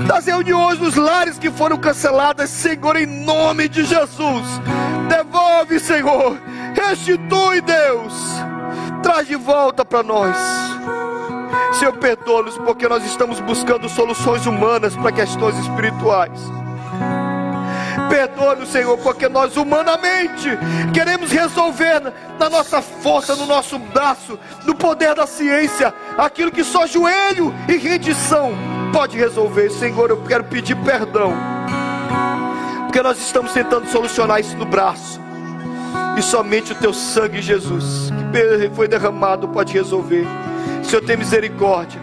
das 0.00 0.26
reuniões 0.26 0.78
nos 0.78 0.96
lares 0.96 1.38
que 1.38 1.50
foram 1.50 1.76
canceladas, 1.76 2.50
Senhor, 2.50 2.96
em 2.96 3.06
nome 3.06 3.68
de 3.68 3.84
Jesus. 3.84 4.44
Devolve, 5.08 5.78
Senhor. 5.78 6.38
Restitui, 6.74 7.60
Deus. 7.60 8.12
Traz 9.02 9.26
de 9.26 9.36
volta 9.36 9.84
para 9.84 10.02
nós. 10.02 10.36
Senhor, 11.78 11.96
perdoa-nos 11.98 12.58
porque 12.58 12.88
nós 12.88 13.04
estamos 13.04 13.40
buscando 13.40 13.88
soluções 13.88 14.46
humanas 14.46 14.96
para 14.96 15.12
questões 15.12 15.56
espirituais. 15.58 16.40
Perdoa-nos, 18.08 18.70
Senhor, 18.70 18.98
porque 18.98 19.28
nós 19.28 19.56
humanamente 19.56 20.50
queremos 20.92 21.30
resolver 21.30 22.12
na 22.38 22.50
nossa 22.50 22.82
força, 22.82 23.36
no 23.36 23.46
nosso 23.46 23.78
braço, 23.78 24.38
no 24.64 24.74
poder 24.74 25.14
da 25.14 25.26
ciência, 25.26 25.94
aquilo 26.18 26.50
que 26.50 26.64
só 26.64 26.86
joelho 26.86 27.54
e 27.68 27.76
rendição 27.76 28.52
pode 28.94 29.18
resolver. 29.18 29.70
Senhor, 29.70 30.08
eu 30.08 30.18
quero 30.18 30.44
pedir 30.44 30.76
perdão, 30.76 31.34
porque 32.84 33.02
nós 33.02 33.18
estamos 33.18 33.52
tentando 33.52 33.88
solucionar 33.88 34.38
isso 34.38 34.56
no 34.56 34.64
braço, 34.64 35.20
e 36.16 36.22
somente 36.22 36.70
o 36.70 36.76
teu 36.76 36.94
sangue, 36.94 37.42
Jesus, 37.42 38.12
que 38.32 38.70
foi 38.72 38.86
derramado, 38.86 39.48
pode 39.48 39.72
resolver. 39.72 40.24
Senhor, 40.84 41.02
tem 41.02 41.16
misericórdia. 41.16 42.00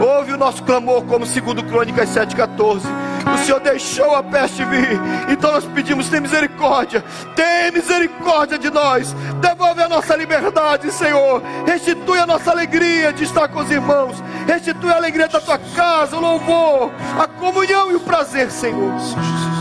Ouve 0.00 0.32
o 0.32 0.38
nosso 0.38 0.62
clamor, 0.62 1.04
como 1.04 1.26
segundo 1.26 1.62
Crônicas 1.62 2.08
7,14. 2.08 2.80
O 3.26 3.38
Senhor 3.44 3.60
deixou 3.60 4.14
a 4.14 4.22
peste 4.22 4.64
vir. 4.64 4.98
Então 5.28 5.52
nós 5.52 5.64
pedimos: 5.64 6.08
tem 6.08 6.20
misericórdia. 6.20 7.04
Tem 7.34 7.70
misericórdia 7.72 8.58
de 8.58 8.70
nós. 8.70 9.12
Devolve 9.40 9.82
a 9.82 9.88
nossa 9.88 10.16
liberdade, 10.16 10.90
Senhor. 10.90 11.42
Restitui 11.66 12.18
a 12.18 12.26
nossa 12.26 12.50
alegria 12.50 13.12
de 13.12 13.24
estar 13.24 13.48
com 13.48 13.60
os 13.60 13.70
irmãos. 13.70 14.22
Restitui 14.46 14.90
a 14.90 14.96
alegria 14.96 15.28
da 15.28 15.40
tua 15.40 15.58
casa, 15.58 16.16
o 16.16 16.20
louvor, 16.20 16.92
a 17.18 17.26
comunhão 17.26 17.90
e 17.90 17.94
o 17.94 18.00
prazer, 18.00 18.50
Senhor. 18.50 18.94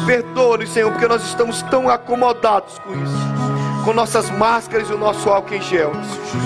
Perdoe, 0.05 0.65
Senhor, 0.67 0.91
porque 0.91 1.07
nós 1.07 1.23
estamos 1.23 1.61
tão 1.63 1.89
acomodados 1.89 2.79
com 2.79 2.93
isso 2.93 3.38
com 3.83 3.93
nossas 3.93 4.29
máscaras 4.29 4.89
e 4.89 4.93
o 4.93 4.97
nosso 4.97 5.29
álcool 5.29 5.55
em 5.55 5.61
gel. 5.61 5.91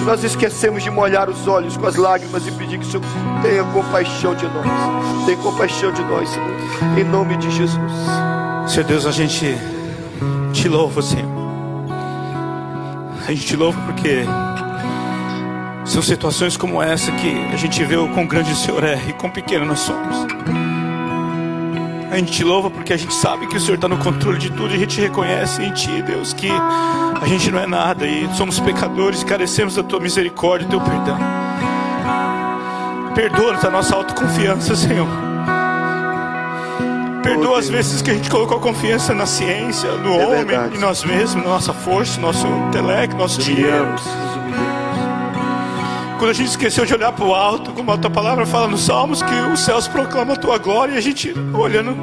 Nós 0.06 0.24
esquecemos 0.24 0.84
de 0.84 0.90
molhar 0.90 1.30
os 1.30 1.48
olhos 1.48 1.78
com 1.78 1.86
as 1.86 1.96
lágrimas 1.96 2.46
e 2.48 2.52
pedir 2.52 2.80
que 2.80 2.86
o 2.86 2.90
Senhor 2.90 3.04
tenha 3.42 3.64
compaixão 3.66 4.36
de 4.36 4.46
nós. 4.46 5.26
Tenha 5.26 5.38
compaixão 5.38 5.92
de 5.92 6.02
nós, 6.04 6.30
Senhor. 6.30 6.52
Em 6.98 7.04
nome 7.04 7.38
de 7.38 7.50
Jesus. 7.52 7.92
Senhor 8.68 8.86
Deus, 8.86 9.06
a 9.06 9.12
gente 9.12 9.58
te 10.54 10.70
louva, 10.70 11.02
Senhor. 11.02 11.32
A 13.26 13.32
gente 13.32 13.46
te 13.46 13.56
louva 13.56 13.80
porque 13.86 14.26
são 15.86 16.02
situações 16.02 16.58
como 16.58 16.82
essa 16.82 17.12
que 17.12 17.46
a 17.54 17.58
gente 17.58 17.84
vê 17.84 17.96
o 17.96 18.08
quão 18.10 18.26
grande 18.26 18.52
o 18.52 18.56
Senhor 18.56 18.84
é 18.84 19.00
e 19.08 19.14
quão 19.14 19.32
pequeno 19.32 19.66
nós 19.66 19.80
somos. 19.80 20.26
A 22.12 22.18
gente 22.18 22.32
te 22.32 22.44
louva 22.44 22.70
porque 22.70 22.94
a 22.94 22.98
gente 22.98 23.14
sabe 23.14 23.48
que 23.48 23.58
o 23.58 23.60
Senhor 23.60 23.76
está 23.76 23.88
no 23.88 23.98
controle 23.98 24.38
de 24.38 24.52
tudo 24.52 24.72
e 24.72 24.76
a 24.76 24.80
gente 24.80 25.02
reconhece 25.02 25.64
em 25.64 25.74
Ti, 25.74 26.04
Deus, 26.04 26.32
que 26.32 26.48
a 27.24 27.28
gente 27.28 27.50
não 27.50 27.60
é 27.60 27.66
nada 27.66 28.06
e 28.06 28.28
somos 28.36 28.60
pecadores, 28.60 29.24
carecemos 29.24 29.76
da 29.76 29.84
Tua 29.84 30.00
misericórdia 30.00 30.66
e 30.66 30.68
do 30.68 30.78
Teu 30.78 30.82
perdão. 30.82 31.18
Perdoa-nos 33.16 33.64
a 33.64 33.70
nossa 33.70 33.96
autoconfiança, 33.96 34.76
Senhor. 34.76 35.08
Perdoa 37.24 37.60
as 37.60 37.70
vezes 37.70 38.02
que 38.02 38.12
a 38.12 38.14
gente 38.14 38.30
colocou 38.30 38.58
a 38.58 38.60
confiança 38.60 39.14
na 39.14 39.26
ciência, 39.26 39.90
no 39.94 40.20
É 40.20 40.26
homem, 40.26 40.46
verdade. 40.46 40.76
em 40.76 40.80
nós 40.80 41.04
mesmos, 41.06 41.44
na 41.44 41.52
nossa 41.52 41.72
força, 41.72 42.20
no 42.20 42.28
nosso 42.28 42.46
intelecto, 42.46 43.16
no 43.16 43.22
nosso 43.22 43.42
dinheiro. 43.42 43.88
Quando 46.20 46.30
a 46.32 46.34
gente 46.34 46.50
esqueceu 46.50 46.86
de 46.86 46.94
olhar 46.94 47.12
para 47.14 47.26
o 47.26 47.34
alto, 47.34 47.72
como 47.72 47.92
a 47.92 47.98
tua 47.98 48.10
palavra 48.10 48.46
fala 48.46 48.68
nos 48.68 48.82
Salmos, 48.82 49.22
que 49.22 49.34
os 49.54 49.62
céus 49.62 49.88
proclamam 49.88 50.34
a 50.34 50.38
tua 50.38 50.58
glória, 50.58 50.94
e 50.94 50.98
a 50.98 51.02
gente 51.02 51.34
olhando 51.54 51.96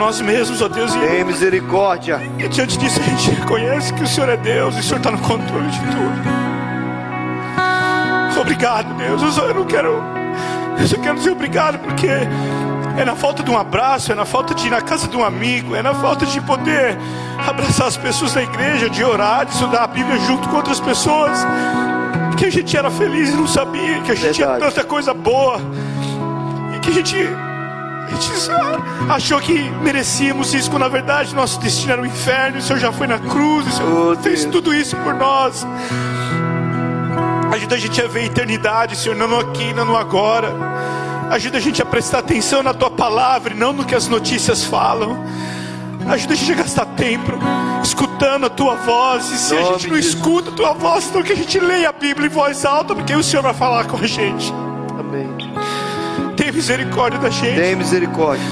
nós 0.00 0.20
mesmos, 0.22 0.62
ó 0.62 0.68
Deus, 0.68 0.94
e, 0.94 0.98
Tem 0.98 1.22
misericórdia. 1.24 2.18
e 2.38 2.48
diante 2.48 2.78
disso 2.78 2.98
a 2.98 3.02
gente 3.04 3.30
reconhece 3.32 3.92
que 3.92 4.02
o 4.02 4.06
Senhor 4.06 4.30
é 4.30 4.36
Deus 4.36 4.74
e 4.76 4.80
o 4.80 4.82
Senhor 4.82 4.96
está 4.96 5.10
no 5.10 5.18
controle 5.18 5.68
de 5.68 5.78
tudo. 5.78 6.40
Obrigado, 8.40 8.94
Deus. 8.94 9.22
Eu, 9.22 9.30
só, 9.30 9.42
eu 9.42 9.54
não 9.54 9.66
quero, 9.66 10.02
eu 10.78 10.86
só 10.88 10.96
quero 10.96 11.16
dizer 11.16 11.30
obrigado 11.30 11.78
porque 11.80 12.08
é 12.08 13.04
na 13.04 13.14
falta 13.14 13.42
de 13.42 13.50
um 13.50 13.58
abraço, 13.58 14.10
é 14.10 14.14
na 14.14 14.24
falta 14.24 14.54
de 14.54 14.66
ir 14.66 14.70
na 14.70 14.80
casa 14.80 15.06
de 15.06 15.14
um 15.16 15.22
amigo, 15.22 15.76
é 15.76 15.82
na 15.82 15.92
falta 15.94 16.24
de 16.24 16.40
poder 16.40 16.96
abraçar 17.46 17.86
as 17.86 17.98
pessoas 17.98 18.32
da 18.32 18.42
igreja, 18.42 18.88
de 18.88 19.04
orar, 19.04 19.44
de 19.44 19.52
estudar 19.52 19.84
a 19.84 19.86
Bíblia 19.86 20.18
junto 20.20 20.48
com 20.48 20.56
outras 20.56 20.80
pessoas 20.80 21.46
que 22.38 22.46
a 22.46 22.50
gente 22.50 22.74
era 22.74 22.90
feliz 22.90 23.28
e 23.28 23.36
não 23.36 23.46
sabia, 23.46 24.00
que 24.00 24.12
a 24.12 24.14
gente 24.14 24.36
tinha 24.36 24.48
Verdade. 24.48 24.74
tanta 24.74 24.86
coisa 24.86 25.12
boa, 25.12 25.60
e 26.74 26.78
que 26.78 26.88
a 26.88 26.92
gente, 26.94 27.16
a 28.10 28.20
gente 28.20 28.50
achou 29.10 29.40
que 29.40 29.58
merecíamos 29.82 30.52
isso, 30.54 30.70
quando 30.70 30.82
na 30.82 30.88
verdade 30.88 31.34
nosso 31.34 31.58
destino 31.60 31.92
era 31.92 32.02
o 32.02 32.06
inferno, 32.06 32.58
o 32.58 32.62
Senhor 32.62 32.78
já 32.78 32.92
foi 32.92 33.06
na 33.06 33.18
cruz, 33.18 33.66
o 33.66 33.70
Senhor 33.70 34.16
Oh, 34.18 34.22
fez 34.22 34.40
Deus. 34.42 34.52
tudo 34.52 34.74
isso 34.74 34.96
por 34.96 35.14
nós. 35.14 35.66
Ajuda 37.52 37.74
a 37.74 37.78
gente 37.78 38.00
a 38.00 38.06
ver 38.06 38.20
a 38.20 38.24
eternidade, 38.26 38.96
Senhor, 38.96 39.16
não 39.16 39.26
no 39.28 39.38
aqui, 39.40 39.72
não 39.74 39.84
no 39.84 39.96
agora. 39.96 40.52
Ajuda 41.30 41.58
a 41.58 41.60
gente 41.60 41.80
a 41.82 41.84
prestar 41.86 42.18
atenção 42.18 42.62
na 42.62 42.72
tua 42.74 42.90
palavra 42.90 43.52
e 43.52 43.56
não 43.56 43.72
no 43.72 43.84
que 43.84 43.94
as 43.94 44.08
notícias 44.08 44.64
falam. 44.64 45.18
Ajuda 46.08 46.32
a 46.32 46.36
gente 46.36 46.52
a 46.52 46.54
gastar 46.56 46.86
tempo 46.86 47.32
escutando 47.82 48.46
a 48.46 48.50
tua 48.50 48.74
voz. 48.76 49.30
E 49.30 49.38
se 49.38 49.54
a 49.56 49.60
Nome 49.60 49.72
gente 49.74 49.88
não 49.88 49.98
de 49.98 50.06
escuta 50.06 50.50
a 50.50 50.52
tua 50.52 50.72
voz, 50.72 51.06
então 51.08 51.22
que 51.22 51.32
a 51.32 51.36
gente 51.36 51.58
leia 51.60 51.88
a 51.88 51.92
Bíblia 51.92 52.26
em 52.26 52.30
voz 52.30 52.64
alta, 52.64 52.94
porque 52.94 53.14
o 53.14 53.22
Senhor 53.22 53.42
vai 53.42 53.54
falar 53.54 53.84
com 53.86 53.96
a 53.96 54.06
gente. 54.06 54.52
Amém. 54.98 55.28
Tem 56.50 56.56
misericórdia 56.56 57.20
da 57.20 57.30
gente. 57.30 57.60
Tem 57.60 57.76
misericórdia. 57.76 58.44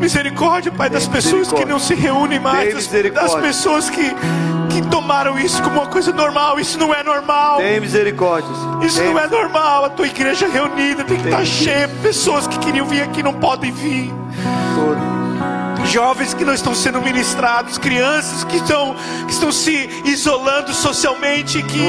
Misericórdia, 0.00 0.72
Pai, 0.72 0.90
das 0.90 1.06
pessoas 1.06 1.52
que 1.52 1.64
não 1.64 1.78
se 1.78 1.94
reúnem 1.94 2.40
mais, 2.40 2.74
das, 2.74 2.88
das 3.12 3.34
pessoas 3.36 3.88
que, 3.88 4.14
que 4.68 4.82
tomaram 4.90 5.38
isso 5.38 5.62
como 5.62 5.76
uma 5.76 5.86
coisa 5.86 6.12
normal. 6.12 6.58
Isso 6.58 6.76
não 6.76 6.92
é 6.92 7.04
normal. 7.04 7.58
Tem 7.58 7.80
misericórdia. 7.80 8.52
Senhor. 8.52 8.84
Isso 8.84 9.00
Tem 9.00 9.08
não 9.10 9.20
é 9.20 9.28
normal. 9.28 9.84
A 9.84 9.88
tua 9.90 10.06
igreja 10.06 10.48
reunida 10.48 11.04
tem 11.04 11.16
que 11.16 11.22
Tem 11.22 11.32
estar 11.32 11.44
cheia. 11.46 11.88
Pessoas 12.02 12.48
que 12.48 12.58
queriam 12.58 12.84
vir 12.84 13.02
aqui 13.02 13.22
não 13.22 13.32
podem 13.32 13.70
vir. 13.70 14.12
Jovens 15.86 16.34
que 16.34 16.44
não 16.44 16.52
estão 16.52 16.74
sendo 16.74 17.00
ministrados, 17.00 17.78
crianças 17.78 18.42
que 18.42 18.56
estão, 18.56 18.96
que 19.24 19.32
estão 19.32 19.52
se 19.52 19.88
isolando 20.04 20.74
socialmente. 20.74 21.62
Que, 21.62 21.80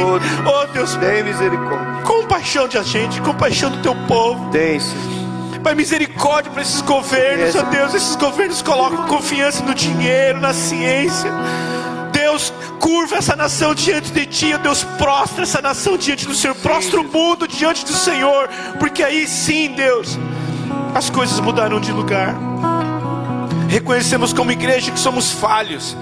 oh 0.46 0.68
Deus, 0.72 0.96
Tem 0.98 1.24
misericórdia. 1.24 2.04
compaixão 2.04 2.68
de 2.68 2.78
a 2.78 2.84
gente, 2.84 3.20
compaixão 3.22 3.72
do 3.72 3.82
teu 3.82 3.96
povo. 4.08 4.52
Tem, 4.52 4.80
Senhor. 4.80 5.17
Pai, 5.60 5.76
misericórdia 5.76 6.52
para 6.52 6.62
esses 6.62 6.82
governos, 6.82 7.56
ó 7.56 7.64
Deus. 7.64 7.94
Esses 7.94 8.16
governos 8.16 8.62
colocam 8.62 9.06
confiança 9.08 9.64
no 9.64 9.74
dinheiro, 9.74 10.40
na 10.40 10.54
ciência. 10.54 11.32
Deus, 12.12 12.54
curva 12.80 13.18
essa 13.18 13.36
nação 13.36 13.74
diante 13.74 14.12
de 14.12 14.26
ti, 14.26 14.54
ó 14.54 14.58
Deus, 14.58 14.84
prostra 14.84 15.44
essa 15.44 15.62
nação 15.62 15.98
diante 15.98 16.26
do 16.26 16.34
Senhor, 16.34 16.56
prostra 16.56 17.00
o 17.00 17.04
mundo 17.04 17.48
diante 17.48 17.86
do 17.86 17.94
Senhor, 17.94 18.50
porque 18.80 19.04
aí 19.04 19.28
sim, 19.28 19.74
Deus, 19.74 20.18
as 20.94 21.10
coisas 21.10 21.40
mudarão 21.40 21.80
de 21.80 21.92
lugar. 21.92 22.36
Reconhecemos 23.70 24.34
como 24.34 24.52
igreja 24.52 24.92
que 24.92 25.00
somos 25.00 25.32
falhos. 25.32 25.96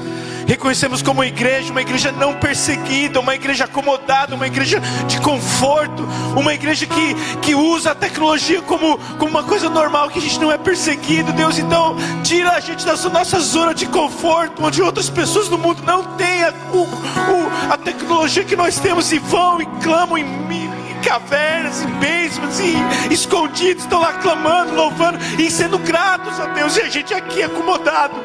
Reconhecemos 0.48 1.02
como 1.02 1.24
igreja, 1.24 1.72
uma 1.72 1.82
igreja 1.82 2.12
não 2.12 2.36
perseguida, 2.36 3.20
uma 3.20 3.34
igreja 3.34 3.64
acomodada, 3.66 4.36
uma 4.36 4.46
igreja 4.46 4.80
de 5.08 5.20
conforto, 5.20 6.08
uma 6.36 6.54
igreja 6.54 6.86
que, 6.86 7.16
que 7.42 7.56
usa 7.56 7.92
a 7.92 7.96
tecnologia 7.96 8.62
como, 8.62 8.98
como 9.18 9.32
uma 9.32 9.44
coisa 9.44 9.70
normal, 9.70 10.10
que 10.10 10.20
a 10.20 10.22
gente 10.22 10.40
não 10.40 10.52
é 10.52 10.58
perseguido, 10.58 11.34
Deus. 11.34 11.58
Então, 11.58 11.96
tira 12.24 12.52
a 12.52 12.60
gente 12.60 12.86
da 12.86 12.96
nossa 13.10 13.40
zona 13.40 13.74
de 13.74 13.88
conforto, 13.88 14.64
onde 14.64 14.82
outras 14.82 15.10
pessoas 15.10 15.50
no 15.50 15.58
mundo 15.58 15.82
não 15.84 16.04
têm 16.16 16.44
a, 16.44 16.54
o- 16.72 16.84
o- 16.84 17.72
a 17.74 17.78
tecnologia 17.78 18.44
que 18.44 18.56
nós 18.56 18.78
temos 18.80 19.12
e 19.12 19.18
vão 19.18 19.62
e 19.62 19.66
clamam 19.82 20.18
em 20.18 20.24
mim 20.24 20.70
cavernas, 21.04 21.84
em 21.84 21.88
basements, 22.00 22.60
e 22.60 23.14
escondidos, 23.14 23.84
estão 23.84 24.00
lá 24.00 24.14
clamando, 24.14 24.74
louvando 24.74 25.20
e 25.40 25.52
sendo 25.52 25.78
gratos 25.78 26.40
a 26.40 26.48
Deus, 26.48 26.76
e 26.78 26.82
a 26.82 26.90
gente 26.90 27.14
aqui 27.14 27.44
acomodado. 27.44 28.16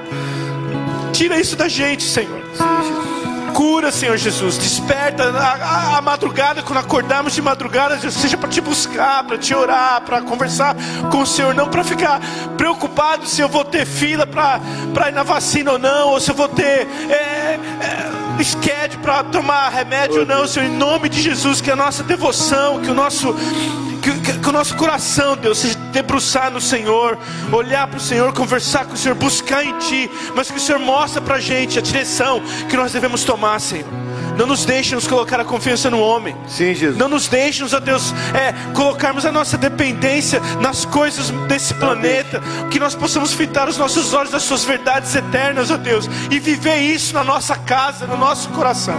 Tira 1.21 1.39
isso 1.39 1.55
da 1.55 1.69
gente, 1.69 2.03
Senhor. 2.03 2.41
Cura, 3.53 3.93
Senhor 3.93 4.17
Jesus. 4.17 4.57
Desperta 4.57 5.25
a, 5.25 5.53
a- 5.95 5.99
a 5.99 6.01
madrugada, 6.01 6.63
quando 6.63 6.79
acordarmos 6.79 7.35
de 7.35 7.43
madrugada, 7.43 7.99
seja 8.11 8.39
para 8.39 8.49
te 8.49 8.59
buscar, 8.63 9.23
para 9.25 9.37
te 9.37 9.55
orar, 9.55 10.01
para 10.01 10.23
conversar 10.23 10.75
com 11.11 11.19
o 11.21 11.27
Senhor, 11.27 11.55
não 11.55 11.69
para 11.69 11.85
ficar 11.85 12.23
preocupado 12.57 13.27
se 13.27 13.43
eu 13.43 13.51
vou 13.51 13.67
ter 13.67 13.85
fila 13.85 14.27
para 14.27 15.11
ir 15.11 15.13
na 15.13 15.23
vacina 15.23 15.73
ou 15.73 15.79
não, 15.79 16.09
ou 16.09 16.21
se 16.21 16.31
eu 16.31 16.35
vou 16.35 16.49
ter. 16.49 16.89
é, 17.11 17.59
é, 18.39 18.43
schedule 18.43 19.03
para 19.03 19.23
tomar 19.25 19.69
remédio 19.69 20.21
ou 20.21 20.27
não, 20.27 20.49
Senhor, 20.49 20.65
em 20.67 20.75
nome 20.79 21.11
de 21.11 21.21
Jesus, 21.21 21.61
que 21.61 21.71
a 21.71 21.77
nossa 21.77 22.03
devoção, 22.03 22.81
que 22.81 22.91
o 22.91 22.95
nosso 22.95 23.37
que, 24.01 24.21
que, 24.21 24.39
que, 24.39 24.49
o 24.49 24.53
nosso 24.53 24.77
coração, 24.77 25.37
Deus, 25.37 25.59
seja 25.59 25.79
debruçar 25.93 26.51
no 26.51 26.61
Senhor, 26.61 27.19
olhar 27.53 27.87
para 27.87 27.99
o 27.99 28.01
Senhor, 28.01 28.33
conversar 28.33 28.87
com 28.87 28.95
o 28.95 28.97
Senhor, 28.97 29.15
buscar 29.15 29.65
em 29.65 29.79
Ti, 29.79 30.11
mas 30.35 30.51
que 30.51 30.57
o 30.57 30.61
Senhor 30.61 30.79
mostre 30.79 31.21
para 31.21 31.37
a 31.37 31.41
gente 31.41 31.79
a 31.79 31.83
direção 31.83 32.43
que 32.69 32.77
nós 32.77 32.93
devemos 32.93 33.25
tomar, 33.25 33.61
Senhor. 33.61 33.87
Não 34.37 34.47
nos 34.47 34.65
deixe 34.65 34.95
nos 34.95 35.07
colocar 35.07 35.39
a 35.39 35.45
confiança 35.45 35.91
no 35.91 36.01
homem. 36.01 36.35
Sim, 36.49 36.75
Jesus. 36.75 36.97
Não 36.97 37.09
nos 37.09 37.29
deixe, 37.29 37.63
ó 37.63 37.81
Deus, 37.81 38.15
é, 38.33 38.55
colocarmos 38.73 39.27
a 39.27 39.33
nossa 39.33 39.59
dependência 39.59 40.41
nas 40.61 40.87
coisas 40.87 41.29
desse 41.47 41.75
planeta. 41.75 42.41
Que 42.71 42.81
nós 42.81 42.95
possamos 42.95 43.35
fitar 43.35 43.69
os 43.69 43.77
nossos 43.77 44.15
olhos 44.15 44.33
nas 44.33 44.43
suas 44.45 44.65
verdades 44.65 45.15
eternas, 45.15 45.71
ó 45.71 45.77
Deus. 45.77 46.09
E 46.31 46.39
viver 46.39 46.79
isso 46.79 47.13
na 47.13 47.23
nossa 47.23 47.55
casa, 47.55 48.07
no 48.07 48.17
nosso 48.17 48.49
coração. 48.51 48.97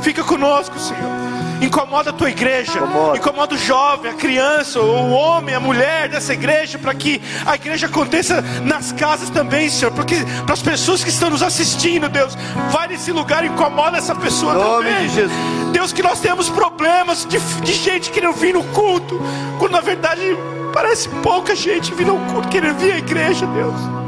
Fica 0.00 0.24
conosco, 0.24 0.78
Senhor. 0.78 1.21
Incomoda 1.62 2.10
a 2.10 2.12
tua 2.12 2.28
igreja, 2.28 2.72
Incomoda. 2.72 3.16
incomoda 3.18 3.54
o 3.54 3.58
jovem, 3.58 4.10
a 4.10 4.14
criança, 4.14 4.80
o 4.80 5.10
homem, 5.12 5.54
a 5.54 5.60
mulher 5.60 6.08
dessa 6.08 6.32
igreja, 6.32 6.78
para 6.78 6.92
que 6.92 7.22
a 7.46 7.54
igreja 7.54 7.86
aconteça 7.86 8.42
nas 8.64 8.90
casas 8.92 9.30
também, 9.30 9.70
Senhor. 9.70 9.92
Porque 9.92 10.16
para 10.44 10.54
as 10.54 10.62
pessoas 10.62 11.04
que 11.04 11.10
estão 11.10 11.30
nos 11.30 11.42
assistindo, 11.42 12.08
Deus, 12.08 12.36
vai 12.70 12.88
nesse 12.88 13.12
lugar 13.12 13.44
e 13.44 13.48
incomoda 13.48 13.96
essa 13.96 14.14
pessoa 14.14 14.54
nome 14.54 14.88
também. 14.90 15.08
de 15.08 15.14
Jesus. 15.14 15.38
Deus, 15.72 15.92
que 15.92 16.02
nós 16.02 16.20
temos 16.20 16.50
problemas 16.50 17.24
de, 17.26 17.38
de 17.38 17.72
gente 17.72 18.10
querendo 18.10 18.34
vir 18.34 18.52
no 18.54 18.64
culto, 18.64 19.20
quando 19.58 19.72
na 19.72 19.80
verdade 19.80 20.20
parece 20.72 21.08
pouca 21.22 21.54
gente 21.54 21.94
vindo 21.94 22.10
ao 22.10 22.18
culto, 22.32 22.48
querendo 22.48 22.78
vir 22.78 22.92
à 22.92 22.98
igreja, 22.98 23.46
Deus. 23.46 24.01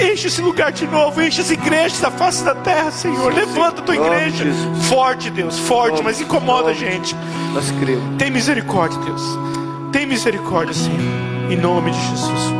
Enche 0.00 0.28
esse 0.28 0.40
lugar 0.40 0.72
de 0.72 0.86
novo, 0.86 1.20
enche 1.20 1.40
as 1.40 1.50
igrejas 1.50 2.00
da 2.00 2.10
face 2.10 2.42
da 2.42 2.54
terra, 2.54 2.90
Senhor. 2.90 3.32
Levanta 3.32 3.80
a 3.80 3.84
tua 3.84 3.94
igreja. 3.96 4.44
Forte, 4.88 5.30
Deus, 5.30 5.58
forte, 5.58 6.02
mas 6.02 6.20
incomoda 6.20 6.70
a 6.70 6.74
gente. 6.74 7.14
Nós 7.52 7.70
cremos. 7.72 8.16
Tem 8.16 8.30
misericórdia, 8.30 8.98
Deus. 9.00 9.22
Tem 9.92 10.06
misericórdia, 10.06 10.72
Senhor. 10.72 10.98
Em 11.50 11.56
nome 11.56 11.90
de 11.90 12.00
Jesus. 12.00 12.59